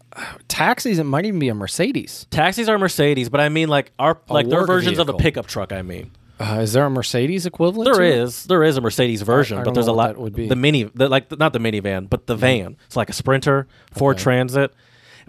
[0.47, 0.99] taxis.
[0.99, 2.27] It might even be a Mercedes.
[2.31, 5.73] Taxis are Mercedes, but I mean like our like their versions of a pickup truck.
[5.73, 6.13] I mean.
[6.39, 7.93] Uh, is there a Mercedes equivalent?
[7.93, 10.17] There is, there is a Mercedes version, I but there's a lot.
[10.17, 10.49] would be.
[10.49, 12.77] The mini, the, like the, not the minivan, but the van.
[12.87, 14.73] It's like a Sprinter, Ford Transit.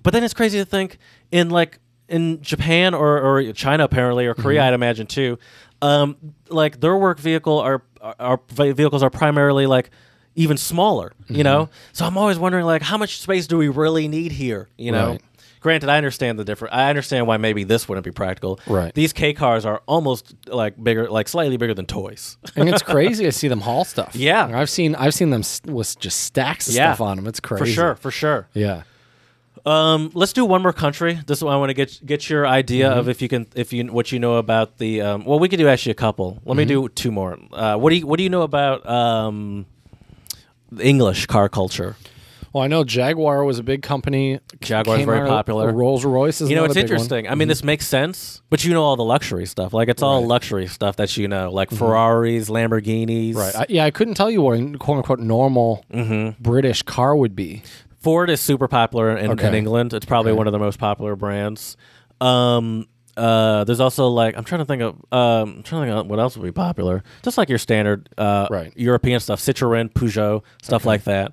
[0.02, 0.98] But then it's crazy to think
[1.32, 4.68] in like in Japan or, or China apparently or Korea, Mm-hmm.
[4.68, 5.40] I'd imagine too.
[5.82, 6.18] Um,
[6.49, 8.40] like their work vehicle are, are, are
[8.73, 9.91] vehicles are primarily like
[10.36, 11.14] even smaller.
[11.23, 11.36] Mm-hmm.
[11.36, 14.69] You know, so I'm always wondering like how much space do we really need here?
[14.77, 15.11] You know.
[15.11, 15.22] Right.
[15.66, 16.74] Granted, I understand the different.
[16.74, 18.60] I understand why maybe this wouldn't be practical.
[18.68, 18.94] Right.
[18.94, 22.38] These K cars are almost like bigger, like slightly bigger than toys.
[22.56, 24.16] and it's crazy to see them haul stuff.
[24.16, 24.50] Yeah.
[24.58, 26.94] I've seen I've seen them with just stacks of Yeah.
[26.94, 27.28] stuff on them.
[27.28, 28.48] It's crazy for sure, for sure.
[28.54, 28.84] Yeah.
[29.66, 31.20] Um, let's do one more country.
[31.26, 33.00] This is why I want to get get your idea Mm-hmm.
[33.00, 35.02] of if you can, if you what you know about the.
[35.02, 36.40] Um, well, we could do actually a couple.
[36.46, 36.82] Let me Mm-hmm.
[36.86, 37.38] do two more.
[37.52, 39.66] Uh, what do you What do you know about um,
[40.80, 41.96] English car culture?
[42.54, 44.40] Well, I know Jaguar was a big company.
[44.61, 45.72] Jaguar's Came very out- popular.
[45.72, 46.91] Rolls Royce is You know, it's big one.
[46.91, 47.27] interesting.
[47.27, 49.73] I mean, this makes sense, but you know all the luxury stuff.
[49.73, 50.27] Like it's all Right.
[50.27, 53.32] luxury stuff that you know, like Ferraris, Lamborghinis.
[53.32, 53.38] Mm-hmm.
[53.38, 53.56] Right.
[53.56, 56.41] I, yeah, I couldn't tell you what a quote unquote normal Mm-hmm.
[56.41, 57.64] British car would be.
[57.99, 59.94] Ford is super popular in, in England.
[59.94, 60.38] It's probably Okay.
[60.38, 61.76] one of the most popular brands.
[62.22, 62.88] Um,
[63.18, 66.07] uh, there's also like I'm trying to think of um, I'm trying to think of
[66.07, 67.03] what else would be popular.
[67.23, 68.73] Just like your standard uh, Right.
[68.76, 71.32] European stuff, Citroen, Peugeot, stuff like that.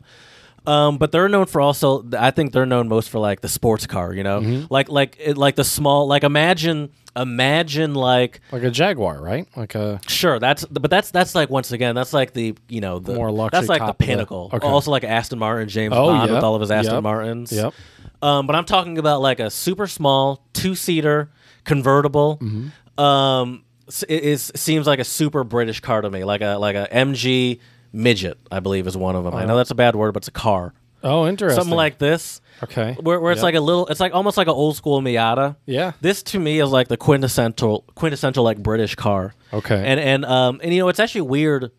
[0.66, 2.04] Um, but they're known for also.
[2.18, 4.12] I think they're known most for like the sports car.
[4.14, 4.66] You know, Mm-hmm.
[4.72, 6.06] like like it, like the small.
[6.06, 9.46] Like imagine imagine like Like a Jaguar, right?
[9.56, 12.98] Like a Sure, that's but that's that's like once again that's like the you know
[13.00, 14.50] the More luxury That's like the of the- pinnacle.
[14.52, 14.66] okay.
[14.66, 17.52] Also like Aston Martin, James Oh, Bond yep, with all of his Aston yep, Martins.
[17.52, 17.74] Yep.
[18.22, 21.30] Um, but I'm talking about like a super small two seater
[21.64, 22.38] convertible.
[22.40, 23.02] Mm-hmm.
[23.02, 23.64] Um,
[24.08, 27.58] it is seems like a super British car to me, like a like a MG
[27.92, 29.34] midget, I believe is one of them.
[29.34, 30.72] I know that's a bad word, but it's a car.
[31.04, 31.60] Oh, interesting.
[31.60, 32.40] Something like this.
[32.62, 32.96] okay.
[33.00, 33.42] Where, where it's Yep.
[33.44, 35.56] like a little, it's like almost like an old school Miata.
[35.66, 35.92] Yeah.
[36.00, 39.34] This to me is like the quintessential, quintessential like British car.
[39.52, 39.82] Okay.
[39.84, 41.72] And and um and you know it's actually weird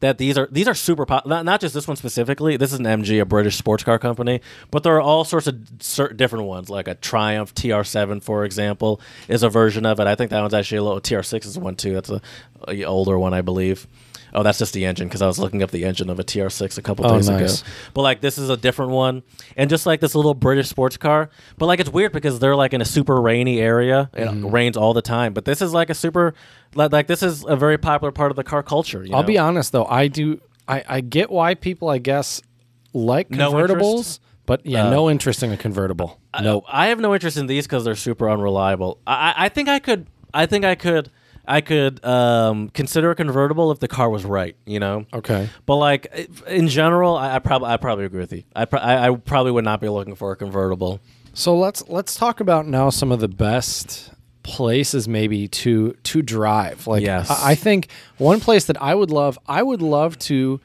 [0.00, 1.26] that these are these are super pop.
[1.26, 2.56] Not, not just this one specifically.
[2.56, 4.40] This is an MG, a British sports car company,
[4.70, 6.70] but there are all sorts of cer- different ones.
[6.70, 10.06] Like a Triumph TR7, for example, is a version of it.
[10.06, 11.94] I think that one's actually a little TR6 is one too.
[11.94, 12.20] That's a,
[12.68, 13.88] a older one, I believe.
[14.34, 16.78] Oh, that's just the engine because I was looking up the engine of a TR6
[16.78, 17.60] a couple Oh, days nice.
[17.62, 17.70] ago.
[17.94, 19.22] But like this is a different one,
[19.56, 21.30] and just like this little British sports car.
[21.56, 24.10] But like it's weird because they're like in a super rainy area.
[24.14, 24.44] and.
[24.44, 25.32] It rains all the time.
[25.32, 26.34] But this is like a super
[26.74, 29.04] like, like this is a very popular part of the car culture.
[29.04, 29.26] You I'll know?
[29.26, 32.42] be honest though, I do I, I get why people I guess
[32.92, 34.20] like convertibles, interest?
[34.46, 36.20] but yeah, Uh, no interest in a convertible.
[36.40, 38.98] No, I have no interest in these because they're super unreliable.
[39.06, 40.06] I- I think I could.
[40.34, 41.10] I think I could.
[41.48, 44.54] I could um, consider a convertible if the car was right.
[44.66, 45.06] You know.
[45.12, 45.48] Okay.
[45.66, 46.06] But like
[46.46, 48.44] in general, I, I probably I probably agree with you.
[48.54, 51.00] I, pro- I I probably would not be looking for a convertible.
[51.32, 54.10] So let's let's talk about now some of the best
[54.42, 56.86] places maybe to to drive.
[56.86, 57.30] Like Yes.
[57.30, 57.88] I, I think
[58.18, 60.60] one place that I would love, I would love to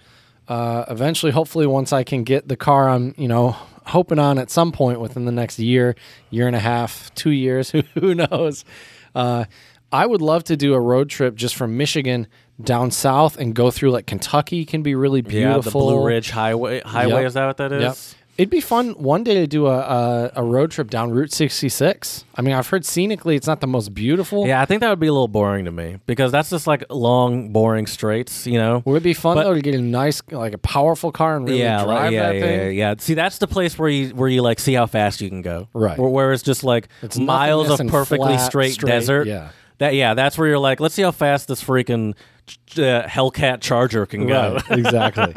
[0.47, 3.55] uh, eventually, hopefully, once I can get the car I'm you know
[3.85, 5.95] hoping on at some point within the next year,
[6.29, 8.65] year and a half, two years, who, who knows.
[9.13, 9.45] Uh,
[9.93, 12.27] I would love to do a road trip just from Michigan
[12.61, 15.51] down south and go through like Kentucky can be really beautiful.
[15.51, 16.81] Yeah, the Blue Ridge Highway.
[16.81, 17.25] Highway Yep.
[17.27, 17.81] is that what that is?
[17.83, 17.97] Yep.
[18.35, 22.25] It'd be fun one day to do a, a a road trip down Route 66.
[22.33, 24.47] I mean, I've heard scenically it's not the most beautiful.
[24.47, 26.83] Yeah, I think that would be a little boring to me because that's just like
[26.89, 28.47] long, boring straights.
[28.47, 28.81] You know.
[28.85, 31.45] Would it be fun But- though to get a nice, like a powerful car and
[31.47, 32.59] really yeah, drive like, yeah, that yeah, thing?
[32.77, 32.95] yeah, yeah.
[32.97, 35.67] See, that's the place where you where you like see how fast you can go.
[35.73, 35.97] Right.
[35.99, 39.27] Where, where it's just like It's miles of perfectly flat, straight, straight, desert.
[39.27, 39.49] yeah.
[39.83, 42.15] That yeah, that's where you're like, let's see how fast this freaking
[42.77, 44.53] uh, Hellcat Charger can go.
[44.69, 45.33] Right, exactly.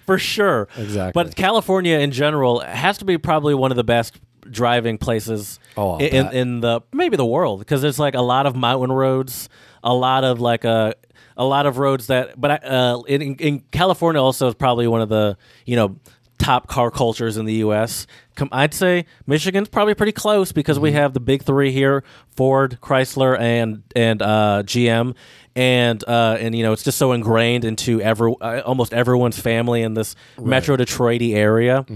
[0.04, 0.66] For sure.
[0.76, 1.12] Exactly.
[1.22, 4.18] But California in general has to be probably one of the best
[4.50, 8.56] driving places Oh, in, in the maybe the world because there's like a lot of
[8.56, 9.48] mountain roads,
[9.84, 10.94] a lot of like a
[11.36, 15.02] a lot of roads that but I- uh, in, in California also is probably one
[15.02, 15.96] of the you know
[16.44, 18.06] top car cultures in the U.S.
[18.36, 22.04] Com- I'd say Michigan's probably pretty close because we have the big three here:
[22.36, 25.14] Ford, Chrysler, and and uh, GM.
[25.56, 29.82] And uh, and you know it's just so ingrained into every uh, almost everyone's family
[29.82, 31.86] in this Metro Detroity area.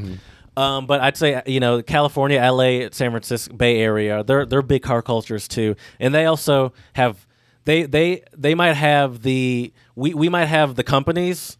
[0.56, 4.82] Um, but I'd say you know California, L.A., San Francisco Bay Area, they're they're big
[4.82, 7.26] car cultures too, and they also have
[7.64, 11.58] they they they might have the we we might have the companies,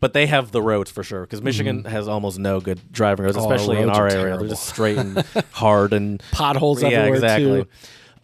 [0.00, 3.36] but they have the roads for sure because Michigan has almost no good driving roads,
[3.36, 3.46] Mm-hmm.
[3.46, 4.36] Oh, especially in our area.
[4.38, 5.18] They're just straight and
[5.52, 7.66] hard and Potholes yeah, everywhere exactly.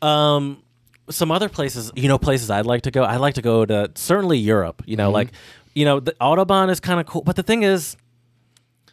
[0.00, 0.06] too.
[0.06, 0.62] Um,
[1.08, 3.04] some other places, you know, places I'd like to go.
[3.04, 4.82] I'd like to go to certainly Europe.
[4.86, 5.14] You know, Mm-hmm.
[5.14, 5.28] like
[5.74, 7.96] you know, the autobahn is kind of cool, but the thing is,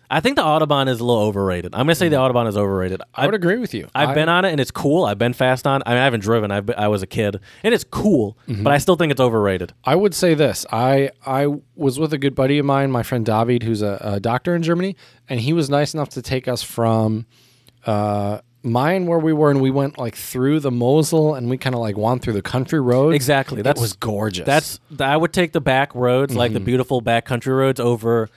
[0.10, 1.74] I think the autobahn is a little overrated.
[1.76, 3.00] I'm gonna say the autobahn is overrated.
[3.02, 3.04] Mm.
[3.16, 3.90] I would agree with you.
[3.94, 5.04] I've I- been on it and it's cool.
[5.04, 5.84] I've been fast on.
[5.86, 6.50] I mean, I haven't driven.
[6.50, 8.64] I've been, I was a kid and it's cool, Mm-hmm.
[8.64, 9.74] but I still think it's overrated.
[9.84, 10.66] I would say this.
[10.72, 14.20] I I was with a good buddy of mine, my friend David, who's a, a
[14.20, 14.96] doctor in Germany,
[15.28, 17.26] and he was nice enough to take us from
[17.86, 21.76] uh, mine where we were, and we went like through the Mosel, and we kind
[21.76, 23.16] of like wound through the country roads.
[23.16, 23.58] Exactly.
[23.58, 24.46] That That's- was gorgeous.
[24.46, 26.54] That's I would take the back roads, like Mm-hmm.
[26.56, 28.30] the beautiful back country roads, over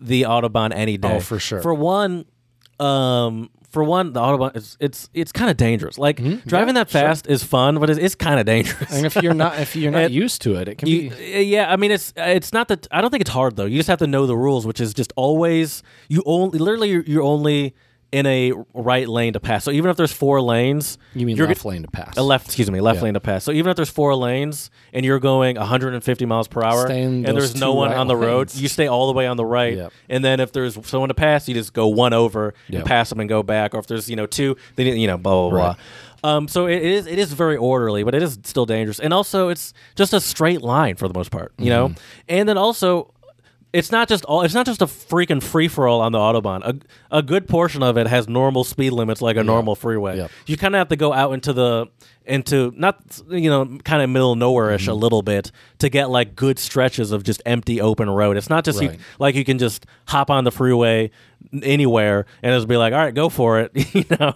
[0.00, 1.16] the autobahn any day.
[1.16, 1.60] Oh, for sure.
[1.60, 2.24] For one,
[2.80, 5.98] um, for one, the autobahn is it's it's kind of dangerous.
[5.98, 6.16] Like
[6.46, 8.90] driving that fast is fun, but it's, it's kind of dangerous.
[8.92, 11.70] And if you're not if you're not used to it, it can You, be yeah,
[11.70, 13.66] I mean it's it's not that I don't think it's hard though.
[13.66, 17.02] You just have to know the rules, which is just always you only literally you're,
[17.02, 17.74] you're only
[18.10, 19.64] in a right lane to pass.
[19.64, 22.16] So even if there's four lanes, you mean you're left go- lane to pass.
[22.16, 23.02] a left, excuse me, left Yeah.
[23.04, 23.44] lane to pass.
[23.44, 27.54] So even if there's four lanes and you're going 150 miles per hour, and there's
[27.54, 28.62] no one right on the road, lanes.
[28.62, 29.76] you stay all the way on the right.
[29.76, 29.92] Yep.
[30.08, 32.78] And then if there's someone to pass, you just go one over Yep.
[32.80, 33.74] and pass them and go back.
[33.74, 35.76] Or if there's you know two, then you know blah blah Right.
[36.22, 36.30] blah.
[36.30, 38.98] Um, so it is it is very orderly, but it is still dangerous.
[38.98, 41.88] And also, it's just a straight line for the most part, you know.
[41.90, 41.98] Mm-hmm.
[42.30, 43.12] And then also,
[43.72, 44.42] it's not just all.
[44.42, 46.62] It's not just a freaking free for all on the autobahn.
[47.10, 50.16] A, a good portion of it has normal speed limits, like a normal freeway.
[50.16, 50.30] Yep.
[50.46, 51.86] You kind of have to go out into the
[52.24, 54.90] into not you know kind of middle nowhere ish Mm-hmm.
[54.90, 58.36] a little bit to get like good stretches of just empty open road.
[58.36, 61.10] It's not just you, like you can just hop on the freeway
[61.62, 64.34] anywhere and it'll be like, all right, go for it, you know.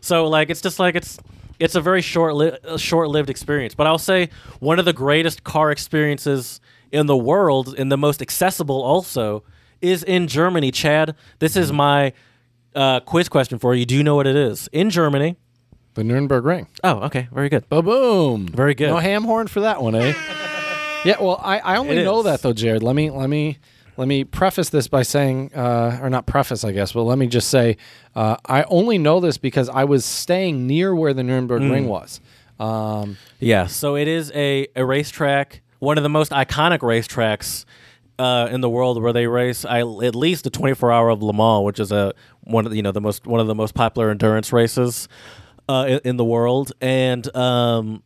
[0.00, 1.18] So like it's just like it's
[1.60, 3.74] it's a very short li- short lived experience.
[3.74, 4.30] But I'll say
[4.60, 6.60] one of the greatest car experiences
[6.94, 9.42] in the world and the most accessible also
[9.80, 10.70] is in Germany.
[10.70, 12.12] Chad, this is my
[12.74, 13.84] uh, quiz question for you.
[13.84, 14.68] Do you know what it is?
[14.72, 15.36] In Germany.
[15.94, 16.66] the Nürburgring.
[16.82, 17.68] Oh, okay, very good.
[17.68, 18.48] Ba boom.
[18.48, 18.88] Very good.
[18.88, 20.12] No ham horn for that one, eh?
[21.04, 21.16] yeah.
[21.20, 22.24] Well, I, I only It know is.
[22.24, 22.82] that though, Jared.
[22.82, 23.58] Let me let me
[23.96, 27.28] let me preface this by saying, uh, or not preface, I guess, but let me
[27.28, 27.76] just say,
[28.16, 31.70] uh, I only know this because I was staying near where the Nürburg Mm.
[31.70, 32.20] Ring was.
[32.58, 37.64] Um, Yeah, so it is a, a racetrack, one of the most iconic racetracks
[38.18, 41.32] uh, in the world, where they race I, at least the 24 hour of Le
[41.32, 43.74] Mans, which is a one of the, you know the most one of the most
[43.74, 45.08] popular endurance races
[45.68, 46.72] uh, in, in the world.
[46.80, 48.02] And um,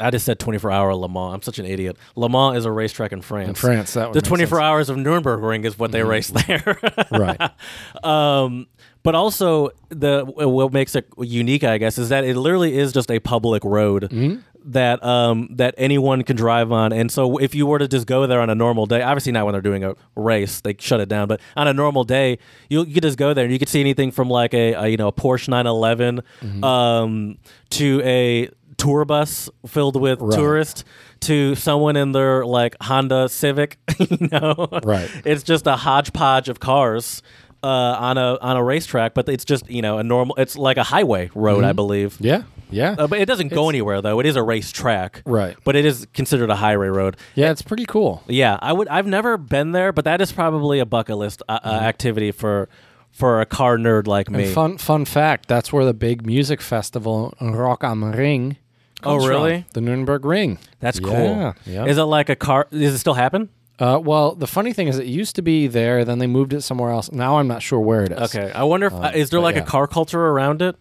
[0.00, 1.34] I just said 24 hour Le Mans.
[1.34, 1.96] I'm such an idiot.
[2.16, 3.48] Le Mans is a racetrack in France.
[3.48, 4.50] in France, that the 24 sense.
[4.50, 4.64] Mm-hmm.
[4.64, 6.78] hours of Nürburgring is what they race there.
[7.10, 7.40] right.
[8.04, 8.66] um,
[9.04, 13.10] but also the what makes it unique, I guess, is that it literally is just
[13.12, 14.40] a public road Mm-hmm.
[14.72, 16.92] that um, that anyone can drive on.
[16.92, 19.44] And so, if you were to just go there on a normal day, obviously not
[19.44, 21.28] when they're doing a race, they shut it down.
[21.28, 22.38] But on a normal day,
[22.70, 24.88] you, you could just go there and you could see anything from like a, a
[24.88, 26.64] you know a Porsche 911 Mm-hmm.
[26.64, 27.36] um,
[27.70, 30.36] to a tour bus filled with Right.
[30.36, 30.82] tourists
[31.20, 33.78] to someone in their like Honda Civic.
[33.98, 35.08] you know, Right.
[35.24, 37.22] It's just a hodgepodge of cars
[37.64, 40.36] uh, on a on a racetrack, but it's just you know a normal.
[40.36, 42.16] It's like a highway road, I believe.
[42.20, 42.42] Yeah.
[42.70, 42.96] Yeah.
[42.98, 44.18] Uh, but it doesn't go anywhere though.
[44.20, 45.56] It is a racetrack, Right.
[45.64, 47.16] But it is considered a highway road.
[47.34, 47.50] yeah.
[47.50, 48.22] It's pretty cool.
[48.26, 48.88] Yeah, I would.
[48.88, 52.68] I've never been there, but that is probably a bucket list uh, uh, activity for
[53.12, 54.44] for a car nerd like me.
[54.44, 58.56] And fun fun fact, that's where the big music festival Rock am Ring.
[59.02, 59.30] Oh, comes from.
[59.30, 59.66] really?
[59.74, 60.58] The Nürburgring.
[60.80, 61.12] That's cool.
[61.12, 61.84] Yeah, yeah.
[61.84, 62.66] Is it like a car?
[62.72, 63.50] Does it still happen?
[63.78, 66.60] Uh, well, the funny thing is, it used to be there, then they moved it
[66.62, 67.10] somewhere else.
[67.10, 68.34] Now I'm not sure where it is.
[68.34, 69.62] Okay, I wonder if uh, is there like yeah.
[69.62, 70.76] a car culture around it?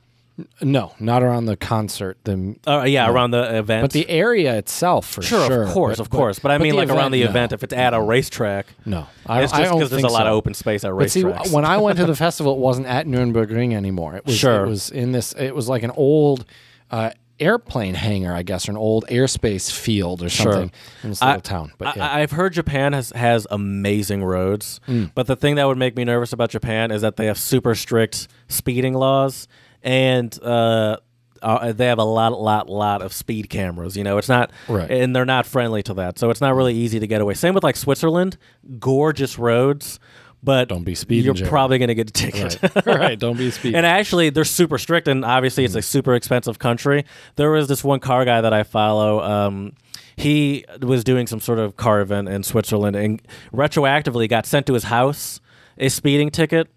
[0.61, 2.17] No, not around the concert.
[2.23, 3.83] The Uh, yeah, around the event.
[3.83, 5.63] but the area itself, for sure, sure.
[5.63, 6.39] of course, but- of course.
[6.39, 7.29] But I mean, like around the no.
[7.29, 10.27] event, if it's at a racetrack, No, I, it's just because there's a lot so.
[10.27, 13.05] of open space at But see, when I went to the festival, it wasn't at
[13.05, 14.15] Nürburgring anymore.
[14.15, 14.65] It was Sure.
[14.65, 15.33] it was in this.
[15.33, 16.45] It was like an old
[16.89, 17.11] uh,
[17.43, 20.71] airplane hangar, I guess, or an old airspace field or something
[21.03, 21.71] in this little town.
[21.77, 22.07] But yeah.
[22.07, 25.11] I, I've heard Japan has has amazing roads, Mm.
[25.15, 27.75] but the thing that would make me nervous about Japan is that they have super
[27.75, 29.47] strict speeding laws,
[29.83, 30.97] and uh,
[31.41, 33.97] uh, they have a lot, lot, lot of speed cameras.
[33.97, 34.89] You know, it's not, Right.
[34.89, 37.33] and they're not friendly to that, so it's not really easy to get away.
[37.33, 38.37] Same with like Switzerland,
[38.79, 39.99] gorgeous roads,
[40.43, 42.59] but Don't be speeding, You're probably going to get a ticket.
[42.75, 43.19] right, right.
[43.19, 43.77] Don't be speeding.
[43.77, 47.05] And actually, they're super strict, and obviously, it's a super expensive country.
[47.37, 49.21] There was this one car guy that I follow.
[49.21, 49.73] Um,
[50.15, 53.21] he was doing some sort of car event in Switzerland, and
[53.53, 55.39] retroactively got sent to his house
[55.77, 56.67] a speeding ticket,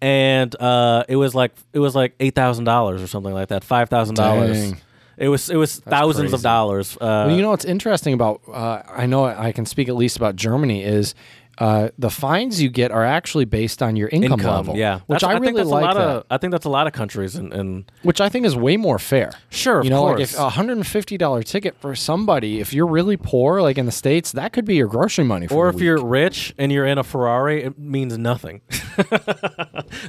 [0.00, 3.62] and uh, it was like it was like eight thousand dollars or something like that,
[3.62, 4.72] five thousand dollars.
[5.18, 6.96] It was it was thousands of dollars.
[6.96, 10.16] Uh, Well, you know what's interesting about uh, I know I can speak at least
[10.16, 11.14] about Germany is
[11.58, 14.76] uh, the fines you get are actually based on your income, income, level.
[14.76, 16.08] yeah, which That's- I, think really that's like a lot that.
[16.08, 18.98] Of, I think that's a lot of countries, and which I think is way more
[18.98, 19.32] fair.
[19.50, 20.18] Sure, of you know, course.
[20.18, 23.76] like if a hundred and fifty dollar ticket for somebody, if you're really poor, like
[23.78, 25.46] in the states, that could be your grocery money.
[25.46, 25.82] For or the if week.
[25.84, 28.62] you're rich and you're in a Ferrari, it means nothing.
[28.96, 29.16] That's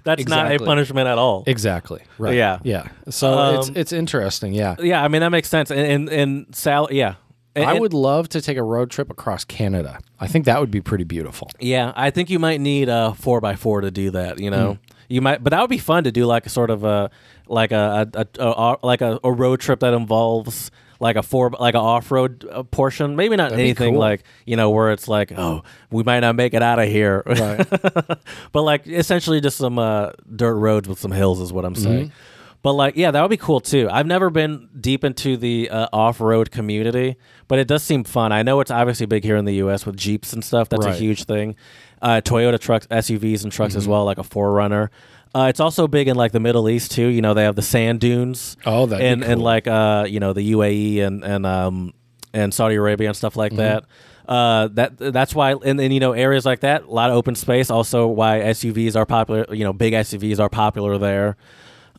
[0.05, 0.65] not a Exactly.
[0.65, 1.43] punishment at all.
[1.47, 2.59] exactly right, Yeah.
[2.63, 2.87] yeah.
[3.09, 4.75] So it's Um, it's interesting, yeah.
[4.79, 5.71] yeah, I mean that makes sense.
[5.71, 7.15] And and, and Sal, yeah,
[7.55, 9.99] And- I would love to take a road trip across Canada.
[10.19, 11.49] I think that would be pretty beautiful.
[11.59, 14.39] Yeah, I think you might need a four by four to do that.
[14.39, 14.77] You know,
[15.07, 17.11] you might, but that would be fun to do, like a sort of a
[17.47, 21.75] like a, a, a, a like a, road trip that involves like a four like
[21.75, 23.15] an off road uh, portion.
[23.15, 23.99] Maybe not That'd anything cool.
[23.99, 27.21] like you know where it's like oh we might not make it out of here,
[27.25, 27.67] Right.
[28.51, 32.07] but like essentially just some uh, dirt roads with some hills is what I'm saying.
[32.07, 32.32] Mm-hmm.
[32.64, 33.88] But like, yeah, that would be cool too.
[33.91, 37.18] I've never been deep into the uh, off-road community,
[37.48, 38.31] but it does seem fun.
[38.31, 39.85] I know it's obviously big here in the U.S.
[39.85, 40.69] with Jeeps and stuff.
[40.69, 41.56] That's a huge thing.
[42.02, 43.77] Uh, Toyota trucks, SUVs, and trucks Mm-hmm.
[43.80, 44.90] as well, like a 4Runner.
[45.35, 47.07] Uh, it's also big in like the Middle East too.
[47.07, 48.56] You know, they have the sand dunes.
[48.65, 51.94] Oh, that'd be and and like uh, you know the UAE and and um
[52.34, 53.57] and Saudi Arabia and stuff like Mm-hmm.
[53.61, 53.84] that.
[54.26, 57.35] Uh, that that's why and, and you know areas like that, a lot of open
[57.35, 57.69] space.
[57.69, 59.45] Also, why SUVs are popular.
[59.53, 61.35] You know, big SUVs are popular there.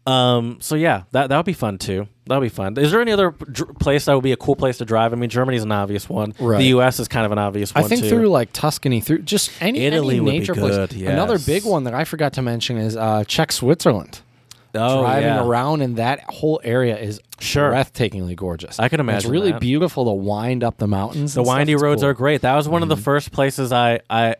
[0.06, 2.06] Um, so yeah, that that would be fun too.
[2.26, 2.76] That would be fun.
[2.78, 5.12] Is there any other dr- place that would be a cool place to drive?
[5.12, 6.35] I mean, Germany's an obvious one.
[6.39, 6.59] Right.
[6.59, 7.01] The U.S.
[7.01, 8.09] is kind of an obvious I one think too.
[8.10, 10.74] through like Tuscany, through just any, Italy any would be nature place.
[10.76, 14.20] good, Another big one that I forgot to mention is uh, Czech Switzerland.
[14.74, 15.44] oh, Driving yeah.
[15.44, 17.72] around in that whole area is Sure.
[17.72, 18.78] breathtakingly gorgeous.
[18.78, 19.60] I can And imagine It's really that.
[19.60, 21.35] beautiful to wind up the mountains.
[21.35, 22.10] The windy roads cool.
[22.10, 22.43] are great.
[22.43, 24.36] That was one of the first places I I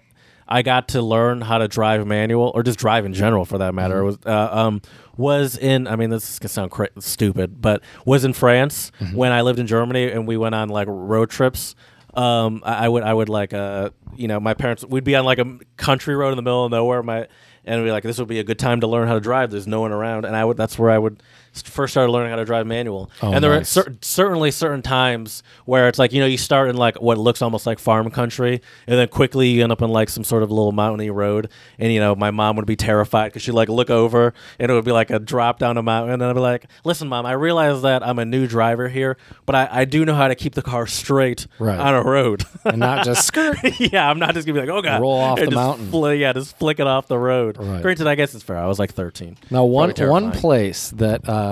[0.47, 3.75] I got to learn how to drive manual or just drive in general for that
[3.75, 4.01] matter.
[4.01, 4.83] It was uh, um
[5.17, 9.33] was in I mean this is gonna sound cra- stupid, but was in France when
[9.33, 11.75] I lived in Germany and we went on like road trips.
[12.15, 15.25] Um, I, I would I would like uh you know my parents we'd be on
[15.25, 17.03] like a country road in the middle of nowhere.
[17.03, 17.27] My
[17.65, 19.51] and we'd be like this would be a good time to learn how to drive.
[19.51, 21.23] There's no one around, and I would that's where I would
[21.63, 23.11] first started learning how to drive manual.
[23.23, 23.69] Oh, and there are nice.
[23.69, 27.41] cer- certainly certain times where it's like you know you start in like what looks
[27.43, 30.51] almost like farm country and then quickly you end up in like some sort of
[30.51, 31.49] little mountainy road
[31.79, 34.75] and you know my mom would be terrified because she'd like look over and it
[34.75, 37.33] would be like a drop down a mountain and i'd be like listen mom i
[37.33, 39.17] realize that i'm a new driver here
[39.47, 41.79] but i, I do know how to keep the car straight Right.
[41.79, 43.57] on a road and not just skirt.
[43.79, 45.87] yeah i'm not just gonna be like oh god Roll off the mountain.
[45.91, 47.81] fli- yeah just flick it off the road Right.
[47.83, 51.44] granted i guess it's fair i was like 13 Now, one one place that uh,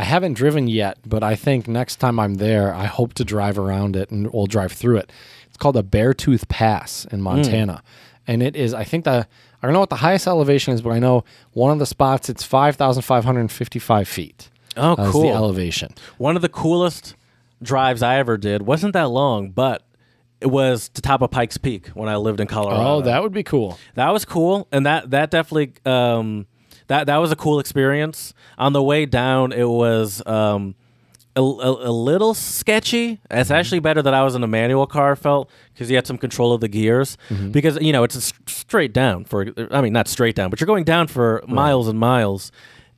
[0.00, 3.58] I haven't driven yet, but I think next time I'm there, I hope to drive
[3.58, 5.10] around it and we'll drive through it.
[5.48, 7.14] It's called the Beartooth Pass Hmm.
[7.16, 7.82] in Montana,
[8.26, 8.72] and it is.
[8.74, 9.26] I think the
[9.60, 12.28] I don't know what the highest elevation is, but I know one of the spots
[12.28, 14.50] it's five thousand five hundred fifty-five feet.
[14.76, 15.22] Oh, uh, cool.
[15.22, 15.92] the elevation.
[16.18, 17.16] One of the coolest
[17.60, 19.82] drives I ever did wasn't that long, but
[20.40, 22.80] it was to top of Pikes Peak when I lived in Colorado.
[22.88, 23.76] Oh, that would be cool.
[23.94, 26.46] that was cool, and that that definitely um,
[26.88, 28.34] that that was a cool experience.
[28.58, 30.74] On the way down, it was um,
[31.36, 33.12] a, a, a little sketchy.
[33.16, 33.38] Mm-hmm.
[33.38, 35.14] It's actually better that I was in a manual car.
[35.16, 37.16] Felt because you had some control of the gears.
[37.28, 37.50] Mm-hmm.
[37.52, 39.46] Because you know it's straight down for.
[39.70, 42.50] I mean, not straight down, but you're going down for miles and miles,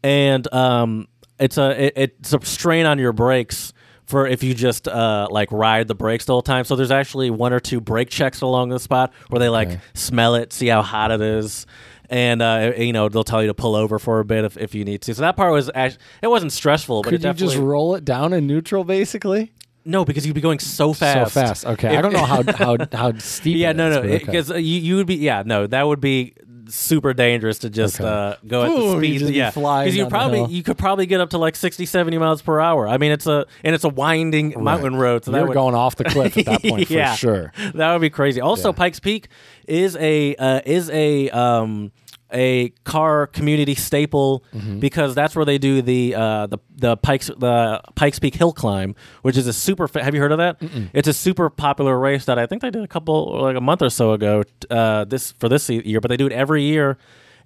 [0.03, 1.07] and um,
[1.39, 3.73] it's a it, it's a strain on your brakes
[4.07, 6.65] for if you just uh, like ride the brakes the whole time.
[6.65, 9.81] So there's actually one or two brake checks along the spot where they like Okay.
[9.95, 11.65] smell it, see how hot it is.
[12.11, 14.75] And uh, you know they'll tell you to pull over for a bit if, if
[14.75, 15.15] you need to.
[15.15, 18.05] So that part was actually, it wasn't stressful, but Could it you just roll it
[18.05, 19.53] down in neutral, basically?
[19.85, 21.33] no because you'd be going so fast.
[21.33, 21.67] So fast.
[21.67, 23.57] Okay, I don't know how how how steep.
[23.57, 26.35] yeah, no, no, because you, you would be yeah, no, that would be
[26.75, 28.09] super dangerous to just Okay.
[28.09, 29.19] uh, go at Boom, the you speed.
[29.21, 32.19] just be yeah, flying you probably you could probably get up to like 60, 70
[32.19, 32.87] miles per hour.
[32.89, 35.75] I mean, it's a and it's a winding mountain road, so that You're would, going
[35.75, 37.53] off the cliff at that point yeah, for sure.
[37.75, 38.41] That would be crazy.
[38.41, 38.77] Also, Yeah.
[38.77, 39.29] Pikes Peak
[39.67, 41.93] is a uh, is a um,
[42.33, 44.79] a car community staple Mm-hmm.
[44.81, 48.95] because that's where they do the uh, the the Pikes the Pikes Peak Hill Climb,
[49.23, 49.87] which is a super.
[49.89, 50.57] Fa- have you heard of that?
[50.93, 53.83] It's a super popular race that I think they did a couple like a month
[53.83, 54.43] or so ago.
[54.71, 56.99] Uh, this for this year, but they do it every year,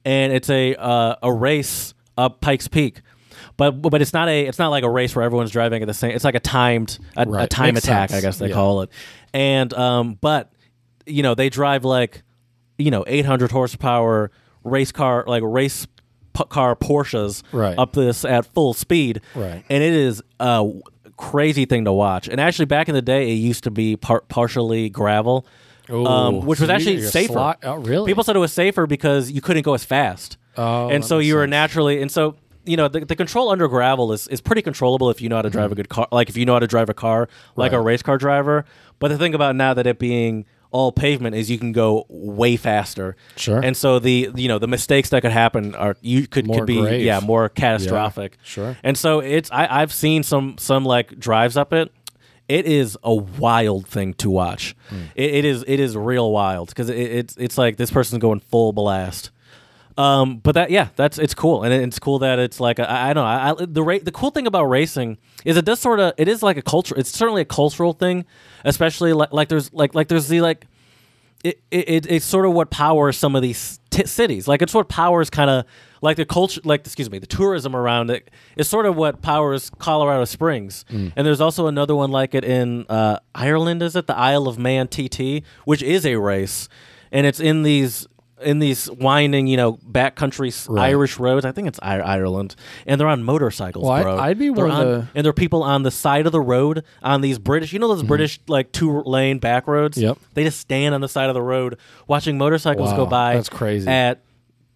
[0.05, 3.01] and it's a uh, a race up Pikes Peak.
[3.57, 5.95] But but it's not a it's not like a race where everyone's driving at the
[5.95, 6.11] same.
[6.13, 8.23] It's like a timed a, a time Makes attack, sense.
[8.23, 8.55] I guess they Yeah.
[8.55, 8.91] call it.
[9.33, 10.53] And um, but
[11.07, 12.23] you know they drive like
[12.79, 14.31] you know 800 horsepower
[14.65, 15.87] race car like race
[16.33, 17.79] p- car Porsches Right.
[17.79, 19.21] up this at full speed.
[19.35, 19.65] Right.
[19.69, 20.69] And it is a
[21.17, 22.29] crazy thing to watch.
[22.29, 25.47] And actually, back in the day, it used to be par- partially gravel.
[25.91, 27.35] Ooh, um, which was so actually safer.
[27.35, 28.07] sli- oh, really?
[28.11, 30.39] People said it was safer because you couldn't go as fast.
[30.57, 31.51] Oh, and so you were sense.
[31.51, 35.21] naturally, and so you know the, the control under gravel is, is pretty controllable if
[35.21, 36.89] you know how to drive a good car, like if you know how to drive
[36.89, 37.87] a car like a Mm-hmm.
[37.87, 38.65] Race car driver.
[38.99, 42.57] But the thing about now that it being all pavement is you can go way
[42.57, 43.15] faster.
[43.37, 43.61] Sure.
[43.65, 46.67] And so the you know the mistakes that could happen are you could More could
[46.67, 47.01] be grave.
[47.05, 48.37] yeah more catastrophic.
[48.43, 48.77] sure.
[48.83, 51.93] And so it's I, I've seen some some like drives up it.
[52.49, 54.75] It is a wild thing to watch.
[54.89, 55.03] Hmm.
[55.15, 58.41] It, it is it is real wild because it, it's it's like this person's going
[58.41, 59.31] full blast.
[59.97, 63.13] Um, but that yeah, that's it's cool, and it's cool that it's like I, I
[63.13, 63.29] don't know.
[63.29, 66.27] I, I, the ra- the cool thing about racing is it does sort of it
[66.27, 66.95] is like a culture.
[66.99, 68.25] It's certainly a cultural thing,
[68.65, 70.67] especially like like there's like like there's the like
[71.45, 74.49] it, it it's sort of what powers some of these t- cities.
[74.49, 75.65] Like it's what powers kind of
[76.01, 79.71] like the culture, like excuse me, the tourism around it is sort of what powers
[79.79, 80.85] Colorado Springs.
[80.91, 81.13] Mm.
[81.15, 83.83] And there's also another one like it in uh, Ireland.
[83.83, 86.69] Is it the Isle of Man TT, which is a race,
[87.13, 88.09] and it's in these
[88.43, 90.87] in these winding, you know, backcountry Right.
[90.91, 91.47] Irish roads.
[91.47, 92.57] I think it's I- Ireland,
[92.87, 94.19] and they're on motorcycles, Well, I- bro.
[94.19, 96.41] I'd be They're one on- the- and there are people on the side of the
[96.41, 99.97] road on these British, you know, those British like two lane back roads.
[99.97, 100.07] Mm-hmm.
[100.09, 100.19] Yep.
[100.35, 101.79] They just stand on the side of the road
[102.09, 103.35] watching motorcycles go by.
[103.35, 103.89] that's crazy.
[103.89, 104.21] At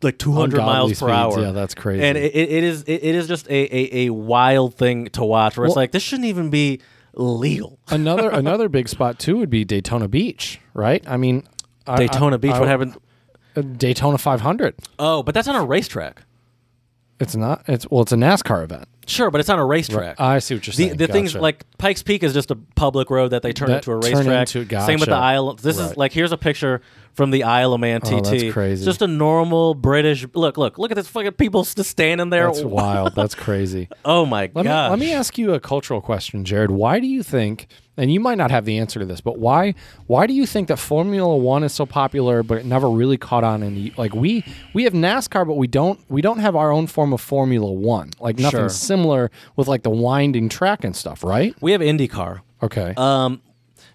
[0.03, 1.41] like 200 Ungodly miles per speeds, hour.
[1.41, 2.05] yeah, that's crazy.
[2.05, 5.57] And it, it is it, it is just a, a, a wild thing to watch.
[5.59, 6.81] Where it's like this shouldn't even be
[7.15, 7.81] legal.
[7.89, 11.03] another another big spot too would be Daytona Beach, right?
[11.09, 11.43] I mean,
[11.97, 12.53] Daytona I- Beach.
[12.53, 12.97] I- what happened?
[13.63, 14.75] Daytona 500.
[14.99, 16.23] Oh, but that's on a racetrack.
[17.21, 17.65] It's not.
[17.67, 18.87] It's well, it's a NASCAR event.
[19.07, 20.21] Sure, but it's on a racetrack.
[20.21, 20.99] I see what you're saying.
[20.99, 21.43] the things Gotcha.
[21.43, 24.55] like Pikes Peak is just a public road that they turn That into a racetrack.
[24.55, 25.25] into- Same with the gotcha.
[25.25, 25.55] Isle.
[25.55, 25.91] This Right.
[25.91, 26.81] is like here's a picture
[27.15, 28.13] from the Isle of Man TT.
[28.13, 28.85] Oh, that's crazy.
[28.85, 30.27] Just a normal British.
[30.35, 32.47] Look, look, look at this fucking people just standing there.
[32.47, 33.15] that's wild.
[33.17, 33.89] That's crazy.
[34.05, 34.91] Oh my god.
[34.91, 36.71] let me ask you a cultural question, Jared.
[36.71, 37.67] Why do you think,
[37.99, 39.75] and you might not have the answer to this, but why
[40.07, 43.45] why do you think that Formula One is so popular, but it never really caught
[43.45, 43.63] on?
[43.63, 46.87] In the like we we have NASCAR, but we don't we don't have our own
[46.87, 48.69] form of Formula One, like nothing Sure.
[48.71, 51.55] similar with like the winding track and stuff, right?
[51.61, 52.41] We have IndyCar.
[52.63, 53.43] Okay, Um,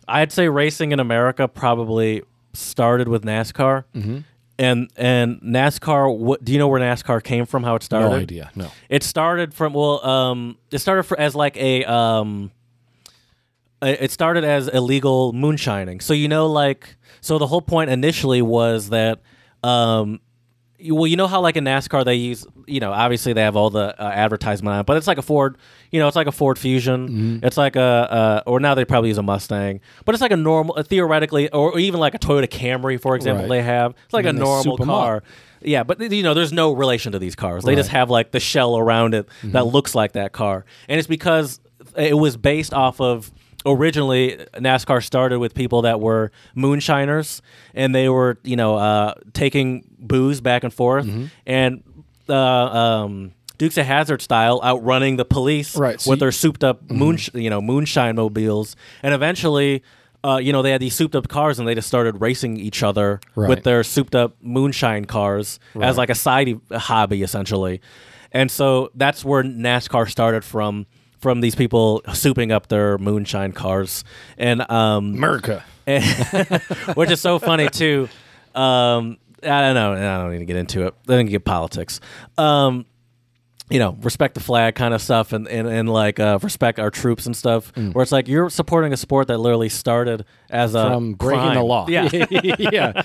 [0.07, 2.21] I'd say racing in America probably
[2.53, 3.85] started with NASCAR.
[3.95, 4.17] Mm-hmm.
[4.59, 6.15] And and NASCAR.
[6.15, 7.63] What do you know where NASCAR came from?
[7.63, 8.09] How it started?
[8.09, 8.51] no idea.
[8.55, 8.67] No.
[8.87, 12.51] It started from well, um, it started for, as like a um,
[13.87, 16.01] it started as illegal moonshining.
[16.01, 19.21] So you know, like, so the whole point initially was that,
[19.63, 20.19] um,
[20.79, 23.55] you- well, you know how like in NASCAR they use, you know, obviously they have
[23.55, 25.57] all the uh, advertisement on it, but it's like a Ford,
[25.91, 27.39] you know, it's like a Ford Fusion.
[27.41, 30.37] It's like a, uh, or now they probably use a Mustang, but it's like a
[30.37, 33.49] normal, uh, theoretically, or even like a Toyota Camry, for example, Right.
[33.49, 33.93] they have.
[34.05, 34.95] It's like a And then they normal soup 'em up.
[35.03, 35.23] car.
[35.61, 37.63] Yeah, but you know, there's no relation to these cars.
[37.63, 39.51] They just have like the shell around it Mm-hmm.
[39.51, 41.61] that looks like that car, and it's because
[41.95, 43.31] it was based off of
[43.65, 47.41] originally NASCAR started with people that were moonshiners,
[47.73, 51.25] and they were you know uh, taking booze back and forth, Mm-hmm.
[51.45, 51.83] and
[52.29, 56.63] uh, um, Dukes of Hazzard style outrunning the police Right, so with you- their souped
[56.63, 56.97] up Mm-hmm.
[56.97, 59.83] moon you know moonshine mobiles, and eventually.
[60.25, 62.81] Uh, you know they had these souped up cars and they just started racing each
[62.81, 63.49] other Right.
[63.49, 67.81] with their souped up moonshine cars as like a side hobby essentially
[68.31, 70.85] and so that's where nascar started from
[71.23, 74.03] from these people souping up their moonshine cars
[74.37, 75.63] and um America.
[76.93, 78.07] which is so funny too
[78.55, 81.99] um i don't know i don't need to get into it i didn't get politics
[82.37, 82.85] um
[83.69, 86.91] you know, respect the flag kind of stuff and, and, and like uh, respect our
[86.91, 87.73] troops and stuff.
[87.73, 87.93] Mm.
[87.93, 91.55] Where it's like you're supporting a sport that literally started as a From breaking crime.
[91.55, 91.85] the law.
[91.89, 92.07] Yeah.
[92.57, 93.01] yeah.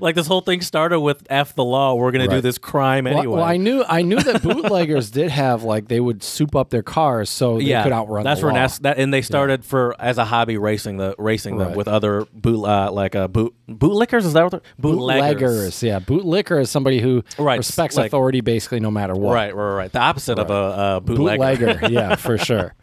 [0.00, 1.94] like this whole thing started with F the law.
[1.94, 3.26] We're going to do this crime anyway.
[3.26, 6.82] well, I knew I knew that bootleggers did have like they would soup up their
[6.82, 8.60] cars so they yeah, could outrun That's the where law.
[8.60, 11.76] NAS- that, and they started for as a hobby racing the racing them Right.
[11.76, 14.24] with other boot uh, like uh, boot bootlickers.
[14.24, 15.40] Is that what they're bootleggers?
[15.40, 15.82] bootleggers.
[15.82, 19.34] Yeah, bootlicker is somebody who Right, respects like- authority basically no matter what.
[19.34, 19.92] Right, right, right.
[19.92, 21.66] The opposite of a uh, bootlegger.
[21.66, 22.74] Bootlegger, yeah, for sure.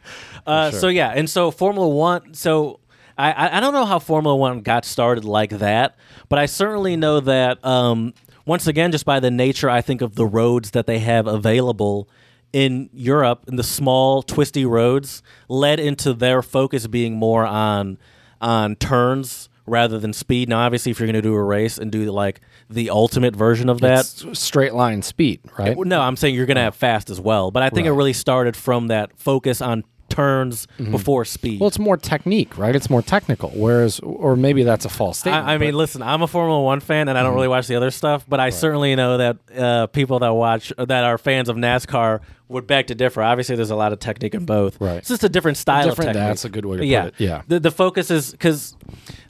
[0.45, 2.33] Uh, So yeah, and so Formula One.
[2.33, 2.79] So
[3.17, 5.95] I- I don't know how Formula One got started like that,
[6.29, 8.13] but I certainly know that um,
[8.45, 12.07] once again, just by the nature, I think of the roads that they have available
[12.53, 17.97] in Europe, and the small twisty roads, led into their focus being more on
[18.39, 20.47] on turns rather than speed.
[20.47, 22.39] Now, obviously, if you're going to do a race and do like
[22.69, 23.99] the ultimate version of that,
[24.31, 25.77] It's straight line speed, right?
[25.77, 27.51] No, I'm saying you're going to have fast as well.
[27.51, 29.83] But I think it really started from that focus on
[30.17, 31.59] turns before speed.
[31.59, 32.75] Well, it's more technique, right?
[32.75, 33.51] It's more technical.
[33.51, 35.45] Whereas, or maybe that's a false statement.
[35.47, 37.35] I, I mean, listen, I'm a Formula One fan, and I don't Mm-hmm.
[37.35, 38.25] really watch the other stuff.
[38.27, 42.65] But I certainly know that uh, people that watch that are fans of NASCAR would
[42.65, 43.21] beg to differ.
[43.21, 44.81] Obviously, there's a lot of technique in both.
[44.81, 44.97] Right.
[44.97, 46.29] It's just a different style different- of technique.
[46.29, 47.05] that's a good way to put yeah.
[47.05, 47.13] it.
[47.19, 47.41] Yeah.
[47.47, 48.75] The the focus is because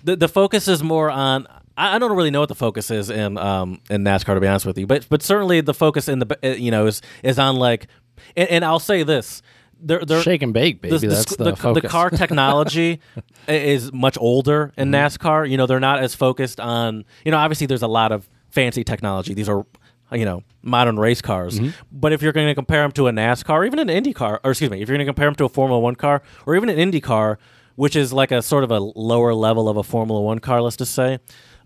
[0.05, 1.47] the the focus is more on.
[1.75, 4.47] I I don't really know what the focus is in um in NASCAR to be
[4.47, 7.37] honest with you, but but certainly the focus in the uh, you know is is
[7.39, 7.87] on like,
[8.37, 9.41] and, and I'll say this.
[9.79, 10.97] They're, they're, shake and bake, baby.
[10.97, 11.57] the, that's the, the, the.
[11.57, 11.87] Mm-hmm.
[11.87, 12.99] car technology
[13.47, 15.49] is much older in NASCAR.
[15.49, 17.05] You know, they're not as focused on.
[17.23, 19.33] You know, obviously there's a lot of fancy technology.
[19.33, 19.65] These are,
[20.11, 21.59] you know, modern race cars.
[21.59, 21.69] Mm-hmm.
[21.91, 24.41] But if you're going to compare them to a NASCAR, or even an Indy car,
[24.43, 26.55] or excuse me, if you're going to compare them to a Formula One car, or
[26.55, 27.39] even an Indy car,
[27.75, 30.77] which is like a sort of a lower level of a Formula One car, let's
[30.77, 31.19] just say.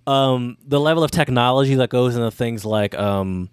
[0.08, 3.50] Um, the level of technology that goes into things like um,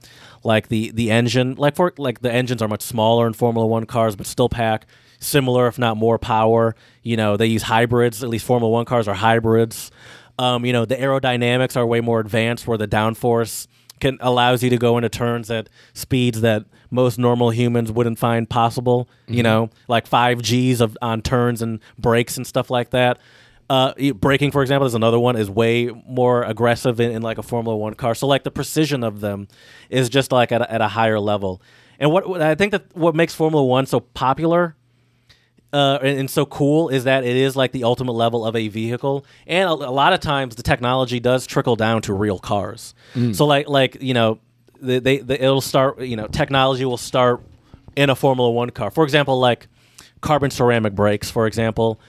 [0.48, 3.84] like the the engine, like for like the engines are much smaller in Formula One
[3.84, 4.86] cars, but still pack
[5.20, 6.74] similar, if not more, power.
[7.02, 8.24] You know, they use hybrids.
[8.24, 9.90] At least Formula One cars are hybrids.
[10.38, 13.66] Um, you know, the aerodynamics are way more advanced, where the downforce
[14.00, 18.48] can allows you to go into turns at speeds that most normal humans wouldn't find
[18.48, 19.06] possible.
[19.26, 23.18] You know, like five Gs of on turns and brakes and stuff like that.
[23.70, 27.42] Uh, braking, for example, is another one is way more aggressive in, in like a
[27.42, 28.14] Formula One car.
[28.14, 29.46] So like the precision of them
[29.90, 31.60] is just like at a, at a higher level.
[31.98, 34.74] And what I think that what makes Formula One so popular
[35.72, 38.68] uh, and, and so cool is that it is like the ultimate level of a
[38.68, 42.94] vehicle, and a, a lot of times the technology does trickle down to real cars.
[43.34, 44.38] So like like you know,
[44.80, 47.42] they, they, they it'll start you know technology will start
[47.96, 48.90] in a Formula One car.
[48.90, 49.68] For example, like
[50.22, 51.30] carbon ceramic brakes.
[51.30, 52.00] For example,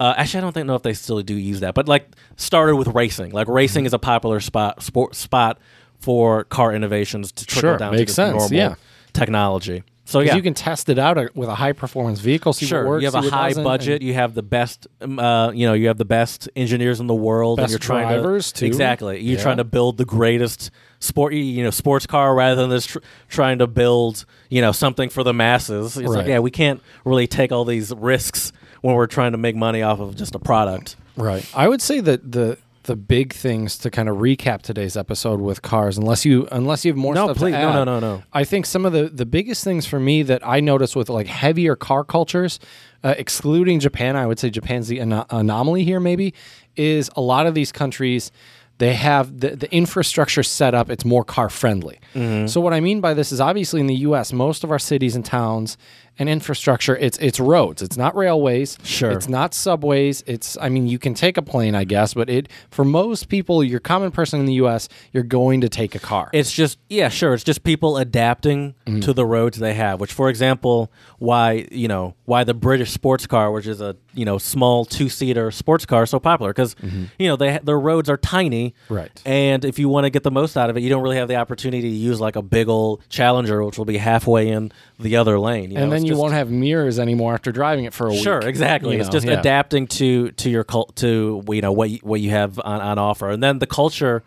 [0.00, 2.76] uh, actually I don't think know if they still do use that, but like started
[2.76, 3.30] with racing.
[3.32, 5.58] Like racing is a popular spot sport spot
[6.00, 8.74] for car innovations to trickle Sure, down makes to sense, normal yeah.
[9.12, 9.84] technology.
[10.06, 12.52] So yeah, you can test it out uh, with a high performance vehicle.
[12.52, 13.02] See sure what works.
[13.04, 15.96] you have a high budget you have the best um, uh, you know you have
[15.96, 18.66] the best engineers in the world and Best you're trying drivers, to too.
[18.66, 19.42] exactly you're Yeah.
[19.42, 22.98] trying to build the greatest sport you know sports car rather than just tr-
[23.30, 26.18] trying to build you know something for the masses it's Right.
[26.18, 28.52] like yeah we can't really take all these risks
[28.84, 31.48] when we're trying to make money off of just a product Right.
[31.54, 35.62] I would say that the the big things to kind of recap today's episode with
[35.62, 37.52] cars, unless you unless you have more No, stuff please.
[37.54, 37.74] to No, add.
[37.76, 38.22] no, no, no.
[38.32, 41.26] I think some of the the biggest things for me that I notice with like
[41.28, 42.58] heavier car cultures,
[43.02, 45.98] uh, excluding Japan, I would say Japan's the ano- anomaly here.
[46.00, 46.34] Maybe
[46.76, 48.30] is a lot of these countries.
[48.78, 52.00] They have the, the infrastructure set up, it's more car friendly.
[52.12, 52.48] Mm-hmm.
[52.48, 55.14] So, what I mean by this is obviously in the US, most of our cities
[55.14, 55.78] and towns
[56.18, 57.82] and infrastructure, it's it's roads.
[57.82, 58.78] It's not railways.
[58.84, 59.10] Sure.
[59.10, 60.22] It's not subways.
[60.26, 63.64] It's I mean, you can take a plane, I guess, but it for most people,
[63.64, 66.30] your common person in the US, you're going to take a car.
[66.32, 67.34] It's just yeah, sure.
[67.34, 69.00] It's just people adapting Mm-hmm.
[69.00, 69.98] to the roads they have.
[69.98, 74.24] Which, for example, why you know why the British sports car, which is a you
[74.24, 76.76] know small two seater sports car, so popular because
[77.18, 78.94] you know they their roads are tiny, Mm-hmm.
[78.94, 79.22] Right.
[79.24, 81.28] And if you want to get the most out of it, you don't really have
[81.28, 85.16] the opportunity to use like a big old Challenger, which will be halfway in the
[85.16, 85.70] other lane.
[85.70, 85.96] You and know?
[85.96, 88.22] then You just- won't have mirrors anymore after driving it for a week.
[88.22, 88.94] Sure, exactly.
[88.94, 89.38] you it's know, just yeah.
[89.40, 92.98] adapting to to your cult to you know what you, what you have on, on
[92.98, 94.22] offer, and then the culture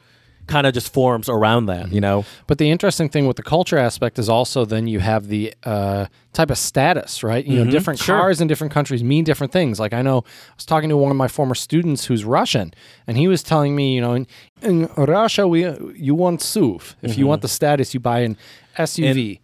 [0.47, 1.91] kind of just forms around that.
[1.91, 5.27] You know, But the interesting thing with the culture aspect is also then you have
[5.27, 7.45] the uh, type of status, right?
[7.45, 8.05] You know, different Mm-hmm.
[8.05, 8.17] sure.
[8.17, 9.77] cars in different countries mean different things.
[9.77, 12.73] Like I know I was talking to one of my former students who's Russian,
[13.07, 14.25] and he was telling me, you know, in,
[14.61, 15.65] in Russia we
[15.97, 16.95] you want SUV.
[17.01, 18.37] If you want the status, you buy an
[18.77, 19.39] SUV.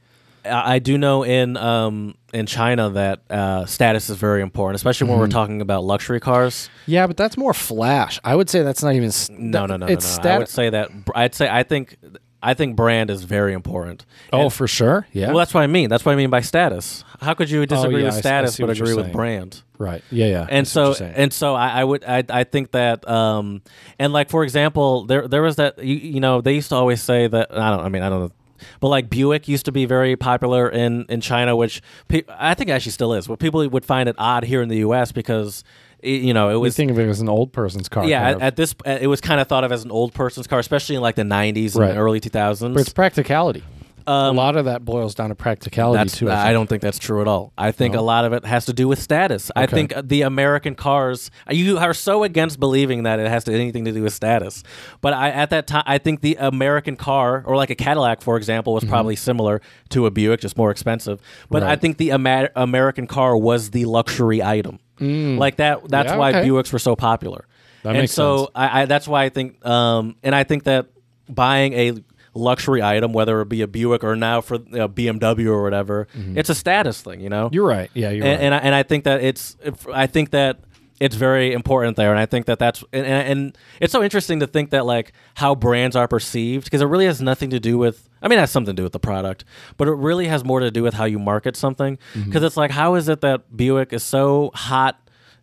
[0.45, 5.19] I do know in um in China that uh, status is very important, especially when
[5.19, 6.69] we're talking about luxury cars.
[6.87, 8.19] yeah, but that's more flash.
[8.23, 9.09] I would say that's not even.
[9.09, 10.29] s- No, no, no, It's no, no.
[10.29, 11.97] I would say that I'd say I think
[12.41, 14.05] I think brand is very important.
[14.33, 15.07] oh, And- for sure.
[15.13, 15.27] Yeah.
[15.27, 15.89] well, that's what I mean.
[15.89, 17.05] That's what I mean by status.
[17.21, 19.61] How could you disagree yeah, with I s- I status see but agree with brand?
[19.77, 20.03] right.
[20.11, 20.47] Yeah, yeah.
[20.49, 23.61] And so and so I, I would I, I think that um
[23.99, 27.01] and like for example there there was that you, you know they used to always
[27.01, 28.31] say that I don't I mean I don't know
[28.79, 32.69] but like Buick used to be very popular in in China which pe- I think
[32.69, 35.11] actually still is but people would find it odd here in the U.S.
[35.11, 35.63] because
[35.99, 38.05] it, you know it was think of it as an old person's car.
[38.05, 40.59] yeah at, at this it was kind of thought of as an old person's car
[40.59, 41.89] especially in like the 90s Right.
[41.91, 43.63] and early 2000s but it's practicality.
[44.07, 46.29] A lot of that boils down to practicality Um, too.
[46.29, 47.53] I I, don't think that's true at all.
[47.57, 49.49] I think a lot of it has to do with status.
[49.55, 51.31] I think the American cars.
[51.49, 54.63] You are so against believing that it has to anything to do with status.
[55.01, 58.37] But I, at that time, I think the American car, or like a Cadillac, for
[58.37, 61.19] example, was probably similar to a Buick, just more expensive.
[61.49, 61.81] But I Mm-hmm.
[61.81, 64.79] Think the Ama- American car was the luxury item.
[64.99, 65.87] Like that.
[65.89, 66.13] That's Mm.
[66.13, 66.47] Yeah, why okay.
[66.47, 67.45] Buicks were so popular.
[67.83, 68.49] That and makes so sense.
[68.55, 70.85] I, I that's why I think um and I think that
[71.29, 71.93] buying a
[72.33, 76.49] luxury item whether it be a Buick or now for a BMW or whatever it's
[76.49, 77.55] a status thing you know Mm-hmm.
[77.55, 77.89] You're right.
[77.93, 78.45] Yeah, you're and, right.
[78.45, 79.55] and, I, and I think that it's
[79.93, 80.59] I think that
[80.99, 84.39] it's very important there and I think that that's and, and, and it's so interesting
[84.39, 87.77] to think that like how brands are perceived because it really has nothing to do
[87.77, 89.43] with I mean it has something to do with the product
[89.77, 92.45] but it really has more to do with how you market something because Mm-hmm.
[92.45, 94.99] it's like how is it that Buick is so hot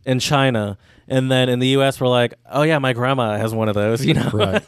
[0.07, 0.79] in China
[1.11, 4.05] and then in the US we're like oh yeah my grandma has one of those
[4.05, 4.63] you know right.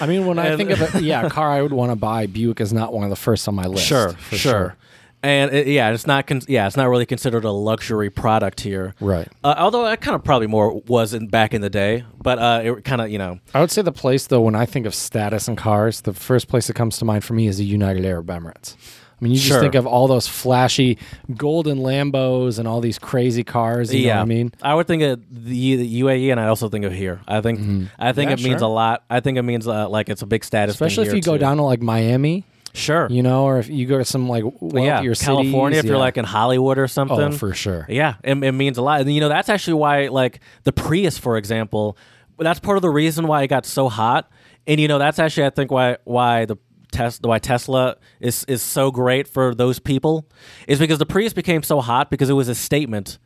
[0.00, 2.26] I mean, when I think of it, yeah, a car I would want to buy,
[2.26, 3.86] Buick is not one of the first on my list.
[3.86, 4.76] Sure, for sure.
[5.22, 6.26] And it, yeah, it's not.
[6.26, 8.94] Con- yeah, it's not really considered a luxury product here.
[8.98, 9.28] Right.
[9.44, 12.62] Uh, although it kind of probably more was in back in the day, but uh,
[12.64, 13.38] it kind of you know.
[13.54, 16.48] I would say the place though, when I think of status and cars, the first
[16.48, 18.74] place that comes to mind for me is the United Arab Emirates.
[19.22, 19.60] I mean, you just Sure.
[19.60, 20.98] think of all those flashy
[21.36, 23.94] golden Lambos and all these crazy cars.
[23.94, 24.52] You yeah, know what I mean?
[24.62, 27.20] I would think of the, the UAE, and I also think of here.
[27.28, 27.60] I think
[28.00, 28.30] I think Mm-hmm.
[28.30, 28.68] Yeah, it means sure.
[28.68, 29.04] a lot.
[29.08, 31.22] I think it means uh, like it's a big status, thing Especially if here, you
[31.22, 31.38] go too.
[31.38, 32.44] down to like Miami,
[32.74, 33.06] Sure.
[33.10, 35.76] you know, or if you go to some like Well, yeah, wealthier California.
[35.76, 36.00] cities, If you're yeah.
[36.00, 37.86] like in Hollywood or something, oh, for sure.
[37.88, 39.02] Yeah, it, it means a lot.
[39.02, 41.96] And you know, that's actually why like the Prius, for example,
[42.38, 44.28] that's part of the reason why it got so hot.
[44.66, 46.56] And you know, that's actually I think why why the
[46.92, 50.26] Tes- why Tesla is is so great for those people
[50.68, 53.18] is because the Prius became so hot because it was a statement,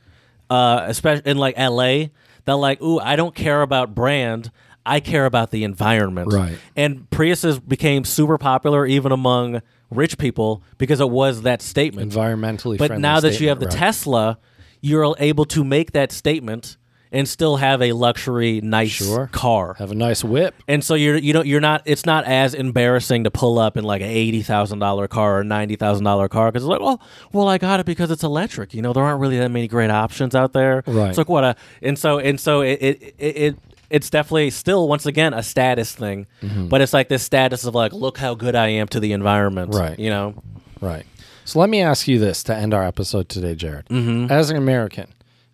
[0.48, 2.12] uh, especially in like L.A.
[2.44, 4.50] that like, ooh, I don't care about brand.
[4.86, 6.32] I care about the environment.
[6.32, 6.58] Right.
[6.76, 9.60] And Priuses became super popular even among
[9.90, 12.12] rich people because it was that statement.
[12.12, 13.76] Environmentally But now that you have the right.
[13.76, 14.38] Tesla,
[14.80, 16.76] you're able to make that statement
[17.12, 19.28] and still have a luxury, nice Sure.
[19.32, 19.74] car.
[19.78, 20.54] have a nice whip.
[20.68, 23.84] And so you're you don't you're not it's not as embarrassing to pull up in
[23.84, 27.00] like an eighty thousand dollar car or ninety thousand dollar car because it's like well
[27.32, 29.90] well I got it because it's electric you know there aren't really that many great
[29.90, 31.08] options out there Right.
[31.08, 33.56] it's like what a and so and so it it, it, it
[33.88, 36.68] it's definitely still once again a status thing Mm-hmm.
[36.68, 39.74] but it's like this status of like look how good I am to the environment
[39.74, 39.98] Right.
[39.98, 40.42] you know
[40.80, 41.06] Right.
[41.44, 43.86] So let me ask you this to end our episode today, Jared.
[43.86, 44.32] Mm-hmm.
[44.32, 45.06] As an American,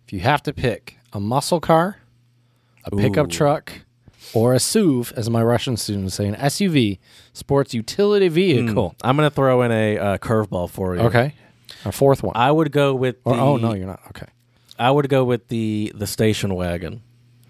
[0.07, 1.97] if you have to pick a muscle car,
[2.85, 3.29] a pickup Ooh.
[3.29, 3.71] truck,
[4.33, 6.99] or a SUV, as my Russian students say, an SUV,
[7.33, 8.95] sports utility vehicle.
[9.03, 11.35] I'm gonna throw in a uh, curveball for you Okay.
[11.85, 12.33] A fourth one.
[12.35, 13.99] I would go with or, the, oh, no, you're not.
[14.09, 14.27] Okay.
[14.79, 17.01] I would go with the the station wagon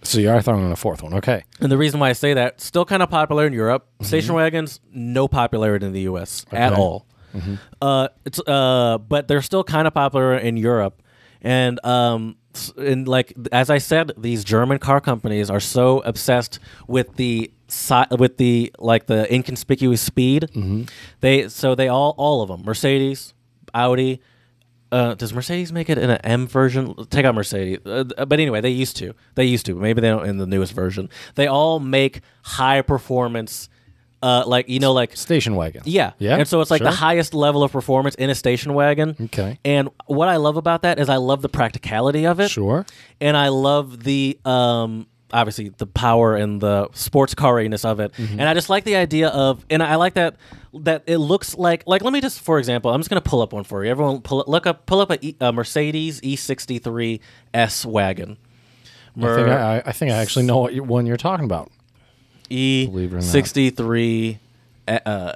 [0.01, 1.13] So you are throwing in a fourth one.
[1.15, 1.43] Okay.
[1.61, 3.87] And the reason why I say that, still kind of popular in Europe.
[4.01, 6.45] Station wagons, no popularity in the U.S.
[6.51, 6.73] at Mm-hmm.
[6.73, 6.81] Okay.
[6.81, 7.05] all.
[7.81, 11.01] Uh, it's uh, but they're still kind of popular in Europe,
[11.41, 12.35] and um,
[12.77, 18.15] and like as I said, these German car companies are so obsessed with the si-
[18.17, 20.43] with the like the inconspicuous speed.
[20.53, 20.83] Mm-hmm.
[21.21, 23.33] They so they all all of them, Mercedes,
[23.73, 24.21] Audi.
[24.91, 26.93] Uh, does Mercedes make it in an M version?
[27.09, 29.15] Take out Mercedes, uh, but anyway, they used to.
[29.33, 29.73] They used to.
[29.73, 31.09] Maybe they don't in the newest version.
[31.33, 33.69] They all make high performance,
[34.23, 35.81] uh, like you know, like Station wagon.
[35.85, 36.37] yeah, Yeah.
[36.37, 39.15] And so it's like the highest level of performance in a station wagon.
[39.25, 39.59] Okay.
[39.65, 42.85] And what I love about that is I love the practicality of it, Sure.
[43.21, 48.13] and I love the um obviously the power and the sports cariness of it.
[48.13, 48.39] Mm-hmm.
[48.39, 50.35] And I just like the idea of, and I like that
[50.75, 53.51] that it looks like like let me just for example, I'm just gonna pull up
[53.51, 53.89] one for you.
[53.91, 57.19] Everyone, pull look up pull up a, E- a Mercedes E63
[57.53, 58.37] S wagon.
[59.17, 61.71] I think I, I think I actually know what you, one you're talking about.
[62.53, 63.23] E Believe it or not.
[63.25, 64.39] sixty three
[64.87, 65.33] uh,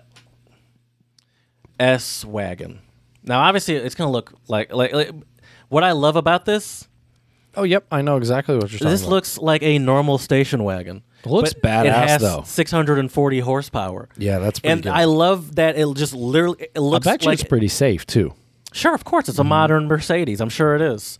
[1.80, 2.80] S wagon.
[3.24, 5.12] Now, obviously, it's gonna look like, like like
[5.70, 6.88] what I love about this.
[7.56, 7.86] Oh, yep.
[7.92, 9.10] I know exactly what you're talking This about.
[9.12, 11.02] looks like a normal station wagon.
[11.26, 12.44] It looks but badass, It has though.
[12.46, 14.10] 640 horsepower.
[14.16, 14.92] Yeah, that's pretty and good.
[14.92, 18.06] I love that it just literally it I looks bet you like it's pretty safe
[18.06, 18.34] too.
[18.74, 20.40] Sure, of course, it's a modern Mercedes.
[20.40, 21.18] I'm sure it is.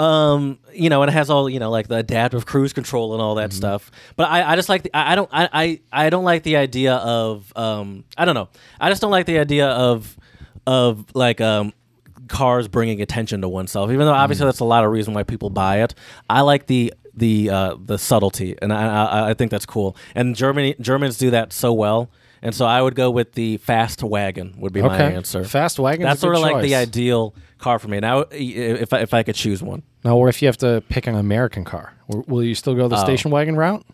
[0.00, 3.20] Um, you know, and it has all you know, like the adaptive cruise control and
[3.22, 3.56] all that Mm-hmm.
[3.58, 3.90] stuff.
[4.16, 6.56] But I, I just like the, I, I don't, I, I, I don't like the
[6.56, 8.48] idea of, um, I don't know,
[8.80, 10.16] I just don't like the idea of,
[10.66, 11.72] of like, um,
[12.28, 13.90] cars bringing attention to oneself.
[13.90, 14.48] Even though obviously Mm.
[14.48, 15.94] that's a lot of reason why people buy it.
[16.30, 19.96] I like the the uh, the subtlety, and I, I I think that's cool.
[20.14, 22.08] And Germany Germans do that so well.
[22.42, 24.54] And so I would go with the fast wagon.
[24.58, 25.14] Would be my Okay.
[25.14, 25.44] answer.
[25.44, 26.04] Fast wagon.
[26.06, 28.00] That's sort of like the ideal car for me.
[28.00, 31.06] Now, if I, if I could choose one, Now, or if you have to pick
[31.06, 32.88] an American car, w- will you still go Oh.
[32.88, 33.84] the station wagon route?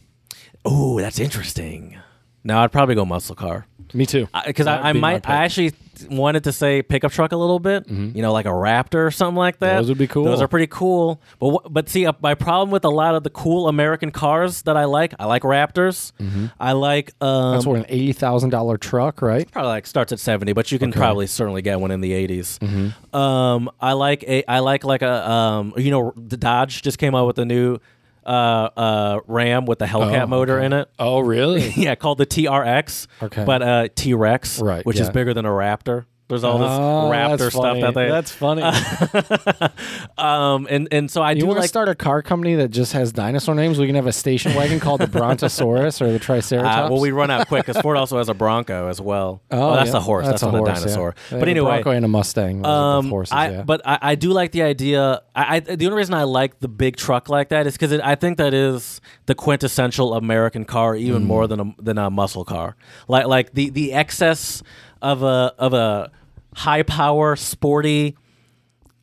[0.64, 1.96] oh, that's interesting.
[2.44, 4.28] No, I'd probably go muscle car Me too.
[4.46, 5.28] because I, That'd I might.
[5.28, 5.72] I actually
[6.10, 7.88] wanted to say pickup truck a little bit.
[7.88, 9.76] You know, like a Raptor or something like that.
[9.78, 10.24] Those would be cool.
[10.24, 11.20] Those are pretty cool.
[11.38, 14.76] But but see, uh, my problem with a lot of the cool American cars that
[14.76, 16.12] I like, I like Raptors.
[16.60, 17.12] I like.
[17.22, 19.50] Um, That's what an eighty thousand dollar truck, right?
[19.50, 22.58] probably like starts at 70 but you can probably certainly get one in the 80s
[22.58, 23.16] Mm-hmm.
[23.16, 27.14] um i like a i like like a um you know the dodge just came
[27.14, 27.78] out with a new
[28.26, 31.68] uh uh ram with the hellcat Oh, motor in it Oh, really?
[31.76, 33.44] yeah called the trx Okay.
[33.44, 35.12] but uh t-rex Right, which is yeah.
[35.12, 38.62] bigger than a raptor there's all this Oh, raptor stuff that they That's funny.
[40.18, 42.92] um and and so i you do want to start a car company that just
[42.92, 43.78] has dinosaur names?
[43.78, 46.88] We can have a station wagon called the Brontosaurus or the Triceratops.
[46.90, 49.42] uh, well, we run out quick because Ford also has a Bronco as well.
[49.50, 49.96] Oh, that's yeah.
[49.96, 50.26] a horse.
[50.26, 50.78] That's, a not horse, a yeah.
[50.80, 51.14] dinosaur.
[51.30, 52.64] They But have a anyway, Bronco and a Mustang.
[52.66, 53.62] Um, horses, I, yeah.
[53.62, 55.22] but I, I do like the idea.
[55.34, 58.14] I, I the only reason I like the big truck like that is because I
[58.14, 61.26] think that is the quintessential American car, even Mm.
[61.26, 62.76] more than a than a muscle car.
[63.08, 64.62] Like like the the excess
[65.02, 66.10] of a of a
[66.54, 68.16] high power sporty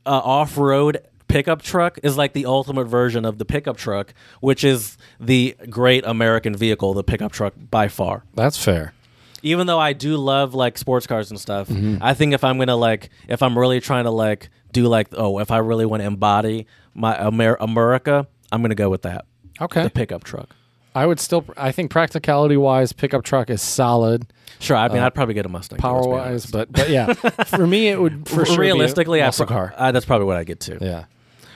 [0.06, 4.64] uh, off road pickup truck is like the ultimate version of the pickup truck, which
[4.64, 8.94] is the great American vehicle, the pickup truck by far That's fair.
[9.42, 12.04] even though I do love like sports cars and stuff, Mm-hmm.
[12.04, 15.40] I think if I'm gonna like, if I'm really trying to like do like, oh,
[15.40, 19.26] if I really want to embody my Amer- America, I'm gonna go with that,
[19.62, 19.84] Okay.
[19.84, 20.56] the pickup truck.
[20.96, 21.44] I would still.
[21.58, 24.28] I think practicality wise, pickup truck is solid.
[24.60, 25.78] Sure, I mean, I'd probably get a Mustang.
[25.80, 29.30] Power wise, but but yeah, for me it would for sure be a realistically, I
[29.32, 29.74] pro- car.
[29.78, 30.78] uh, that's probably what I get to.
[30.82, 31.06] Yeah,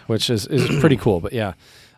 [0.08, 1.20] which is is pretty cool.
[1.20, 1.54] But yeah,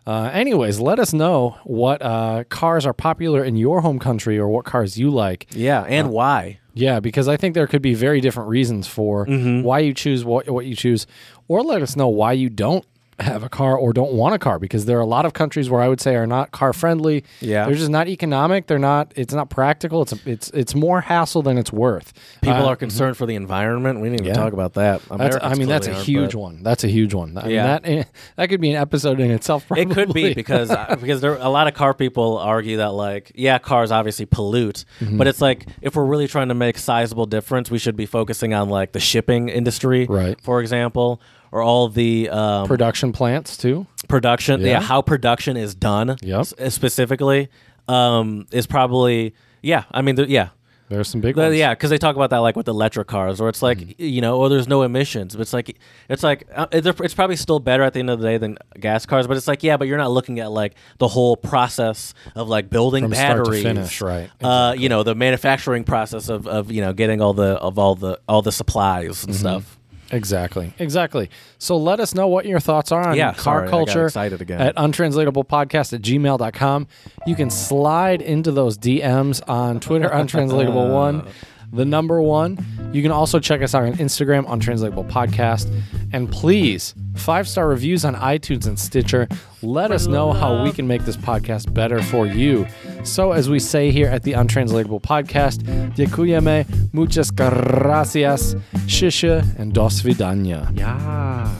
[0.06, 4.48] Uh, anyways, let us know what uh, cars are popular in your home country or
[4.48, 5.46] what cars you like.
[5.54, 6.58] Yeah, and why?
[6.74, 9.62] Yeah, because I think there could be very different reasons for Mm-hmm.
[9.62, 11.06] why you choose what what you choose,
[11.48, 12.84] or let us know why you don't
[13.22, 14.58] have a car or don't want a car.
[14.58, 17.24] Because there are a lot of countries where I would say are not car friendly.
[17.40, 17.66] Yeah.
[17.66, 18.66] they're just not economic.
[18.66, 19.12] They're not.
[19.16, 20.02] It's not practical.
[20.02, 22.12] It's it's it's more hassle than it's worth.
[22.42, 24.00] People Uh, are concerned for the environment.
[24.00, 24.42] We didn't even Yeah.
[24.42, 25.02] talk about that.
[25.10, 26.62] That's, I mean, that's a huge one.
[26.62, 27.36] That's a huge one.
[27.38, 27.66] I mean, Yeah.
[27.66, 28.04] that eh,
[28.36, 29.66] that could be an episode in itself.
[29.66, 29.82] Probably.
[29.82, 33.32] It could be because uh, because there a lot of car people argue that like
[33.34, 35.18] yeah cars obviously pollute Mm-hmm.
[35.18, 38.54] but it's like if we're really trying to make sizable difference we should be focusing
[38.54, 40.40] on like the shipping industry Right.
[40.40, 41.20] for example
[41.52, 43.86] or all the um, production plants too.
[44.08, 44.66] production yeah.
[44.68, 44.80] Yeah.
[44.80, 46.40] how production is done Yep.
[46.58, 47.48] s- specifically
[47.88, 50.50] um, is probably yeah I mean the, yeah
[50.88, 51.54] There's some big ones.
[51.56, 54.02] yeah, because they talk about that like with electric cars, or it's like Mm-hmm.
[54.02, 55.34] you know, or there's no emissions.
[55.36, 55.78] But it's like
[56.08, 59.06] it's like uh, it's, probably still better at the end of the day than gas
[59.06, 59.26] cars.
[59.28, 62.70] But it's like yeah, but you're not looking at like the whole process of like
[62.70, 64.30] building From batteries, finish, right.
[64.42, 67.94] Uh, you know, the manufacturing process of, of you know getting all the of all
[67.94, 69.30] the all the supplies Mm-hmm.
[69.30, 69.78] and stuff.
[70.10, 70.72] Exactly.
[70.78, 71.30] Exactly.
[71.58, 74.60] So let us know what your thoughts are on Yeah, car sorry, culture excited again.
[74.60, 76.86] at untranslatablepodcast at gmail.com.
[77.26, 81.28] You can slide into those DMs on Twitter, untranslatable1,
[81.72, 82.58] the number one.
[82.92, 85.72] You can also check us out on Instagram, Untranslatable podcast.
[86.12, 89.28] And please, five star reviews on iTunes and Stitcher.
[89.62, 92.66] Let us know how we can make this podcast better for you.
[93.04, 95.62] So, as we say here at the Untranslatable Podcast,
[95.94, 98.56] Dziękujemy, muchas gracias,
[98.86, 100.68] shisha, and dos vidania.
[100.76, 101.54] Yeah.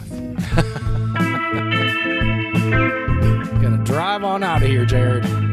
[3.63, 5.50] Gonna drive on out of here, Jared.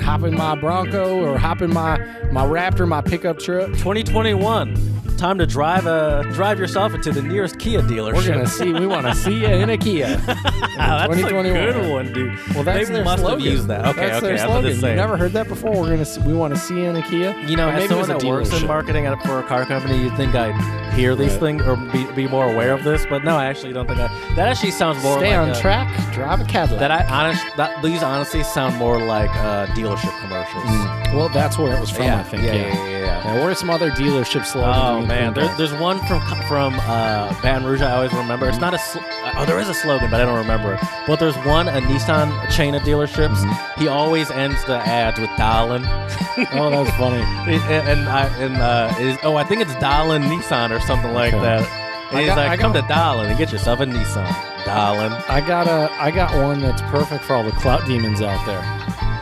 [0.00, 1.98] Hop in my Bronco or hop in my
[2.30, 3.68] my Raptor, my pickup truck.
[3.68, 4.74] 2021.
[5.18, 8.14] Time to drive uh drive yourself into the nearest Kia dealership.
[8.14, 8.72] We're gonna see.
[8.72, 10.16] We want to see you in a Kia.
[10.28, 11.52] Ah, that's a 2021.
[11.72, 12.38] good one, dude.
[12.54, 13.40] Well, that's they their must slogan.
[13.40, 13.84] have used that.
[13.86, 14.26] Okay, that's okay.
[14.28, 14.76] their slogan.
[14.76, 15.72] You never heard that before?
[15.72, 16.04] We're gonna.
[16.04, 17.36] See, we want to see you in a Kia.
[17.48, 20.16] You know, Or as someone that works in marketing at, for a car company, you'd
[20.16, 20.54] think I'd
[20.94, 21.40] hear these Right.
[21.40, 24.06] things or be, be more aware of this, but no, I actually don't think I.
[24.36, 26.14] That actually sounds more Stay like on a- track.
[26.14, 26.78] Drive a Cadillac.
[26.80, 30.64] That I honest that these honestly sound more like uh, dealership commercials.
[31.12, 32.04] well, that's where it was from.
[32.04, 32.44] yeah, I think.
[32.44, 32.66] yeah, Yeah.
[32.66, 32.98] yeah, yeah, yeah.
[33.34, 34.76] Yeah, are some other dealership slogans?
[34.78, 37.80] Oh man, there, there's one from from uh, Baton Rouge.
[37.82, 38.48] I always remember.
[38.48, 38.98] It's not a sl-
[39.36, 40.80] oh, there is a slogan, but I don't remember it.
[41.06, 43.36] But there's one a Nissan chain of dealerships.
[43.36, 43.80] Mm-hmm.
[43.80, 45.82] He always ends the ads with "Darlin."
[46.52, 47.22] oh, that's funny.
[47.52, 51.42] and I and uh, is, oh, I think it's Darlin Nissan or something like Okay.
[51.42, 51.68] that.
[52.10, 55.12] And he's got- like, I "Come got- to Darlin and get yourself a Nissan, Darlin."
[55.28, 58.62] I got a I got one that's perfect for all the clout demons out there.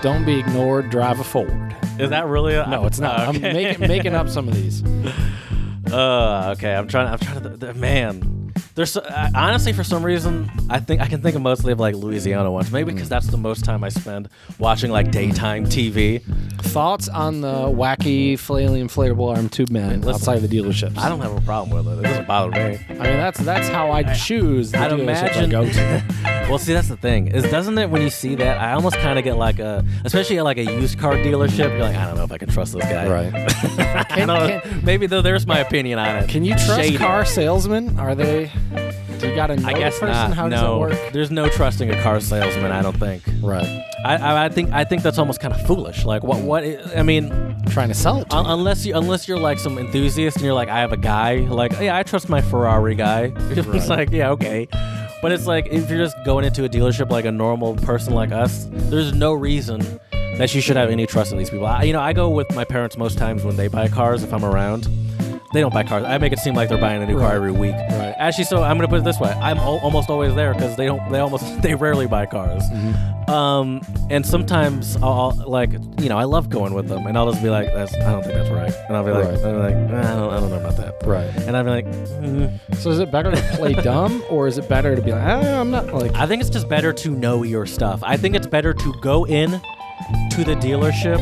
[0.03, 0.91] Don't be ignored.
[0.91, 1.75] Drive a Ford.
[1.99, 2.55] Is that really?
[2.55, 3.19] A, No, it's not.
[3.21, 4.83] I'm making making up some of these.
[5.93, 6.75] Uh, okay.
[6.75, 7.09] I'm trying.
[7.09, 7.57] I'm trying to.
[7.57, 11.43] th- man, there's so, uh, honestly for some reason I think I can think of
[11.43, 12.71] mostly of like Louisiana ones.
[12.71, 16.23] Maybe because that's the most time I spend watching like daytime TV.
[16.61, 20.99] Thoughts on the wacky flailing inflatable arm tube man Listen, outside the dealerships?
[20.99, 22.01] I don't have a problem with it.
[22.01, 22.79] It doesn't bother me.
[22.91, 25.45] I mean, that's that's how I choose the I'd dealership imagine.
[25.45, 26.33] I go to.
[26.49, 27.91] well, see, that's the thing is, doesn't it?
[27.91, 30.65] When you see that, I almost kind of get like a, especially at like a
[30.65, 31.71] used car dealership.
[31.71, 33.09] You're like, I don't know if I can trust this guy.
[33.09, 33.35] Right.
[33.79, 34.61] I Can- don't know.
[34.61, 36.29] can- Maybe though, there's my opinion on it.
[36.29, 36.97] Can you trust Shady.
[36.99, 37.99] car salesmen?
[37.99, 38.51] Are they?
[39.19, 40.29] Do you got to know I guess the person?
[40.31, 40.37] not.
[40.37, 40.57] How no,
[40.89, 41.13] does it work?
[41.13, 42.71] there's no trusting a car salesman.
[42.71, 43.23] I don't think.
[43.41, 43.65] Right.
[44.05, 46.05] I, I, I think I think that's almost kind of foolish.
[46.05, 46.63] Like what what
[46.97, 47.31] I mean,
[47.71, 48.53] Trying to sell it to un- you.
[48.53, 51.73] unless you unless you're like some enthusiast and you're like I have a guy like
[51.81, 53.33] yeah I trust my Ferrari guy.
[53.51, 54.69] it's like yeah okay,
[55.27, 58.31] but it's like if you're just going into a dealership like a normal person like
[58.31, 59.81] us, there's no reason
[60.39, 61.67] that you should have any trust in these people.
[61.67, 64.33] I, you know I go with my parents most times when they buy cars if
[64.33, 64.87] I'm around.
[65.57, 66.05] They don't buy cars.
[66.05, 67.37] I make it seem like they're buying a new car Right.
[67.37, 67.73] every week.
[67.73, 68.15] Right.
[68.19, 70.85] Actually, so I'm gonna put it this way: I'm al- almost always there because they
[70.85, 71.11] don't.
[71.11, 72.63] They almost they rarely buy cars.
[72.65, 73.31] Mm-hmm.
[73.31, 73.81] Um,
[74.11, 77.49] and sometimes I'll like you know I love going with them, and I'll just be
[77.49, 79.45] like, "That's I don't think that's right," and I'll be like, Right.
[79.47, 81.07] I'm like "Eh, I, don't, I don't know about that.
[81.07, 81.35] Right.
[81.47, 82.77] And I'll be like, mm.
[82.77, 85.59] So is it better to play dumb or is it better to be like, ah,
[85.61, 86.15] I'm not like.
[86.17, 88.01] I think it's just better to know your stuff.
[88.03, 89.59] I think it's better to go in
[90.31, 91.19] to the dealership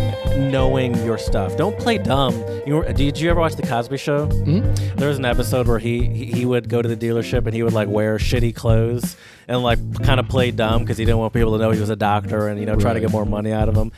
[0.50, 1.56] knowing your stuff.
[1.56, 2.34] Don't play dumb.
[2.66, 4.26] You were, did you ever watch the Cosby Show?
[4.26, 4.96] Mhm.
[4.96, 7.62] There was an episode where he, he he would go to the dealership and he
[7.62, 9.16] would like wear shitty clothes
[9.48, 11.90] and like kind of play dumb because he didn't want people to know he was
[11.90, 13.92] a doctor and you know try to get more money out of him.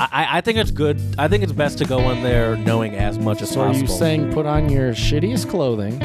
[0.00, 1.00] I, I- think it's good.
[1.18, 3.88] I think it's best to go in there knowing as much as So are possible.
[3.92, 6.00] you saying put on your shittiest clothing?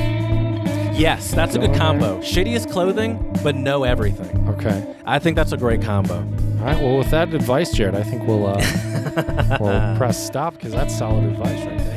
[0.96, 1.32] yes?
[1.32, 1.80] That's a good in there.
[1.82, 2.20] combo.
[2.22, 4.48] Shittiest clothing, but know everything.
[4.50, 4.96] Okay.
[5.06, 6.22] I think that's a great combo.
[6.64, 6.82] All right.
[6.82, 11.26] Well, with that advice, Jared, I think we'll uh, we'll press stop because that's solid
[11.26, 11.93] advice right there.